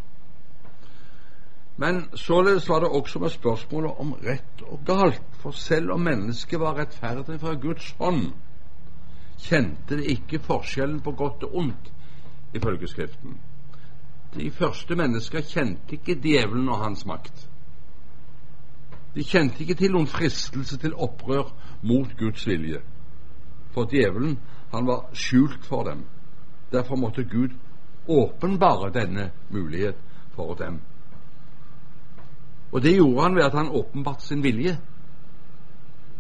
Men 1.77 2.05
således 2.15 2.69
var 2.69 2.81
det 2.81 2.89
også 2.89 3.19
med 3.19 3.31
spørsmålet 3.31 3.93
om 3.99 4.13
rett 4.13 4.63
og 4.63 4.81
galt, 4.87 5.23
for 5.41 5.51
selv 5.51 5.91
om 5.91 6.01
mennesket 6.01 6.61
var 6.61 6.77
rettferdig 6.79 7.41
fra 7.41 7.55
Guds 7.55 7.95
hånd, 7.99 8.33
kjente 9.39 9.97
det 9.97 10.11
ikke 10.11 10.39
forskjellen 10.39 11.01
på 11.01 11.13
godt 11.13 11.43
og 11.43 11.57
ondt, 11.57 11.93
ifølge 12.55 12.89
Skriften. 12.89 13.41
De 14.35 14.51
første 14.51 14.97
mennesker 14.97 15.41
kjente 15.41 15.97
ikke 15.97 16.21
djevelen 16.21 16.69
og 16.69 16.79
hans 16.85 17.07
makt. 17.07 17.49
De 19.15 19.25
kjente 19.25 19.61
ikke 19.61 19.75
til 19.75 19.93
noen 19.93 20.07
fristelse 20.09 20.79
til 20.79 20.95
opprør 20.95 21.51
mot 21.83 22.15
Guds 22.19 22.47
vilje, 22.47 22.81
for 23.73 23.89
djevelen, 23.89 24.39
han 24.73 24.87
var 24.87 25.09
skjult 25.13 25.65
for 25.65 25.85
dem. 25.85 26.05
Derfor 26.73 26.97
måtte 26.97 27.25
Gud 27.25 27.53
åpenbare 28.09 28.93
denne 28.93 29.31
mulighet 29.51 29.97
for 30.37 30.55
dem. 30.55 30.81
Og 32.73 32.83
det 32.83 32.97
gjorde 32.97 33.23
han 33.23 33.37
ved 33.37 33.45
at 33.45 33.55
han 33.59 33.69
åpenbarte 33.69 34.27
sin 34.27 34.43
vilje. 34.43 34.79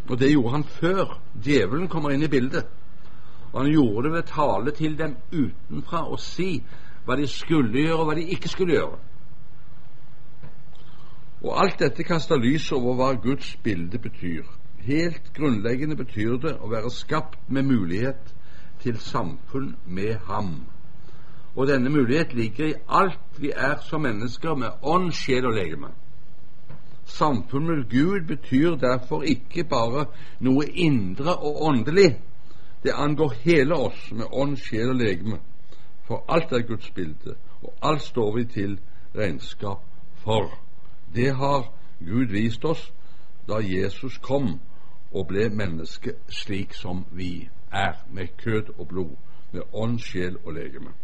Og 0.09 0.18
det 0.20 0.32
gjorde 0.32 0.50
han 0.50 0.64
før 0.64 1.18
djevelen 1.44 1.88
kommer 1.88 2.12
inn 2.12 2.22
i 2.22 2.30
bildet. 2.32 2.66
Og 3.53 3.62
han 3.62 3.72
gjorde 3.72 4.09
det 4.09 4.12
ved 4.12 4.24
å 4.24 4.32
tale 4.32 4.74
til 4.76 4.98
dem 4.98 5.16
utenfra 5.32 6.05
og 6.09 6.20
si 6.20 6.62
hva 7.05 7.16
de 7.18 7.26
skulle 7.28 7.82
gjøre, 7.82 7.98
og 7.98 8.07
hva 8.09 8.16
de 8.16 8.28
ikke 8.34 8.48
skulle 8.48 8.76
gjøre. 8.76 8.98
Og 11.42 11.57
alt 11.59 11.80
dette 11.82 12.05
kaster 12.07 12.38
lys 12.38 12.68
over 12.72 12.94
hva 12.94 13.09
Guds 13.22 13.57
bilde 13.64 13.98
betyr. 13.98 14.46
Helt 14.82 15.32
grunnleggende 15.34 15.96
betyr 15.98 16.38
det 16.42 16.55
å 16.59 16.70
være 16.70 16.90
skapt 16.90 17.50
med 17.50 17.66
mulighet 17.66 18.32
til 18.82 18.98
samfunn 18.98 19.74
med 19.86 20.16
ham. 20.28 20.55
Og 21.57 21.68
denne 21.68 21.90
mulighet 21.90 22.32
ligger 22.34 22.70
i 22.70 22.78
alt 22.88 23.38
vi 23.38 23.50
er 23.50 23.82
som 23.84 24.03
mennesker 24.03 24.55
med 24.59 24.82
ånd, 24.82 25.12
sjel 25.12 25.46
og 25.50 25.59
legeme. 25.59 25.92
Samfunn 27.05 27.66
med 27.66 27.90
Gud 27.90 28.26
betyr 28.26 28.76
derfor 28.76 29.22
ikke 29.22 29.64
bare 29.64 30.07
noe 30.40 30.66
indre 30.66 31.36
og 31.36 31.62
åndelig. 31.62 32.18
Det 32.82 32.92
angår 32.94 33.34
hele 33.42 33.74
oss 33.74 34.12
med 34.12 34.26
ånd, 34.32 34.57
sjel 34.57 34.90
og 34.90 34.96
legeme. 34.96 35.38
For 36.07 36.24
alt 36.28 36.53
er 36.53 36.66
Guds 36.66 36.90
bilde, 36.90 37.36
og 37.62 37.74
alt 37.82 38.03
står 38.03 38.36
vi 38.36 38.44
til 38.44 38.80
regnskap 39.14 39.82
for. 40.24 40.50
Det 41.14 41.34
har 41.34 41.72
Gud 42.00 42.26
vist 42.26 42.64
oss 42.64 42.92
da 43.48 43.59
Jesus 43.62 44.18
kom 44.18 44.61
og 45.12 45.26
ble 45.28 45.48
menneske 45.50 46.14
slik 46.30 46.74
som 46.74 47.05
vi 47.12 47.48
er, 47.72 47.98
med 48.11 48.36
kød 48.36 48.78
og 48.78 48.88
blod, 48.88 49.16
med 49.53 49.62
ånd, 49.72 49.98
sjel 49.98 50.36
og 50.44 50.55
legeme. 50.55 50.94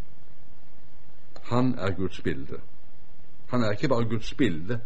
Han 1.51 1.75
er 1.77 1.91
Guds 1.95 2.21
bilde. 2.21 2.59
Han 3.49 3.63
er 3.63 3.71
ikke 3.71 3.87
bare 3.87 4.09
Guds 4.09 4.33
bilde 4.33 4.79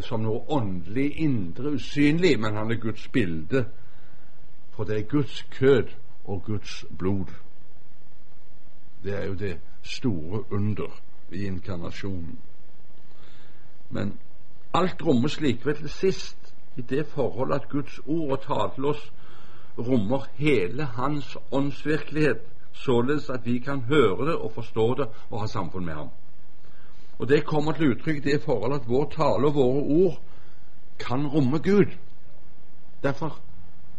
som 0.00 0.22
noe 0.24 0.44
åndelig, 0.48 1.10
indre, 1.20 1.74
usynlig, 1.76 2.40
men 2.40 2.56
han 2.56 2.70
er 2.70 2.80
Guds 2.80 3.08
bilde, 3.08 3.64
for 4.74 4.84
det 4.84 4.98
er 4.98 5.08
Guds 5.10 5.42
kød 5.50 5.92
og 6.24 6.42
Guds 6.44 6.84
blod. 6.98 7.32
Det 9.04 9.14
er 9.14 9.26
jo 9.26 9.34
det 9.34 9.58
store 9.82 10.52
under 10.52 11.00
i 11.32 11.44
inkarnasjonen. 11.46 12.38
Men 13.90 14.18
alt 14.74 15.06
rommes 15.06 15.40
likevel 15.40 15.76
til 15.76 15.90
sist 15.90 16.54
i 16.76 16.82
det 16.82 17.06
forhold 17.06 17.52
at 17.52 17.68
Guds 17.68 18.00
ord 18.06 18.30
og 18.30 18.42
tale 18.42 18.70
til 18.74 18.84
oss 18.84 19.12
rommer 19.78 20.26
hele 20.34 20.84
Hans 20.84 21.36
åndsvirkelighet, 21.52 22.40
således 22.72 23.30
at 23.30 23.46
vi 23.46 23.58
kan 23.58 23.80
høre 23.80 24.26
det 24.26 24.34
og 24.34 24.52
forstå 24.52 24.94
det 24.94 25.06
og 25.30 25.40
ha 25.40 25.46
samfunn 25.46 25.84
med 25.84 25.94
ham. 25.94 26.08
Og 27.18 27.28
Det 27.28 27.44
kommer 27.46 27.72
til 27.72 27.94
uttrykk 27.94 28.24
det 28.24 28.42
forhold 28.42 28.74
at 28.74 28.88
vår 28.88 29.04
tale 29.10 29.46
og 29.46 29.54
våre 29.54 29.82
ord 29.82 30.20
kan 30.98 31.26
romme 31.26 31.58
Gud. 31.58 31.92
Derfor 33.02 33.38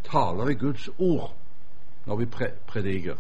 taler 0.04 0.46
vi 0.46 0.54
Guds 0.54 0.90
ord 0.98 1.36
når 2.06 2.16
vi 2.16 2.26
pre 2.26 2.50
prediker. 2.68 3.16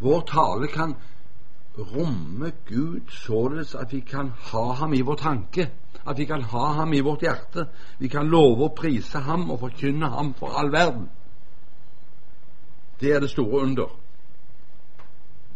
Vår 0.00 0.20
tale 0.20 0.66
kan 0.66 0.94
romme 1.78 2.52
Gud 2.66 3.00
således 3.10 3.74
at 3.74 3.92
vi 3.92 4.00
kan 4.00 4.32
ha 4.52 4.72
ham 4.72 4.92
i 4.94 5.00
vår 5.00 5.14
tanke, 5.14 5.70
at 6.06 6.18
vi 6.18 6.24
kan 6.24 6.42
ha 6.42 6.66
ham 6.72 6.92
i 6.92 7.00
vårt 7.00 7.20
hjerte. 7.20 7.66
Vi 7.98 8.08
kan 8.08 8.28
love 8.30 8.66
å 8.66 8.74
prise 8.74 9.18
ham 9.18 9.50
og 9.50 9.60
forkynne 9.60 10.08
ham 10.08 10.34
for 10.34 10.54
all 10.58 10.72
verden. 10.72 11.08
Det 13.00 13.12
er 13.12 13.20
det 13.20 13.30
store 13.30 13.62
under. 13.62 14.07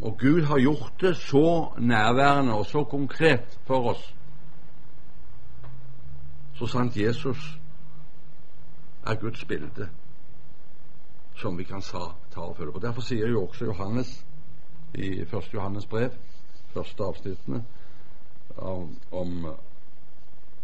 Og 0.02 0.18
Gud 0.18 0.42
har 0.42 0.58
gjort 0.58 0.92
det 1.00 1.16
så 1.16 1.74
nærværende 1.78 2.54
og 2.54 2.66
så 2.66 2.84
konkret 2.84 3.58
for 3.66 3.90
oss. 3.90 4.14
Så 6.54 6.66
sant 6.66 6.96
Jesus 6.96 7.58
er 9.06 9.14
Guds 9.14 9.44
bilde 9.44 9.88
som 11.36 11.58
vi 11.58 11.64
kan 11.64 11.82
ta 11.82 12.40
og 12.40 12.56
følge 12.56 12.72
på. 12.72 12.78
Derfor 12.78 13.00
sier 13.00 13.28
jo 13.28 13.46
også 13.46 13.64
Johannes 13.64 14.26
i 14.94 15.20
1. 15.20 15.54
Johannes 15.54 15.86
brev, 15.86 16.10
første 16.74 17.04
avsnittene, 17.04 17.64
om, 18.56 18.98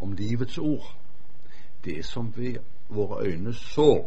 om, 0.00 0.12
livets 0.12 0.58
ord. 0.58 0.94
Det 1.84 2.04
som 2.04 2.32
vi, 2.36 2.56
våre 2.88 3.26
øyne 3.26 3.54
så, 3.54 4.06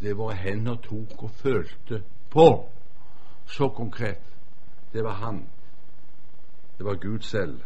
det 0.00 0.16
våre 0.16 0.34
hender 0.34 0.76
tok 0.76 1.22
og 1.22 1.30
følte 1.30 2.02
på, 2.30 2.68
så 3.46 3.68
konkret, 3.68 4.22
det 4.92 5.04
var 5.04 5.12
Han. 5.12 5.46
Det 6.78 6.84
var 6.84 6.94
Gud 6.94 7.20
selv 7.20 7.60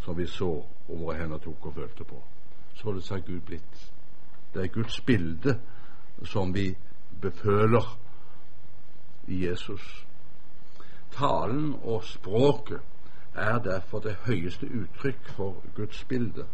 som 0.00 0.18
vi 0.18 0.26
så 0.26 0.64
og 0.88 1.00
våre 1.00 1.16
hender 1.16 1.38
tok 1.38 1.66
og 1.66 1.74
følte 1.74 2.04
på. 2.04 2.22
Således 2.74 3.08
har 3.08 3.18
Gud 3.18 3.40
blitt. 3.40 3.92
Det 4.54 4.62
er 4.62 4.66
Guds 4.66 5.00
bilde 5.00 5.60
som 6.24 6.54
vi 6.54 6.76
beføler 7.20 7.98
i 9.28 9.46
Jesus. 9.46 10.06
Talen 11.12 11.74
og 11.82 12.04
språket 12.04 12.80
er 13.34 13.58
derfor 13.58 13.98
det 13.98 14.14
høyeste 14.14 14.66
uttrykk 14.66 15.28
for 15.36 15.56
Guds 15.74 16.04
bilde. 16.04 16.46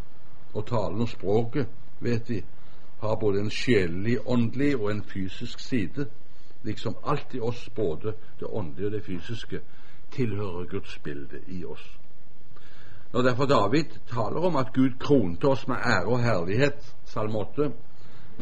Og 0.54 0.66
talen 0.66 1.00
og 1.00 1.08
språket, 1.08 1.68
vet 2.00 2.28
vi, 2.28 2.44
har 3.00 3.14
både 3.14 3.40
en 3.40 3.50
sjelelig, 3.50 4.18
åndelig 4.26 4.76
og 4.76 4.90
en 4.90 5.04
fysisk 5.04 5.58
side. 5.58 6.06
Liksom 6.62 6.96
alt 7.04 7.34
i 7.34 7.40
oss, 7.40 7.68
både 7.74 8.12
det 8.40 8.46
åndelige 8.46 8.86
og 8.86 8.92
det 8.92 9.04
fysiske, 9.04 9.60
tilhører 10.10 10.66
Guds 10.66 10.98
bilde 10.98 11.40
i 11.48 11.64
oss. 11.64 11.98
Når 13.12 13.22
derfor 13.22 13.46
David 13.46 13.84
taler 14.08 14.40
om 14.40 14.56
at 14.56 14.72
Gud 14.72 14.90
kronte 15.00 15.44
oss 15.44 15.68
med 15.68 15.76
ære 15.76 16.06
og 16.06 16.22
herlighet, 16.22 16.96
Salme 17.04 17.38
8, 17.38 17.72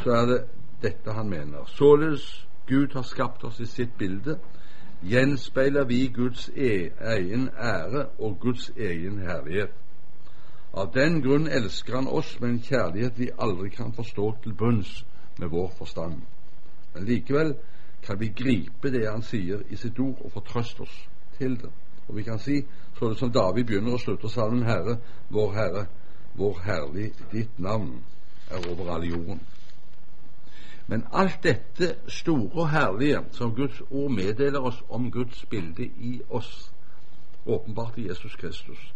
så 0.02 0.10
er 0.10 0.26
det 0.26 0.44
dette 0.82 1.12
han 1.12 1.28
mener. 1.28 1.64
Således 1.66 2.48
Gud 2.66 2.88
har 2.92 3.02
skapt 3.02 3.44
oss 3.44 3.60
i 3.60 3.66
sitt 3.66 3.98
bilde, 3.98 4.38
gjenspeiler 5.02 5.84
vi 5.84 6.06
Guds 6.14 6.50
e 6.56 6.90
egen 7.00 7.48
ære 7.58 8.06
og 8.18 8.40
Guds 8.40 8.70
egen 8.76 9.18
herlighet. 9.18 9.72
Av 10.74 10.92
den 10.94 11.22
grunn 11.22 11.48
elsker 11.48 11.94
Han 11.94 12.08
oss 12.08 12.40
med 12.40 12.50
en 12.50 12.62
kjærlighet 12.62 13.18
vi 13.18 13.30
aldri 13.38 13.68
kan 13.68 13.92
forstå 13.92 14.34
til 14.42 14.54
bunns 14.54 15.04
med 15.38 15.48
vår 15.48 15.70
forstand. 15.78 16.22
Men 16.94 17.04
likevel 17.04 17.54
kan 18.02 18.20
vi 18.20 18.28
gripe 18.28 18.90
det 18.90 19.10
Han 19.10 19.22
sier 19.22 19.62
i 19.70 19.76
sitt 19.76 19.98
ord, 19.98 20.18
og 20.24 20.32
fortrøste 20.32 20.80
oss 20.80 21.08
til 21.38 21.56
det. 21.60 21.70
Og 22.08 22.16
vi 22.16 22.22
kan 22.22 22.38
si, 22.38 22.62
så 22.98 23.08
det 23.08 23.18
som 23.18 23.32
David 23.32 23.64
begynner 23.64 23.92
og 23.92 24.00
slutter 24.00 24.28
salmen 24.28 24.62
Herre, 24.62 24.98
vår 25.30 25.52
Herre, 25.52 25.86
hvor 26.34 26.60
herlig 26.64 27.12
ditt 27.32 27.58
navn 27.58 28.04
er 28.50 28.70
over 28.70 28.94
all 28.94 29.04
jorden. 29.04 29.40
Men 30.86 31.04
alt 31.12 31.42
dette 31.42 31.94
store 32.08 32.62
og 32.62 32.70
herlige 32.70 33.24
som 33.32 33.54
Guds 33.54 33.80
ord 33.90 34.10
meddeler 34.10 34.60
oss 34.60 34.82
om 34.88 35.10
Guds 35.10 35.44
bilde 35.50 35.84
i 35.84 36.20
oss, 36.30 36.72
åpenbart 37.46 37.98
i 37.98 38.08
Jesus 38.08 38.36
Kristus, 38.36 38.94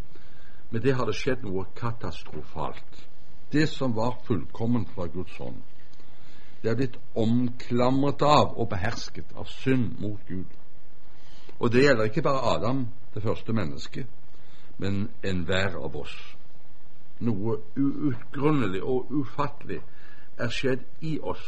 med 0.71 0.81
det 0.81 0.95
har 0.95 1.05
det 1.05 1.15
skjedd 1.15 1.43
noe 1.45 1.65
katastrofalt. 1.75 3.07
Det 3.51 3.67
som 3.69 3.93
var 3.95 4.17
fullkomment 4.25 4.89
fra 4.95 5.05
Guds 5.05 5.37
hånd, 5.37 5.61
det 6.63 6.71
er 6.71 6.77
blitt 6.79 6.99
omklamret 7.19 8.23
av 8.23 8.55
og 8.57 8.69
behersket 8.71 9.33
av 9.35 9.49
synd 9.51 9.97
mot 9.99 10.19
Gud. 10.27 10.47
Og 11.59 11.71
det 11.71 11.83
gjelder 11.83 12.09
ikke 12.09 12.23
bare 12.25 12.55
Adam, 12.55 12.85
det 13.13 13.23
første 13.23 13.53
mennesket, 13.53 14.07
men 14.77 15.09
enhver 15.23 15.75
av 15.77 15.95
oss. 15.99 16.15
Noe 17.19 17.59
uutgrunnelig 17.77 18.81
og 18.83 19.11
ufattelig 19.11 19.81
er 20.39 20.49
skjedd 20.49 20.87
i 21.01 21.19
oss 21.21 21.43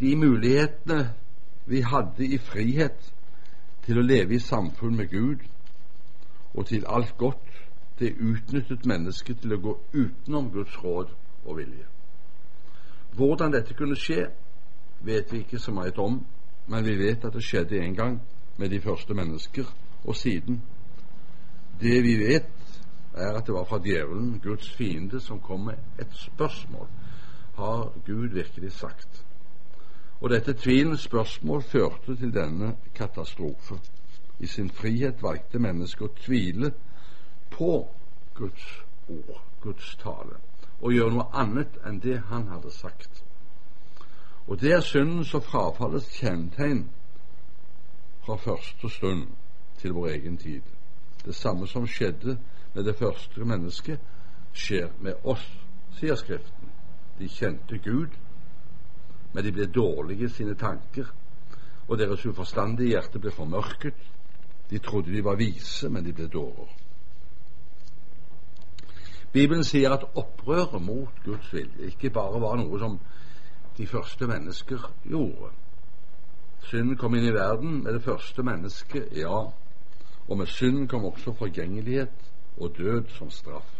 de 0.00 0.16
mulighetene 0.16 1.14
vi 1.66 1.80
hadde 1.80 2.26
i 2.26 2.38
frihet 2.38 3.12
til 3.86 4.00
å 4.00 4.06
leve 4.06 4.34
i 4.34 4.42
samfunn 4.42 4.96
med 4.98 5.10
Gud 5.12 5.44
og 6.54 6.66
til 6.66 6.86
alt 6.86 7.16
godt, 7.18 7.50
det 7.98 8.14
utnyttet 8.18 8.86
mennesket 8.86 9.40
til 9.42 9.54
å 9.54 9.60
gå 9.62 9.74
utenom 9.94 10.50
Guds 10.54 10.74
råd 10.82 11.12
og 11.44 11.56
vilje. 11.58 11.86
Hvordan 13.14 13.52
dette 13.52 13.74
kunne 13.74 13.96
skje, 13.96 14.26
vet 15.04 15.32
vi 15.32 15.44
ikke 15.44 15.58
så 15.58 15.72
mye 15.74 15.94
om, 16.02 16.18
men 16.66 16.84
vi 16.84 16.96
vet 16.98 17.24
at 17.24 17.34
det 17.34 17.44
skjedde 17.44 17.78
en 17.78 17.96
gang 17.96 18.20
med 18.56 18.70
de 18.70 18.80
første 18.80 19.14
mennesker, 19.14 19.64
og 20.04 20.16
siden. 20.16 20.62
Det 21.80 22.02
vi 22.02 22.16
vet, 22.18 22.50
er 23.14 23.36
at 23.36 23.46
det 23.46 23.54
var 23.54 23.64
fra 23.64 23.78
djevelen, 23.78 24.40
Guds 24.42 24.70
fiende, 24.70 25.20
som 25.20 25.40
kom 25.40 25.60
med 25.60 25.74
et 25.98 26.12
spørsmål. 26.12 26.86
Har 27.54 27.92
Gud 28.06 28.28
virkelig 28.28 28.72
sagt? 28.72 29.24
Og 30.20 30.30
dette 30.30 30.52
tvilens 30.52 31.00
spørsmål 31.00 31.62
førte 31.62 32.16
til 32.16 32.34
denne 32.34 32.76
katastrofe. 32.94 33.74
I 34.40 34.46
sin 34.46 34.70
frihet 34.70 35.22
valgte 35.22 35.58
mennesket 35.58 36.06
å 36.08 36.14
tvile 36.18 36.72
på 37.50 37.88
Guds 38.34 38.66
ord, 39.08 39.42
Guds 39.60 39.96
tale, 40.02 40.40
og 40.84 40.92
gjøre 40.92 41.14
noe 41.14 41.30
annet 41.32 41.78
enn 41.88 42.00
det 42.04 42.18
han 42.28 42.50
hadde 42.52 42.70
sagt. 42.70 43.22
Og 44.46 44.60
det 44.60 44.74
er 44.76 44.84
syndens 44.84 45.32
og 45.34 45.46
frafallets 45.46 46.10
kjennetegn 46.18 46.84
fra 48.26 48.36
første 48.36 48.90
stund 48.92 49.30
til 49.80 49.96
vår 49.96 50.10
egen 50.18 50.36
tid. 50.36 50.62
Det 51.24 51.34
samme 51.34 51.66
som 51.66 51.86
skjedde 51.88 52.36
med 52.74 52.84
det 52.84 52.96
første 52.98 53.44
mennesket, 53.44 53.98
skjer 54.52 54.92
med 55.00 55.24
oss, 55.24 55.44
sier 55.96 56.20
Skriften. 56.20 56.68
De 57.18 57.28
kjente 57.28 57.78
Gud, 57.78 58.12
men 59.32 59.44
de 59.44 59.52
ble 59.52 59.66
dårlige 59.66 60.28
i 60.28 60.34
sine 60.36 60.54
tanker, 60.54 61.08
og 61.88 61.98
deres 61.98 62.26
uforstandige 62.26 62.92
hjerte 62.92 63.18
ble 63.18 63.32
formørket. 63.32 63.96
De 64.70 64.78
trodde 64.78 65.12
de 65.12 65.24
var 65.24 65.38
vise, 65.40 65.88
men 65.88 66.04
de 66.04 66.12
ble 66.12 66.28
dårer. 66.28 66.83
Bibelen 69.34 69.64
sier 69.66 69.90
at 69.90 70.04
opprøret 70.14 70.82
mot 70.82 71.22
Guds 71.24 71.52
vilje 71.52 71.88
ikke 71.90 72.10
bare 72.14 72.40
var 72.40 72.54
noe 72.60 72.78
som 72.78 72.98
de 73.74 73.86
første 73.90 74.28
mennesker 74.30 74.84
gjorde. 75.02 75.50
Synden 76.62 76.96
kom 76.96 77.16
inn 77.18 77.26
i 77.26 77.34
verden 77.34 77.80
med 77.82 77.96
det 77.98 78.04
første 78.04 78.44
mennesket, 78.46 79.08
ja, 79.18 79.40
og 80.28 80.38
med 80.38 80.46
synden 80.46 80.86
kom 80.88 81.04
også 81.04 81.34
forgjengelighet 81.38 82.30
og 82.56 82.78
død 82.78 83.10
som 83.18 83.30
straff. 83.30 83.74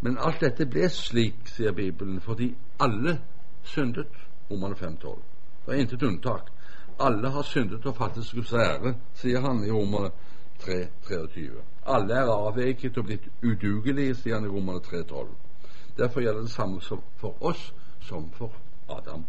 Men 0.00 0.18
alt 0.20 0.44
dette 0.44 0.68
ble 0.68 0.88
slik, 0.92 1.48
sier 1.48 1.72
Bibelen, 1.72 2.20
fordi 2.20 2.54
alle 2.80 3.18
syndet. 3.62 4.12
Romerne 4.50 4.74
5,12. 4.74 5.18
Det 5.66 5.74
er 5.74 5.80
intet 5.80 6.02
unntak. 6.02 6.52
Alle 7.00 7.30
har 7.30 7.42
syndet 7.42 7.86
og 7.86 7.96
fattet 7.96 8.32
Guds 8.34 8.52
ære, 8.52 8.94
sier 9.14 9.40
han 9.40 9.64
i 9.64 9.70
Romerne 9.70 10.10
3, 10.60 10.86
23. 11.08 11.62
Alle 11.90 12.14
er 12.14 12.30
avveket 12.30 12.98
og 12.98 13.04
blitt 13.08 13.28
udugelige, 13.42 14.14
sier 14.14 14.38
han 14.38 14.46
i 14.46 14.52
Romerne 14.52 14.80
3, 14.80 15.02
12. 15.02 15.28
Derfor 15.98 16.20
gjelder 16.20 16.46
det 16.46 16.50
samme 16.50 16.80
for 17.16 17.34
oss 17.40 17.72
som 18.00 18.30
for 18.36 18.52
Adam. 18.88 19.24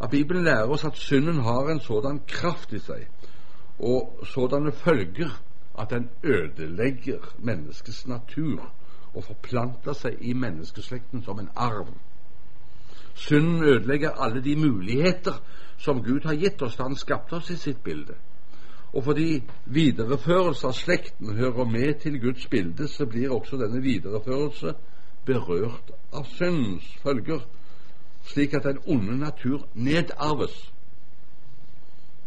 At 0.00 0.10
Bibelen 0.10 0.44
lærer 0.44 0.70
oss 0.70 0.84
at 0.84 0.96
synden 0.96 1.40
har 1.40 1.70
en 1.70 1.80
sådan 1.80 2.20
kraft 2.26 2.72
i 2.72 2.78
seg 2.78 3.06
og 3.78 4.26
sådanne 4.26 4.72
følger 4.72 5.30
at 5.78 5.90
den 5.90 6.10
ødelegger 6.22 7.34
menneskets 7.38 8.06
natur 8.06 8.72
og 9.14 9.24
forplanter 9.24 9.94
seg 9.94 10.18
i 10.20 10.32
menneskeslekten 10.32 11.22
som 11.22 11.38
en 11.38 11.50
arv. 11.56 11.88
Synden 13.14 13.62
ødelegger 13.62 14.10
alle 14.10 14.42
de 14.44 14.56
muligheter 14.56 15.42
som 15.78 16.02
Gud 16.02 16.26
har 16.26 16.34
gitt 16.34 16.62
oss 16.62 16.76
da 16.76 16.82
Han 16.82 16.96
skapte 16.96 17.36
oss 17.36 17.50
i 17.50 17.56
sitt 17.56 17.82
bilde. 17.84 18.14
Og 18.92 19.04
fordi 19.04 19.42
videreførelse 19.66 20.66
av 20.66 20.72
slekten 20.72 21.36
hører 21.36 21.64
med 21.68 22.00
til 22.00 22.20
Guds 22.20 22.46
bilde, 22.46 22.88
så 22.88 23.06
blir 23.06 23.34
også 23.34 23.58
denne 23.60 23.82
videreførelse 23.84 24.72
berørt 25.28 25.92
av 26.12 26.24
syndens 26.24 26.88
følger, 27.02 27.44
slik 28.24 28.54
at 28.54 28.64
den 28.64 28.80
onde 28.86 29.18
natur 29.18 29.66
nedarves. 29.74 30.56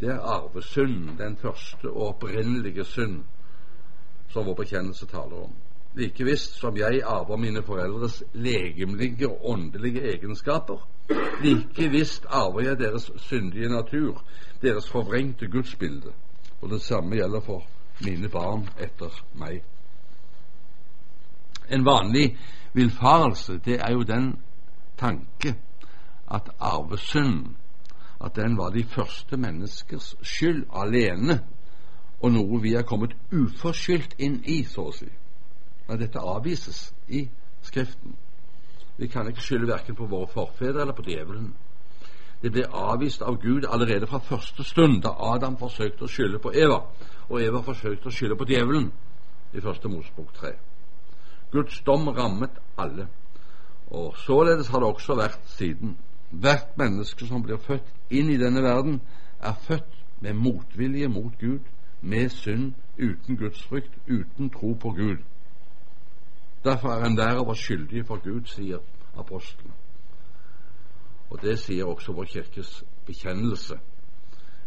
Det 0.02 0.10
er 0.10 0.22
arvesynd, 0.22 1.18
den 1.18 1.38
første 1.38 1.90
og 1.90 2.08
opprinnelige 2.08 2.86
synd, 2.86 3.24
som 4.30 4.46
vår 4.46 4.62
bekjennelse 4.62 5.06
taler 5.06 5.44
om. 5.44 5.54
Like 5.96 6.24
visst 6.24 6.56
som 6.60 6.78
jeg 6.78 7.02
arver 7.06 7.38
mine 7.38 7.64
foreldres 7.64 8.24
legemlige 8.34 9.30
og 9.30 9.50
åndelige 9.50 10.02
egenskaper, 10.14 10.88
like 11.44 11.90
visst 11.92 12.26
arver 12.30 12.62
jeg 12.62 12.80
deres 12.80 13.12
syndige 13.18 13.70
natur, 13.70 14.24
deres 14.62 14.90
forvrengte 14.90 15.50
gudsbilde. 15.52 16.14
Og 16.62 16.70
det 16.70 16.82
samme 16.82 17.16
gjelder 17.16 17.42
for 17.46 17.66
mine 18.06 18.30
barn 18.30 18.68
etter 18.80 19.14
meg. 19.38 19.62
En 21.72 21.86
vanlig 21.86 22.38
villfarelse, 22.74 23.60
det 23.66 23.80
er 23.80 23.92
jo 23.94 24.04
den 24.04 24.34
tanke 24.98 25.56
at 26.32 26.50
arvesynd 26.60 27.56
at 28.22 28.36
den 28.36 28.58
var 28.58 28.70
de 28.70 28.84
første 28.84 29.38
menneskers 29.38 30.16
skyld 30.22 30.66
alene, 30.74 31.42
og 32.22 32.32
noe 32.32 32.62
vi 32.62 32.76
er 32.78 32.86
kommet 32.86 33.16
uforskyldt 33.34 34.14
inn 34.22 34.44
i, 34.46 34.62
så 34.64 34.92
å 34.92 34.94
si. 34.94 35.10
Men 35.88 36.00
dette 36.00 36.22
avvises 36.22 36.92
i 37.10 37.26
Skriften. 37.62 38.16
Vi 38.98 39.08
kan 39.08 39.28
ikke 39.28 39.42
skylde 39.42 39.68
verken 39.70 39.96
på 39.96 40.06
våre 40.10 40.30
forfedre 40.30 40.82
eller 40.82 40.94
på 40.98 41.06
djevelen. 41.06 41.52
Det 42.42 42.50
ble 42.52 42.66
avvist 42.74 43.22
av 43.22 43.38
Gud 43.42 43.66
allerede 43.70 44.08
fra 44.10 44.20
første 44.26 44.64
stund 44.64 45.02
da 45.06 45.14
Adam 45.34 45.58
forsøkte 45.62 46.08
å 46.08 46.10
skylde 46.10 46.40
på 46.42 46.54
Eva, 46.58 46.80
og 47.30 47.42
Eva 47.42 47.62
forsøkte 47.62 48.10
å 48.10 48.14
skylde 48.14 48.38
på 48.40 48.48
djevelen 48.50 48.88
i 49.54 49.62
første 49.62 49.90
Mosebok 49.90 50.34
3. 50.40 50.54
Guds 51.52 51.82
dom 51.86 52.08
rammet 52.08 52.58
alle, 52.78 53.08
og 53.92 54.16
således 54.18 54.72
har 54.72 54.80
det 54.80 54.88
også 54.88 55.16
vært 55.20 55.42
siden. 55.54 55.98
Hvert 56.32 56.78
menneske 56.80 57.28
som 57.28 57.44
blir 57.44 57.60
født 57.62 57.92
inn 58.10 58.32
i 58.32 58.40
denne 58.40 58.64
verden, 58.64 59.02
er 59.42 59.54
født 59.68 60.00
med 60.22 60.34
motvilje 60.34 61.08
mot 61.12 61.38
Gud, 61.40 61.68
med 62.02 62.30
synd, 62.30 62.74
uten 62.98 63.38
gudsfrykt, 63.38 63.94
uten 64.08 64.50
tro 64.50 64.74
på 64.74 64.90
Gud. 64.98 65.22
Derfor 66.64 66.90
er 66.90 67.06
enhver 67.06 67.42
av 67.42 67.50
oss 67.50 67.62
skyldige 67.66 68.06
for 68.06 68.22
Gud, 68.24 68.46
sier 68.50 68.80
apostelen. 69.18 69.74
Og 71.32 71.42
det 71.42 71.60
sier 71.60 71.88
også 71.88 72.14
vår 72.14 72.28
kirkes 72.28 72.84
bekjennelse 73.08 73.80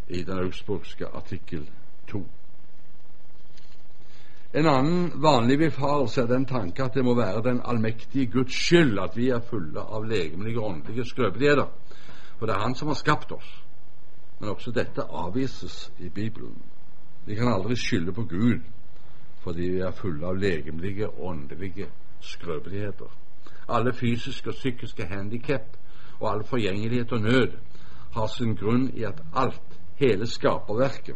i 0.07 0.23
den 0.23 0.39
augsburgske 0.41 1.07
artikkel 1.07 1.69
2. 2.09 2.23
En 4.55 4.67
annen 4.71 5.11
vanlig 5.21 5.57
befarelse 5.59 6.21
er 6.21 6.29
den 6.31 6.45
tanke 6.45 6.83
at 6.83 6.93
det 6.95 7.03
må 7.05 7.13
være 7.15 7.43
den 7.43 7.61
allmektige 7.65 8.31
Guds 8.31 8.55
skyld 8.55 8.99
at 9.03 9.17
vi 9.17 9.29
er 9.29 9.43
fulle 9.43 9.81
av 9.81 10.05
legemlige 10.07 10.61
og 10.61 10.69
åndelige 10.69 11.05
skrøpeligheter. 11.05 11.67
For 12.39 12.45
det 12.45 12.55
er 12.55 12.63
Han 12.63 12.75
som 12.75 12.87
har 12.87 12.95
skapt 12.95 13.31
oss. 13.31 13.49
Men 14.39 14.49
også 14.49 14.71
dette 14.71 15.03
avvises 15.03 15.91
i 15.99 16.09
Bibelen. 16.09 16.61
Vi 17.25 17.35
kan 17.35 17.47
aldri 17.47 17.75
skylde 17.75 18.13
på 18.13 18.23
Gud 18.23 18.59
fordi 19.43 19.69
vi 19.69 19.79
er 19.79 19.91
fulle 19.91 20.25
av 20.25 20.37
legemlige 20.37 21.07
og 21.09 21.25
åndelige 21.25 21.85
skrøpeligheter. 22.19 23.11
Alle 23.69 23.93
fysiske 23.93 24.49
og 24.49 24.55
psykiske 24.55 25.05
handikap 25.05 25.77
og 26.19 26.31
all 26.31 26.43
forgjengelighet 26.43 27.11
og 27.11 27.21
nød 27.21 27.51
har 28.13 28.27
sin 28.27 28.55
grunn 28.55 28.89
i 28.93 29.03
at 29.03 29.21
alt, 29.35 29.79
hele 29.95 30.27
skaperverket, 30.27 31.15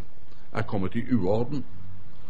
er 0.52 0.62
kommet 0.62 0.96
i 0.96 1.04
uorden 1.14 1.66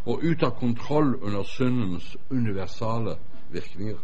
og 0.05 0.23
ut 0.23 0.43
av 0.43 0.55
kontroll 0.59 1.15
under 1.21 1.43
syndens 1.43 2.17
universale 2.29 3.15
virkninger. 3.49 3.97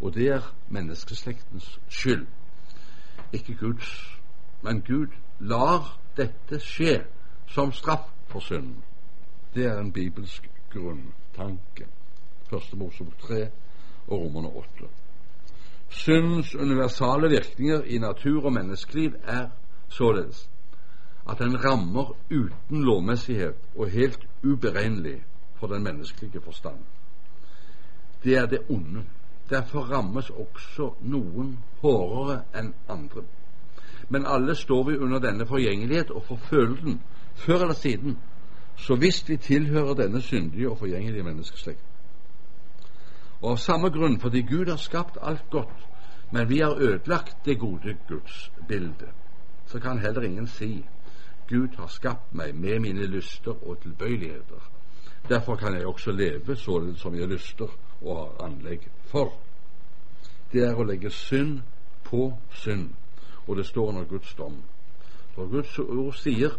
Og 0.00 0.14
det 0.14 0.28
er 0.28 0.54
menneskeslektens 0.68 1.80
skyld, 1.88 2.26
ikke 3.32 3.54
Guds. 3.54 4.18
Men 4.62 4.82
Gud 4.82 5.14
lar 5.40 5.98
dette 6.16 6.60
skje 6.60 7.04
som 7.46 7.72
straff 7.72 8.10
for 8.28 8.40
synden. 8.40 8.82
Det 9.54 9.66
er 9.66 9.78
en 9.78 9.92
bibelsk 9.92 10.50
grunntanke. 10.72 11.86
Første 12.50 12.76
Mosebok 12.76 13.18
3 13.18 13.48
og 14.06 14.20
Romerne 14.20 14.48
8. 14.48 15.01
Syndens 15.92 16.54
universale 16.54 17.28
virkninger 17.28 17.82
i 17.82 17.98
natur 17.98 18.44
og 18.44 18.52
menneskeliv 18.52 19.12
er 19.24 19.48
således 19.88 20.48
at 21.30 21.38
den 21.38 21.64
rammer 21.64 22.16
uten 22.30 22.84
lovmessighet 22.84 23.54
og 23.76 23.90
helt 23.90 24.28
uberegnelig 24.44 25.22
for 25.54 25.66
den 25.66 25.84
menneskelige 25.84 26.40
forstand. 26.40 26.78
Det 28.24 28.36
er 28.36 28.46
det 28.46 28.58
onde. 28.70 29.04
Derfor 29.50 29.80
rammes 29.80 30.30
også 30.30 30.94
noen 31.00 31.58
hårdere 31.82 32.40
enn 32.56 32.72
andre. 32.88 33.22
Men 34.08 34.26
alle 34.26 34.54
står 34.54 34.82
vi 34.88 34.96
under 34.98 35.18
denne 35.18 35.46
forgjengelighet 35.46 36.10
og 36.10 36.24
forføler 36.24 36.76
den 36.84 37.00
før 37.34 37.54
eller 37.54 37.74
siden, 37.74 38.18
så 38.76 38.96
visst 38.96 39.28
vi 39.28 39.36
tilhører 39.36 39.94
denne 39.94 40.22
syndige 40.22 40.70
og 40.70 40.78
forgjengelige 40.78 41.22
menneskeslekt. 41.22 41.84
Og 43.42 43.50
av 43.50 43.56
samme 43.58 43.90
grunn, 43.90 44.20
fordi 44.20 44.42
Gud 44.46 44.68
har 44.70 44.78
skapt 44.78 45.18
alt 45.20 45.50
godt, 45.50 45.86
men 46.30 46.48
vi 46.48 46.60
har 46.62 46.78
ødelagt 46.78 47.44
det 47.44 47.58
gode 47.58 47.96
Guds 48.08 48.50
bilde, 48.68 49.10
så 49.66 49.80
kan 49.80 49.98
heller 49.98 50.22
ingen 50.22 50.46
si 50.46 50.84
Gud 51.48 51.74
har 51.76 51.86
skapt 51.86 52.34
meg 52.34 52.54
med 52.54 52.80
mine 52.80 53.06
lyster 53.06 53.56
og 53.66 53.80
tilbøyeligheter. 53.82 54.70
Derfor 55.28 55.56
kan 55.56 55.74
jeg 55.74 55.86
også 55.86 56.12
leve 56.12 56.56
således 56.56 57.00
som 57.00 57.14
jeg 57.14 57.28
lyster 57.28 57.68
og 58.00 58.16
har 58.16 58.46
anlegg 58.46 58.88
for. 59.04 59.34
Det 60.52 60.62
er 60.64 60.78
å 60.78 60.86
legge 60.86 61.10
synd 61.10 61.60
på 62.04 62.32
synd, 62.50 62.90
og 63.46 63.56
det 63.56 63.66
står 63.66 63.88
under 63.88 64.04
Guds 64.04 64.34
dom. 64.34 64.62
For 65.34 65.50
Guds 65.50 65.78
ord 65.78 66.14
sier 66.14 66.56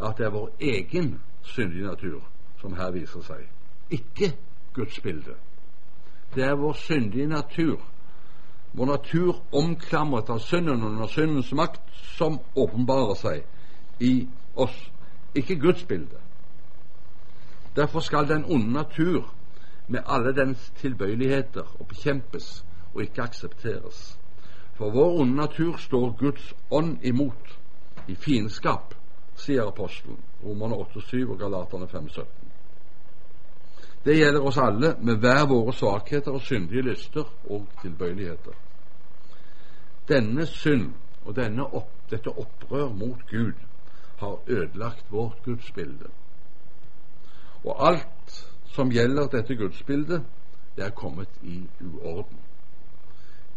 at 0.00 0.18
det 0.18 0.26
er 0.26 0.34
vår 0.34 0.50
egen 0.60 1.20
syndige 1.42 1.86
natur 1.86 2.22
som 2.60 2.76
her 2.76 2.90
viser 2.90 3.22
seg, 3.22 3.48
ikke 3.90 4.32
Guds 4.74 5.00
bilde. 5.00 5.36
Det 6.34 6.44
er 6.44 6.54
vår 6.54 6.72
syndige 6.72 7.26
natur, 7.26 7.80
vår 8.72 8.86
natur 8.86 9.42
omklamret 9.52 10.30
av 10.30 10.40
synden 10.42 10.82
under 10.82 11.06
syndens 11.06 11.52
makt, 11.52 11.82
som 12.16 12.40
åpenbarer 12.56 13.14
seg 13.18 14.02
i 14.02 14.26
oss, 14.54 14.74
ikke 15.34 15.58
Guds 15.62 15.84
bilde. 15.86 16.18
Derfor 17.76 18.00
skal 18.00 18.28
den 18.28 18.44
onde 18.44 18.72
natur 18.72 19.30
med 19.88 20.02
alle 20.06 20.32
dens 20.34 20.72
tilbøyeligheter 20.80 21.66
og 21.80 21.88
bekjempes 21.88 22.64
og 22.94 23.02
ikke 23.02 23.22
aksepteres. 23.22 24.18
For 24.74 24.90
vår 24.90 25.20
onde 25.20 25.36
natur 25.36 25.76
står 25.78 26.16
Guds 26.18 26.54
ånd 26.70 26.98
imot, 27.02 27.58
i 28.08 28.14
fiendskap, 28.14 28.94
sier 29.36 29.66
apostelen, 29.66 30.18
Romerne 30.44 30.76
8,7 30.76 31.30
og 31.30 31.38
Galaterne 31.38 31.86
5,17. 31.86 32.43
Det 34.04 34.16
gjelder 34.18 34.46
oss 34.46 34.58
alle 34.58 34.96
med 35.00 35.22
hver 35.22 35.46
våre 35.48 35.72
svakheter 35.72 36.34
og 36.36 36.42
syndige 36.44 36.82
lyster 36.82 37.24
og 37.48 37.64
tilbøyeligheter. 37.82 38.52
Denne 40.08 40.46
synd 40.46 40.90
og 41.24 41.36
denne 41.36 41.64
opp, 41.64 41.92
dette 42.10 42.28
opprør 42.28 42.90
mot 42.92 43.22
Gud 43.30 43.56
har 44.20 44.36
ødelagt 44.46 45.12
vårt 45.12 45.40
gudsbilde. 45.44 46.10
Og 47.64 47.86
alt 47.88 48.34
som 48.74 48.92
gjelder 48.92 49.30
dette 49.32 49.56
gudsbildet, 49.56 50.22
det 50.76 50.84
er 50.84 50.90
kommet 50.90 51.28
i 51.42 51.62
uorden. 51.80 52.38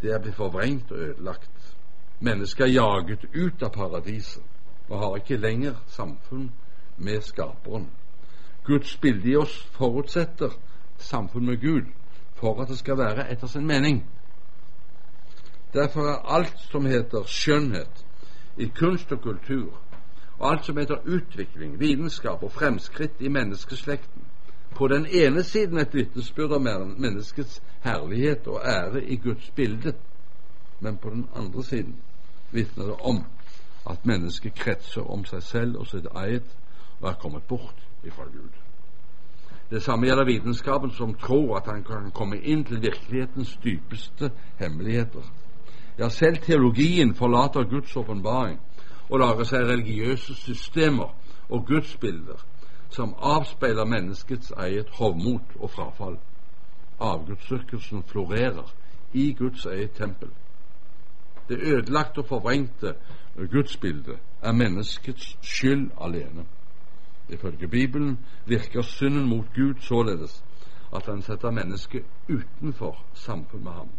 Det 0.01 0.13
er 0.13 0.21
blitt 0.21 0.35
forvrengt 0.35 0.91
og 0.91 0.97
ødelagt. 0.97 1.75
Mennesket 2.19 2.67
er 2.67 2.73
jaget 2.73 3.25
ut 3.35 3.63
av 3.63 3.73
paradiset 3.73 4.43
og 4.89 4.99
har 4.99 5.15
ikke 5.19 5.37
lenger 5.37 5.75
samfunn 5.91 6.51
med 6.97 7.21
Skaperen. 7.21 7.89
Guds 8.67 8.97
bilde 8.97 9.29
i 9.29 9.35
oss 9.35 9.67
forutsetter 9.71 10.51
samfunn 10.97 11.45
med 11.45 11.61
Gud 11.61 11.85
for 12.35 12.61
at 12.61 12.69
det 12.69 12.77
skal 12.77 12.97
være 12.97 13.29
etter 13.31 13.47
sin 13.47 13.67
mening. 13.67 14.03
Derfor 15.73 16.09
er 16.11 16.35
alt 16.37 16.59
som 16.71 16.85
heter 16.85 17.23
skjønnhet 17.25 18.03
i 18.57 18.67
kunst 18.75 19.11
og 19.11 19.21
kultur, 19.21 19.79
og 20.39 20.51
alt 20.51 20.65
som 20.65 20.77
heter 20.77 21.05
utvikling, 21.05 21.79
vitenskap 21.79 22.43
og 22.43 22.51
fremskritt 22.51 23.19
i 23.19 23.27
menneskeslekten. 23.27 24.23
På 24.75 24.87
den 24.87 25.05
ene 25.05 25.43
siden 25.43 25.77
et 25.77 25.93
vitnesbyrd 25.93 26.51
om 26.51 26.67
menneskets 26.97 27.61
herlighet 27.83 28.47
og 28.47 28.61
ære 28.65 29.03
i 29.03 29.15
Guds 29.15 29.51
bilde, 29.55 29.93
men 30.79 30.97
på 30.97 31.09
den 31.09 31.27
andre 31.35 31.63
siden 31.63 31.95
vitner 32.51 32.85
det 32.85 32.95
om 32.99 33.23
at 33.89 34.05
mennesket 34.05 34.55
kretser 34.55 35.11
om 35.11 35.25
seg 35.25 35.43
selv 35.43 35.79
og 35.79 35.87
sitt 35.87 36.07
eget 36.15 36.55
og 36.99 37.09
er 37.09 37.19
kommet 37.21 37.43
bort 37.47 37.87
ifra 38.07 38.25
Gud. 38.33 38.55
Det 39.69 39.81
samme 39.83 40.07
gjelder 40.07 40.25
vitenskapen, 40.25 40.91
som 40.91 41.13
tror 41.13 41.57
at 41.57 41.67
han 41.67 41.83
kan 41.83 42.11
komme 42.11 42.39
inn 42.39 42.63
til 42.65 42.81
virkelighetens 42.81 43.57
dypeste 43.63 44.31
hemmeligheter. 44.59 45.23
Ja, 45.99 46.09
selv 46.09 46.37
teologien 46.37 47.15
forlater 47.15 47.63
Guds 47.63 47.95
åpenbaring 47.95 48.59
og 49.09 49.19
lager 49.19 49.43
seg 49.43 49.67
religiøse 49.67 50.35
systemer 50.35 51.11
og 51.49 51.65
gudsbilder 51.67 52.43
som 52.89 53.15
avspeiler 53.19 53.85
menneskets 53.85 54.51
eget 54.57 54.89
hovmot 54.89 55.55
og 55.59 55.69
frafall. 55.69 56.17
Avgudsdyrkelsen 56.99 58.03
florerer 58.03 58.73
i 59.13 59.33
Guds 59.33 59.65
eget 59.65 59.91
tempel. 59.91 60.29
Det 61.49 61.59
ødelagte 61.61 62.19
og 62.19 62.25
forvrengte 62.25 62.93
gudsbildet 63.51 64.17
er 64.41 64.51
menneskets 64.51 65.37
skyld 65.41 65.91
alene. 66.01 66.45
Ifølge 67.29 67.67
Bibelen 67.67 68.19
virker 68.45 68.81
synden 68.81 69.25
mot 69.29 69.45
Gud 69.55 69.75
således 69.79 70.43
at 70.95 71.05
han 71.05 71.21
setter 71.21 71.51
mennesket 71.51 72.03
utenfor 72.29 73.05
samfunn 73.13 73.63
med 73.63 73.71
ham. 73.71 73.89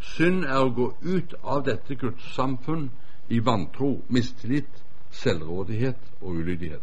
Synd 0.00 0.44
er 0.44 0.60
å 0.60 0.72
gå 0.74 0.86
ut 1.02 1.34
av 1.42 1.64
dette 1.64 1.94
Guds 1.94 2.34
samfunn 2.34 2.90
i 3.28 3.40
vantro, 3.44 4.04
mistillit, 4.08 4.84
selvrådighet 5.10 5.98
og 6.20 6.40
ulydighet. 6.40 6.82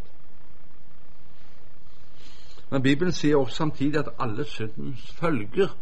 Men 2.70 2.82
Bibelen 2.82 3.12
sier 3.12 3.36
også 3.36 3.56
samtidig 3.56 3.98
at 3.98 4.12
alle 4.18 4.44
syndens 4.44 5.10
følger 5.20 5.74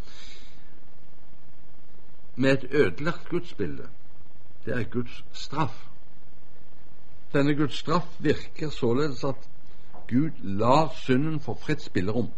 med 2.37 2.53
et 2.53 2.65
ødelagt 2.71 3.29
gudsbilde, 3.29 3.89
det 4.65 4.75
er 4.75 4.89
Guds 4.91 5.25
straff. 5.33 5.87
Denne 7.33 7.55
Guds 7.55 7.79
straff 7.79 8.07
virker 8.19 8.71
således 8.71 9.25
at 9.25 9.49
Gud 10.09 10.31
lar 10.43 10.93
synden 10.95 11.41
få 11.41 11.55
fritt 11.55 11.83
spillerom, 11.83 12.31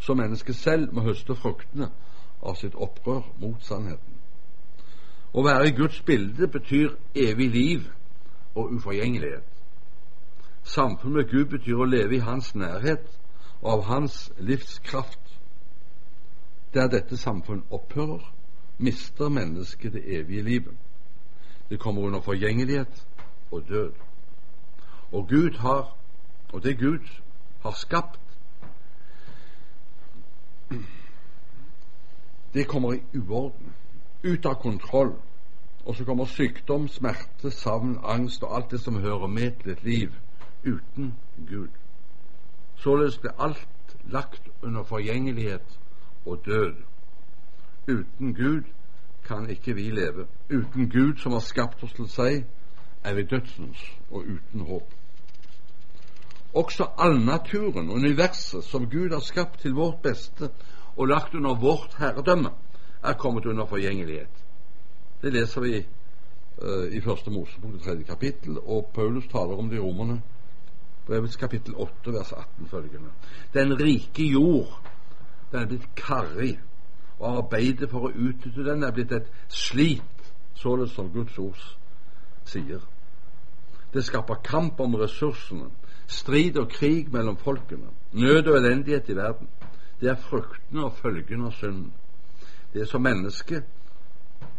så 0.00 0.14
mennesket 0.14 0.56
selv 0.56 0.92
må 0.92 1.00
høste 1.06 1.34
fruktene 1.34 1.90
av 2.42 2.54
sitt 2.54 2.74
opprør 2.74 3.26
mot 3.40 3.62
sannheten. 3.64 4.16
Å 5.36 5.42
være 5.44 5.68
i 5.68 5.76
Guds 5.76 6.00
bilde 6.06 6.48
betyr 6.48 6.96
evig 7.14 7.50
liv 7.50 7.88
og 8.54 8.72
uforgjengelighet. 8.72 9.44
Samfunn 10.62 11.12
med 11.12 11.28
Gud 11.30 11.50
betyr 11.52 11.78
å 11.78 11.88
leve 11.88 12.16
i 12.16 12.24
Hans 12.24 12.54
nærhet 12.54 13.06
og 13.60 13.72
av 13.72 13.84
Hans 13.90 14.32
livskraft. 14.38 15.20
Der 16.74 16.88
dette 16.92 17.16
samfunn 17.16 17.62
opphører, 17.70 18.24
mister 18.78 19.28
mennesket 19.28 19.92
det 19.92 20.02
evige 20.18 20.42
livet. 20.42 20.74
Det 21.70 21.78
kommer 21.80 22.02
under 22.02 22.20
forgjengelighet 22.20 23.06
og 23.50 23.68
død. 23.68 23.92
Og 25.12 25.28
Gud 25.28 25.58
har, 25.58 25.96
og 26.56 26.62
det 26.62 26.78
Gud 26.78 26.98
har 27.60 27.70
skapt, 27.70 28.20
det 32.54 32.68
kommer 32.68 32.92
i 32.92 33.02
uorden, 33.18 33.72
ut 34.24 34.46
av 34.46 34.54
kontroll. 34.62 35.12
Og 35.84 35.96
så 35.96 36.04
kommer 36.04 36.24
sykdom, 36.24 36.88
smerte, 36.88 37.50
savn, 37.50 37.98
angst 38.02 38.42
og 38.42 38.56
alt 38.56 38.70
det 38.70 38.80
som 38.80 38.96
hører 38.96 39.26
med 39.26 39.50
til 39.60 39.70
et 39.70 39.84
liv 39.84 40.12
uten 40.64 41.14
Gud. 41.48 41.68
Således 42.76 43.18
blir 43.18 43.36
alt 43.38 43.96
lagt 44.04 44.48
under 44.62 44.82
forgjengelighet 44.82 45.78
og 46.26 46.40
død. 46.46 46.74
Uten 47.88 48.34
Gud 48.34 48.62
kan 49.24 49.50
ikke 49.50 49.74
vi 49.74 49.90
leve. 49.90 50.26
Uten 50.50 50.90
Gud 50.90 51.16
som 51.16 51.32
har 51.32 51.40
skapt 51.40 51.82
oss 51.82 51.92
til 51.92 52.08
seg, 52.08 52.46
er 53.04 53.14
vi 53.14 53.22
dødsens 53.22 53.90
og 54.10 54.24
uten 54.24 54.60
håp. 54.60 54.94
Også 56.56 56.86
allnaturen, 56.98 57.90
universet 57.90 58.64
som 58.64 58.86
Gud 58.90 59.12
har 59.12 59.20
skapt 59.20 59.60
til 59.60 59.74
vårt 59.76 60.00
beste 60.02 60.48
og 60.96 61.08
lagt 61.10 61.34
under 61.34 61.54
vårt 61.54 61.96
herredømme, 61.98 62.50
er 63.02 63.12
kommet 63.12 63.46
under 63.46 63.66
forgjengelighet. 63.66 64.44
Det 65.22 65.32
leser 65.32 65.60
vi 65.60 65.76
uh, 66.62 66.96
i 66.96 67.00
Første 67.00 67.30
Mosebok, 67.30 67.72
det 67.72 67.82
tredje 67.82 68.04
kapittel, 68.08 68.58
og 68.58 68.90
Paulus 68.94 69.28
taler 69.32 69.58
om 69.58 69.68
det 69.68 69.76
i 69.76 69.80
Romerne, 69.80 70.22
brevets 71.06 71.36
kapittel 71.36 71.74
8, 71.76 72.12
vers 72.12 72.32
18 72.32 72.68
følgende. 72.68 73.10
Den 73.54 73.76
rike 73.80 74.24
jord, 74.24 74.80
den 75.52 75.60
er 75.60 75.66
blitt 75.66 75.88
karrig, 75.96 76.58
og 77.18 77.38
arbeidet 77.38 77.90
for 77.90 78.08
å 78.08 78.12
utnytte 78.12 78.64
den 78.64 78.84
er 78.84 78.92
blitt 78.96 79.12
et 79.12 79.28
slit, 79.48 80.32
således 80.54 80.96
som 80.96 81.12
Guds 81.12 81.38
ord 81.38 81.62
sier. 82.44 82.80
Det 83.92 84.04
skaper 84.04 84.40
kamp 84.44 84.80
om 84.80 84.96
ressursene, 85.00 85.70
strid 86.06 86.56
og 86.56 86.68
krig 86.70 87.12
mellom 87.12 87.36
folkene, 87.36 87.90
nød 88.12 88.46
og 88.46 88.56
elendighet 88.56 89.08
i 89.08 89.16
verden. 89.16 89.48
Det 90.00 90.08
er 90.08 90.20
fruktene 90.20 90.84
og 90.84 90.96
følgene 90.98 91.46
av 91.46 91.52
synden. 91.56 91.92
Det 92.74 92.88
som 92.88 93.02
mennesket, 93.02 93.64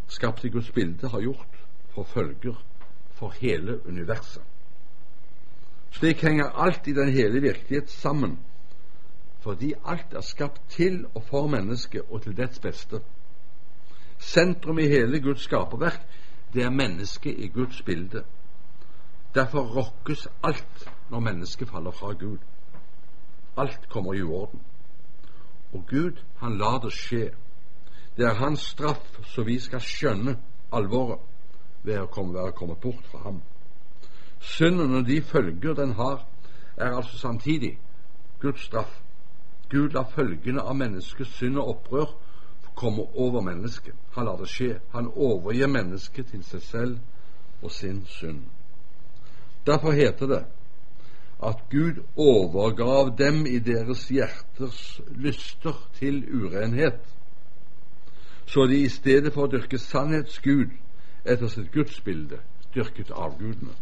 skapt 0.08 0.44
i 0.44 0.50
Guds 0.50 0.70
bilde, 0.70 1.08
har 1.08 1.20
gjort, 1.20 1.58
for 1.94 2.04
følger 2.04 2.64
for 3.18 3.34
hele 3.40 3.80
universet. 3.86 4.42
Slik 5.90 6.22
henger 6.22 6.50
alt 6.50 6.86
i 6.86 6.92
den 6.92 7.12
hele 7.12 7.40
virkelighet 7.40 7.90
sammen, 7.90 8.38
fordi 9.40 9.72
alt 9.84 10.12
er 10.12 10.20
skapt 10.20 10.60
til 10.68 11.06
og 11.14 11.22
for 11.30 11.48
mennesket 11.48 12.02
og 12.10 12.22
til 12.22 12.36
dets 12.36 12.58
beste. 12.58 13.00
Sentrum 14.18 14.78
i 14.78 14.86
hele 14.86 15.20
Guds 15.20 15.40
skaperverk, 15.40 16.00
det 16.54 16.62
er 16.62 16.70
mennesket 16.70 17.38
i 17.38 17.48
Guds 17.48 17.82
bilde. 17.82 18.24
Derfor 19.34 19.62
rokkes 19.62 20.28
alt 20.42 20.88
når 21.10 21.20
mennesket 21.20 21.68
faller 21.68 21.90
fra 21.90 22.12
Gud. 22.12 22.38
Alt 23.56 23.88
kommer 23.88 24.14
i 24.14 24.22
uorden. 24.22 24.60
Og 25.72 25.84
Gud, 25.88 26.12
han 26.36 26.58
lar 26.58 26.78
det 26.78 26.92
skje. 26.92 27.30
Det 28.16 28.26
er 28.26 28.34
hans 28.34 28.60
straff, 28.60 29.18
så 29.24 29.42
vi 29.42 29.58
skal 29.60 29.80
skjønne 29.80 30.36
alvoret 30.72 31.20
ved 31.82 32.00
å 32.00 32.06
komme, 32.06 32.34
være 32.34 32.52
kommet 32.52 32.80
bort 32.80 33.06
fra 33.10 33.18
ham. 33.24 33.42
Synden 34.40 34.94
og 34.94 35.06
de 35.06 35.22
følger 35.22 35.74
den 35.74 35.92
har, 35.92 36.24
er 36.76 36.96
altså 36.96 37.18
samtidig 37.18 37.78
Guds 38.40 38.64
straff. 38.64 39.00
Gud 39.70 39.90
lar 39.92 40.08
følgene 40.14 40.62
av 40.62 40.76
menneskets 40.76 41.36
synd 41.36 41.58
og 41.58 41.68
opprør 41.68 42.14
komme 42.78 43.02
over 43.14 43.40
mennesket. 43.40 43.94
Han 44.14 44.24
lar 44.24 44.36
det 44.36 44.48
skje. 44.48 44.78
Han 44.92 45.10
overgir 45.14 45.66
mennesket 45.66 46.30
til 46.30 46.44
seg 46.46 46.62
selv 46.62 46.98
og 47.62 47.70
sin 47.70 48.04
synd. 48.06 48.44
Derfor 49.66 49.92
heter 49.92 50.26
det 50.26 50.44
at 51.42 51.56
Gud 51.70 52.02
overgav 52.16 53.14
dem 53.18 53.46
i 53.46 53.58
deres 53.58 54.08
hjerters 54.08 55.00
lyster 55.10 55.88
til 55.98 56.24
urenhet, 56.34 57.00
så 58.46 58.66
de 58.66 58.78
i 58.82 58.88
stedet 58.88 59.32
for 59.32 59.46
å 59.46 59.52
dyrke 59.52 59.78
sannhetsgud 59.78 60.72
etter 61.24 61.50
sitt 61.52 61.68
gudsbilde 61.72 62.40
dyrket 62.74 63.12
avgudene. 63.14 63.74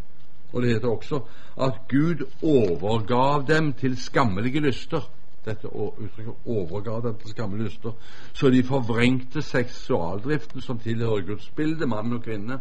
Og 0.52 0.62
det 0.62 0.72
heter 0.74 0.88
også 0.88 1.20
at 1.62 1.86
Gud 1.88 2.26
overgav 2.42 3.46
dem 3.48 3.72
til 3.72 3.96
skammelige 3.96 4.60
lyster. 4.60 5.06
Dette 5.44 5.70
uttrykket 5.70 6.46
overgav 6.46 7.02
dem 7.02 7.14
til 7.22 7.30
skammelige 7.30 7.68
lyster, 7.68 7.92
så 8.34 8.50
de 8.50 8.62
forvrengte 8.66 9.42
seksualdriften 9.42 10.60
som 10.60 10.78
tilhører 10.78 11.26
Guds 11.26 11.50
bilde, 11.56 11.86
mann 11.86 12.12
og 12.12 12.22
kvinne. 12.22 12.58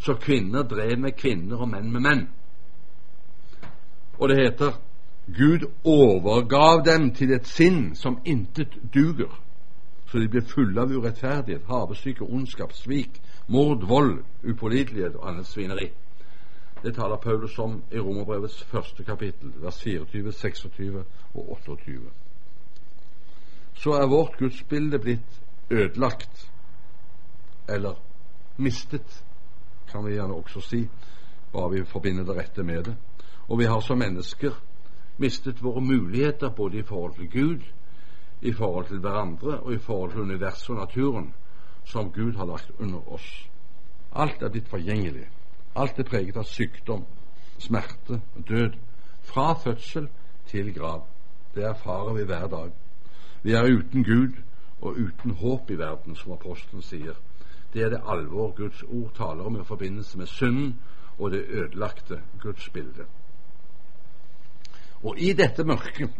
Så 0.00 0.14
kvinner 0.14 0.62
drev 0.62 0.98
med 0.98 1.16
kvinner 1.18 1.60
og 1.60 1.68
menn 1.68 1.92
med 1.92 2.00
menn. 2.00 2.28
Og 4.18 4.28
det 4.28 4.36
heter 4.36 4.72
Gud 5.36 5.70
overgav 5.84 6.84
dem 6.84 7.10
til 7.14 7.32
et 7.32 7.46
sinn 7.46 7.94
som 7.96 8.18
intet 8.24 8.78
duger, 8.94 9.30
så 10.08 10.18
de 10.18 10.28
ble 10.28 10.40
fulle 10.40 10.80
av 10.80 10.92
urettferdighet, 10.92 11.66
havesyke, 11.68 12.24
ondskap, 12.24 12.72
svik, 12.72 13.20
mord, 13.46 13.84
vold, 13.88 14.22
upålitelighet 14.42 15.18
og 15.20 15.28
annet 15.28 15.46
svineri. 15.46 15.90
Det 16.82 16.94
taler 16.94 17.16
Paulus 17.16 17.58
om 17.58 17.82
i 17.92 17.98
Romerbrevets 17.98 18.62
første 18.64 19.04
kapittel, 19.04 19.52
vers 19.60 19.82
24, 19.82 20.32
26 20.32 21.04
og 21.34 21.50
28. 21.50 22.00
Så 23.74 23.92
er 23.92 24.06
vårt 24.06 24.38
gudsbilde 24.38 24.98
blitt 24.98 25.40
ødelagt, 25.70 26.50
eller 27.68 28.00
mistet, 28.56 29.24
kan 29.92 30.06
vi 30.06 30.16
gjerne 30.16 30.34
også 30.34 30.60
si, 30.60 30.88
bare 31.52 31.70
vi 31.70 31.84
forbinder 31.84 32.24
det 32.24 32.36
rette 32.36 32.62
med 32.62 32.84
det. 32.84 32.96
Og 33.48 33.58
vi 33.58 33.64
har 33.64 33.80
som 33.80 33.98
mennesker 33.98 34.52
mistet 35.18 35.62
våre 35.62 35.80
muligheter 35.80 36.48
både 36.48 36.78
i 36.78 36.82
forhold 36.82 37.14
til 37.14 37.30
Gud, 37.30 37.60
i 38.40 38.52
forhold 38.52 38.86
til 38.86 39.00
hverandre 39.00 39.60
og 39.60 39.72
i 39.72 39.78
forhold 39.78 40.12
til 40.12 40.20
universet 40.20 40.70
og 40.70 40.76
naturen 40.76 41.34
som 41.84 42.12
Gud 42.12 42.32
har 42.32 42.46
lagt 42.46 42.70
under 42.78 43.12
oss. 43.12 43.48
Alt 44.12 44.42
er 44.42 44.48
blitt 44.48 44.68
forgjengelig. 44.68 45.26
Alt 45.76 45.98
er 45.98 46.04
preget 46.04 46.36
av 46.36 46.44
sykdom. 46.44 47.04
smerte, 47.58 48.20
død, 48.48 48.72
fra 49.22 49.52
fødsel 49.54 50.08
til 50.46 50.74
grav. 50.74 51.06
Det 51.54 51.64
erfarer 51.64 52.12
vi 52.14 52.24
hver 52.24 52.46
dag. 52.46 52.70
Vi 53.42 53.52
er 53.52 53.78
uten 53.78 54.04
Gud 54.04 54.32
og 54.80 54.94
uten 54.96 55.30
håp 55.30 55.70
i 55.70 55.78
verden, 55.78 56.16
som 56.16 56.32
apostelen 56.32 56.82
sier. 56.82 57.14
Det 57.72 57.82
er 57.82 57.88
det 57.88 58.02
alvor 58.06 58.54
Guds 58.56 58.82
ord 58.82 59.10
taler 59.14 59.44
om 59.44 59.60
i 59.60 59.64
forbindelse 59.64 60.18
med 60.18 60.26
synden 60.26 60.80
og 61.18 61.30
det 61.30 61.44
ødelagte 61.48 62.22
Guds 62.40 62.68
bilde. 62.68 63.04
Og 65.02 65.18
i 65.18 65.32
dette 65.32 65.64
mørket 65.64 66.10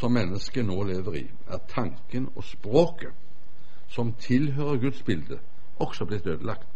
som 0.00 0.14
mennesket 0.16 0.64
nå 0.64 0.82
lever 0.88 1.16
i, 1.20 1.26
er 1.48 1.60
tanken 1.68 2.30
og 2.34 2.44
språket 2.44 3.12
som 3.92 4.14
tilhører 4.22 4.80
Guds 4.80 5.02
bilde, 5.02 5.40
også 5.76 6.06
blitt 6.08 6.26
ødelagt. 6.26 6.66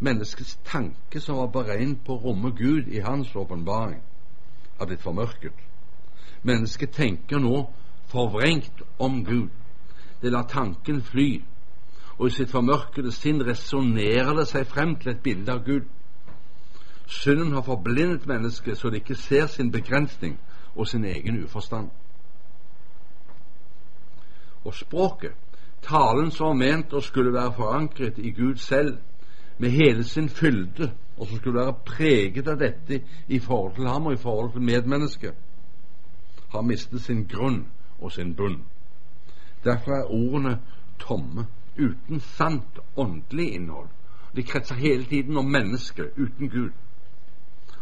Menneskets 0.00 0.58
tanke 0.64 1.20
som 1.20 1.40
var 1.40 1.52
beregnet 1.52 2.04
på 2.04 2.16
å 2.16 2.22
romme 2.28 2.52
Gud 2.56 2.88
i 2.88 3.02
hans 3.04 3.34
åpenbaring, 3.36 4.00
er 4.80 4.88
blitt 4.88 5.04
formørket. 5.04 5.52
Mennesket 6.42 6.92
tenker 6.96 7.40
nå 7.40 7.66
forvrengt 8.12 8.84
om 8.98 9.24
Gud. 9.24 9.50
Det 10.22 10.32
lar 10.32 10.48
tanken 10.48 11.02
fly, 11.02 11.42
og 12.16 12.28
i 12.28 12.36
sitt 12.36 12.52
formørkede 12.52 13.12
sinn 13.12 13.42
resonnerer 13.44 14.32
det 14.38 14.46
seg 14.48 14.68
frem 14.68 14.94
til 15.00 15.12
et 15.12 15.22
bilde 15.24 15.52
av 15.52 15.64
Gud. 15.66 15.84
Synden 17.06 17.52
har 17.52 17.64
forblindet 17.66 18.26
mennesket 18.26 18.78
så 18.78 18.90
det 18.90 19.02
ikke 19.02 19.18
ser 19.20 19.46
sin 19.52 19.70
begrensning 19.70 20.38
og 20.76 20.88
sin 20.88 21.04
egen 21.04 21.44
uforstand. 21.44 21.90
Og 24.64 24.74
språket, 24.74 25.32
talen 25.82 26.30
som 26.30 26.46
var 26.46 26.60
ment 26.60 26.92
å 26.92 27.00
skulle 27.00 27.32
være 27.32 27.54
forankret 27.56 28.18
i 28.18 28.30
Gud 28.30 28.56
selv, 28.56 28.98
med 29.58 29.70
hele 29.70 30.04
sin 30.04 30.28
fylde, 30.28 30.90
og 31.16 31.26
som 31.26 31.36
skulle 31.36 31.60
være 31.60 31.78
preget 31.86 32.48
av 32.48 32.58
dette 32.60 33.00
i 33.28 33.38
forhold 33.40 33.74
til 33.74 33.88
ham 33.88 34.06
og 34.06 34.12
i 34.12 34.20
forhold 34.20 34.52
til 34.52 34.62
medmennesket, 34.62 35.34
har 36.52 36.62
mistet 36.62 37.00
sin 37.02 37.24
grunn 37.28 37.64
og 37.98 38.12
sin 38.12 38.34
bunn. 38.34 38.60
Derfor 39.64 39.92
er 39.92 40.10
ordene 40.12 40.58
tomme, 40.98 41.46
uten 41.78 42.20
sant 42.20 42.78
åndelig 42.96 43.54
innhold. 43.54 43.88
De 44.36 44.42
kretser 44.42 44.74
hele 44.74 45.04
tiden 45.04 45.36
om 45.36 45.44
mennesket 45.44 46.12
uten 46.16 46.48
Gud. 46.48 46.72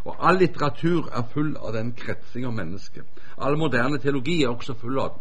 Og 0.05 0.16
all 0.28 0.38
litteratur 0.38 1.09
er 1.12 1.22
full 1.32 1.57
av 1.57 1.72
den 1.72 1.92
kretsing 1.96 2.46
av 2.46 2.52
mennesket. 2.52 3.05
All 3.38 3.57
moderne 3.59 3.98
teologi 3.98 4.42
er 4.42 4.52
også 4.52 4.74
full 4.74 4.98
av 4.98 5.14
den. 5.14 5.20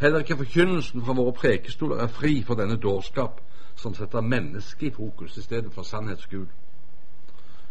Heller 0.00 0.22
ikke 0.22 0.36
forkynnelsen 0.36 1.02
fra 1.02 1.12
våre 1.18 1.34
prekestoler 1.34 2.04
er 2.04 2.12
fri 2.14 2.42
for 2.46 2.54
denne 2.54 2.76
dårskap 2.78 3.40
som 3.78 3.94
setter 3.94 4.20
mennesket 4.20 4.82
i 4.88 4.94
fokus 4.94 5.36
i 5.36 5.42
stedet 5.42 5.72
for 5.74 5.82
sannhetsgud. 5.82 6.46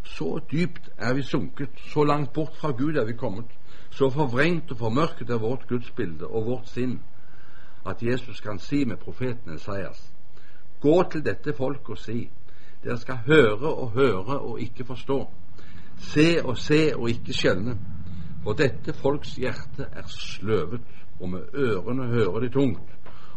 Så 0.03 0.39
dypt 0.51 0.89
er 0.97 1.13
vi 1.13 1.21
sunket, 1.21 1.69
så 1.91 2.03
langt 2.03 2.33
bort 2.33 2.55
fra 2.55 2.71
Gud 2.71 2.95
er 2.95 3.05
vi 3.05 3.13
kommet, 3.13 3.45
så 3.89 4.09
forvrengt 4.09 4.71
og 4.71 4.77
formørket 4.77 5.29
er 5.29 5.39
vårt 5.39 5.67
gudsbilde 5.67 6.27
og 6.27 6.45
vårt 6.45 6.67
sinn, 6.67 6.99
at 7.85 8.03
Jesus 8.03 8.41
kan 8.41 8.59
si 8.59 8.85
med 8.85 8.97
profeten 8.97 9.55
Esaias, 9.55 10.11
gå 10.81 11.03
til 11.11 11.25
dette 11.25 11.53
folk 11.53 11.89
og 11.89 11.97
si, 11.97 12.29
dere 12.83 12.97
skal 12.97 13.23
høre 13.25 13.73
og 13.73 13.91
høre 13.91 14.39
og 14.39 14.61
ikke 14.61 14.85
forstå, 14.85 15.31
se 15.97 16.43
og 16.43 16.57
se 16.57 16.95
og 16.95 17.09
ikke 17.09 17.33
skjelne, 17.33 17.77
for 18.43 18.53
dette 18.53 18.93
folks 18.93 19.35
hjerte 19.35 19.89
er 19.91 20.07
sløvet, 20.07 20.81
og 21.19 21.29
med 21.29 21.53
ørene 21.53 22.07
hører 22.07 22.39
de 22.39 22.49
tungt, 22.49 22.91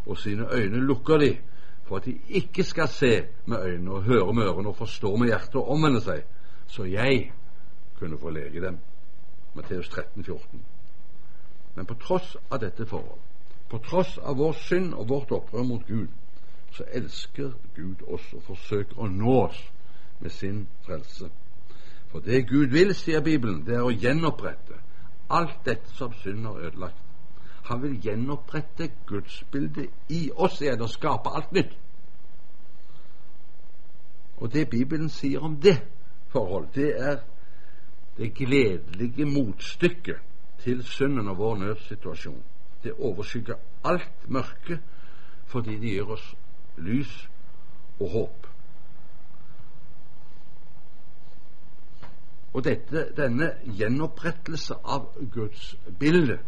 og 0.07 0.19
sine 0.19 0.47
øyne 0.55 0.87
lukker 0.87 1.19
de, 1.19 1.37
for 1.85 1.97
at 1.97 2.05
de 2.05 2.19
ikke 2.29 2.65
skal 2.65 2.89
se 2.89 3.25
med 3.47 3.65
øynene 3.65 3.93
og 3.93 4.03
høre 4.03 4.35
med 4.35 4.43
ørene 4.45 4.69
og 4.69 4.77
forstå 4.77 5.17
med 5.17 5.27
hjertet 5.27 5.55
og 5.55 5.69
omvende 5.69 6.01
seg, 6.01 6.23
så 6.67 6.85
jeg 6.85 7.33
kunne 7.99 8.19
få 8.19 8.31
lege 8.31 8.61
dem. 8.61 8.79
Matteus 9.55 9.89
13, 9.89 10.25
14. 10.25 10.63
Men 11.75 11.87
på 11.87 11.95
tross 11.95 12.37
av 12.51 12.61
dette 12.61 12.87
forhold, 12.87 13.21
på 13.71 13.79
tross 13.79 14.19
av 14.19 14.39
vår 14.39 14.53
synd 14.53 14.95
og 14.95 15.09
vårt 15.09 15.33
opprør 15.33 15.63
mot 15.63 15.87
Gud, 15.87 16.09
så 16.73 16.85
elsker 16.93 17.53
Gud 17.75 18.03
oss 18.07 18.33
og 18.35 18.43
forsøker 18.47 18.99
å 18.99 19.09
nå 19.11 19.37
oss 19.43 19.61
med 20.21 20.31
sin 20.31 20.69
frelse. 20.87 21.31
For 22.11 22.19
det 22.19 22.49
Gud 22.49 22.73
vil, 22.75 22.95
sier 22.95 23.23
Bibelen, 23.23 23.63
det 23.67 23.77
er 23.79 23.87
å 23.87 23.95
gjenopprette 23.95 24.81
alt 25.31 25.61
dette 25.65 25.95
som 25.95 26.15
synd 26.23 26.47
har 26.47 26.59
ødelagt. 26.59 26.99
Han 27.71 27.83
vil 27.83 28.01
gjenopprette 28.03 28.89
gudsbildet 29.07 30.11
i 30.11 30.25
oss 30.35 30.59
igjen 30.63 30.83
og 30.83 30.91
skape 30.91 31.31
alt 31.31 31.53
nytt. 31.55 31.77
Og 34.41 34.51
det 34.53 34.71
Bibelen 34.73 35.09
sier 35.13 35.45
om 35.45 35.55
det 35.63 35.77
forhold, 36.33 36.73
det 36.75 36.91
er 36.99 37.21
det 38.17 38.35
gledelige 38.35 39.25
motstykket 39.25 40.19
til 40.65 40.83
synden 40.85 41.29
og 41.29 41.39
vår 41.39 41.57
nødsituasjon. 41.57 42.43
Det 42.83 42.93
overskygger 42.99 43.55
alt 43.85 44.29
mørke 44.29 44.81
fordi 45.47 45.77
det 45.79 45.95
gir 45.95 46.11
oss 46.15 46.27
lys 46.79 47.13
og 48.01 48.11
håp. 48.11 48.40
Og 52.53 52.65
dette, 52.65 53.07
denne 53.17 53.53
gjenopprettelse 53.79 54.75
av 54.85 55.13
Guds 55.33 55.77
bilde, 55.99 56.39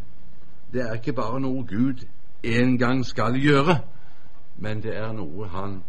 det 0.73 0.83
er 0.83 0.95
ikke 0.99 1.13
bare 1.13 1.41
noe 1.41 1.63
Gud 1.69 2.03
en 2.43 2.79
gang 2.79 3.05
skal 3.07 3.37
gjøre, 3.39 3.79
men 4.57 4.83
det 4.83 4.97
er 4.97 5.13
noe 5.13 5.49
Han 5.49 5.83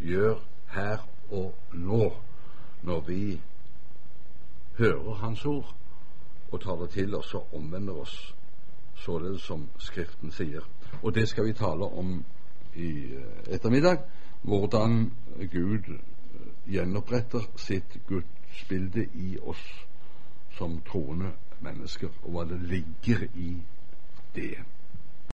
gjør 0.00 0.38
her 0.74 1.02
og 1.30 1.54
nå, 1.72 2.12
når 2.82 3.00
vi 3.06 3.40
hører 4.78 5.14
Hans 5.14 5.44
ord 5.46 5.74
og 6.52 6.60
tar 6.60 6.76
det 6.76 6.90
til 6.90 7.14
oss 7.14 7.34
og 7.34 7.54
omvender 7.56 7.92
oss, 7.92 8.34
således 8.94 9.40
som 9.40 9.68
Skriften 9.78 10.30
sier. 10.30 10.62
Og 11.02 11.14
det 11.14 11.28
skal 11.28 11.44
vi 11.44 11.52
tale 11.52 11.84
om 11.84 12.24
i 12.74 12.88
eh, 13.16 13.54
ettermiddag, 13.54 13.98
hvordan 14.42 15.12
Gud 15.52 15.88
eh, 15.88 16.00
gjenoppretter 16.72 17.48
sitt 17.56 17.96
gudsbilde 18.52 19.08
i 19.14 19.38
oss 19.42 19.86
som 20.58 20.80
troende 20.80 21.32
mennesker, 21.60 22.08
og 22.22 22.30
hva 22.30 22.44
det 22.44 22.60
ligger 22.60 23.26
i 23.34 23.56
det. 24.34 24.58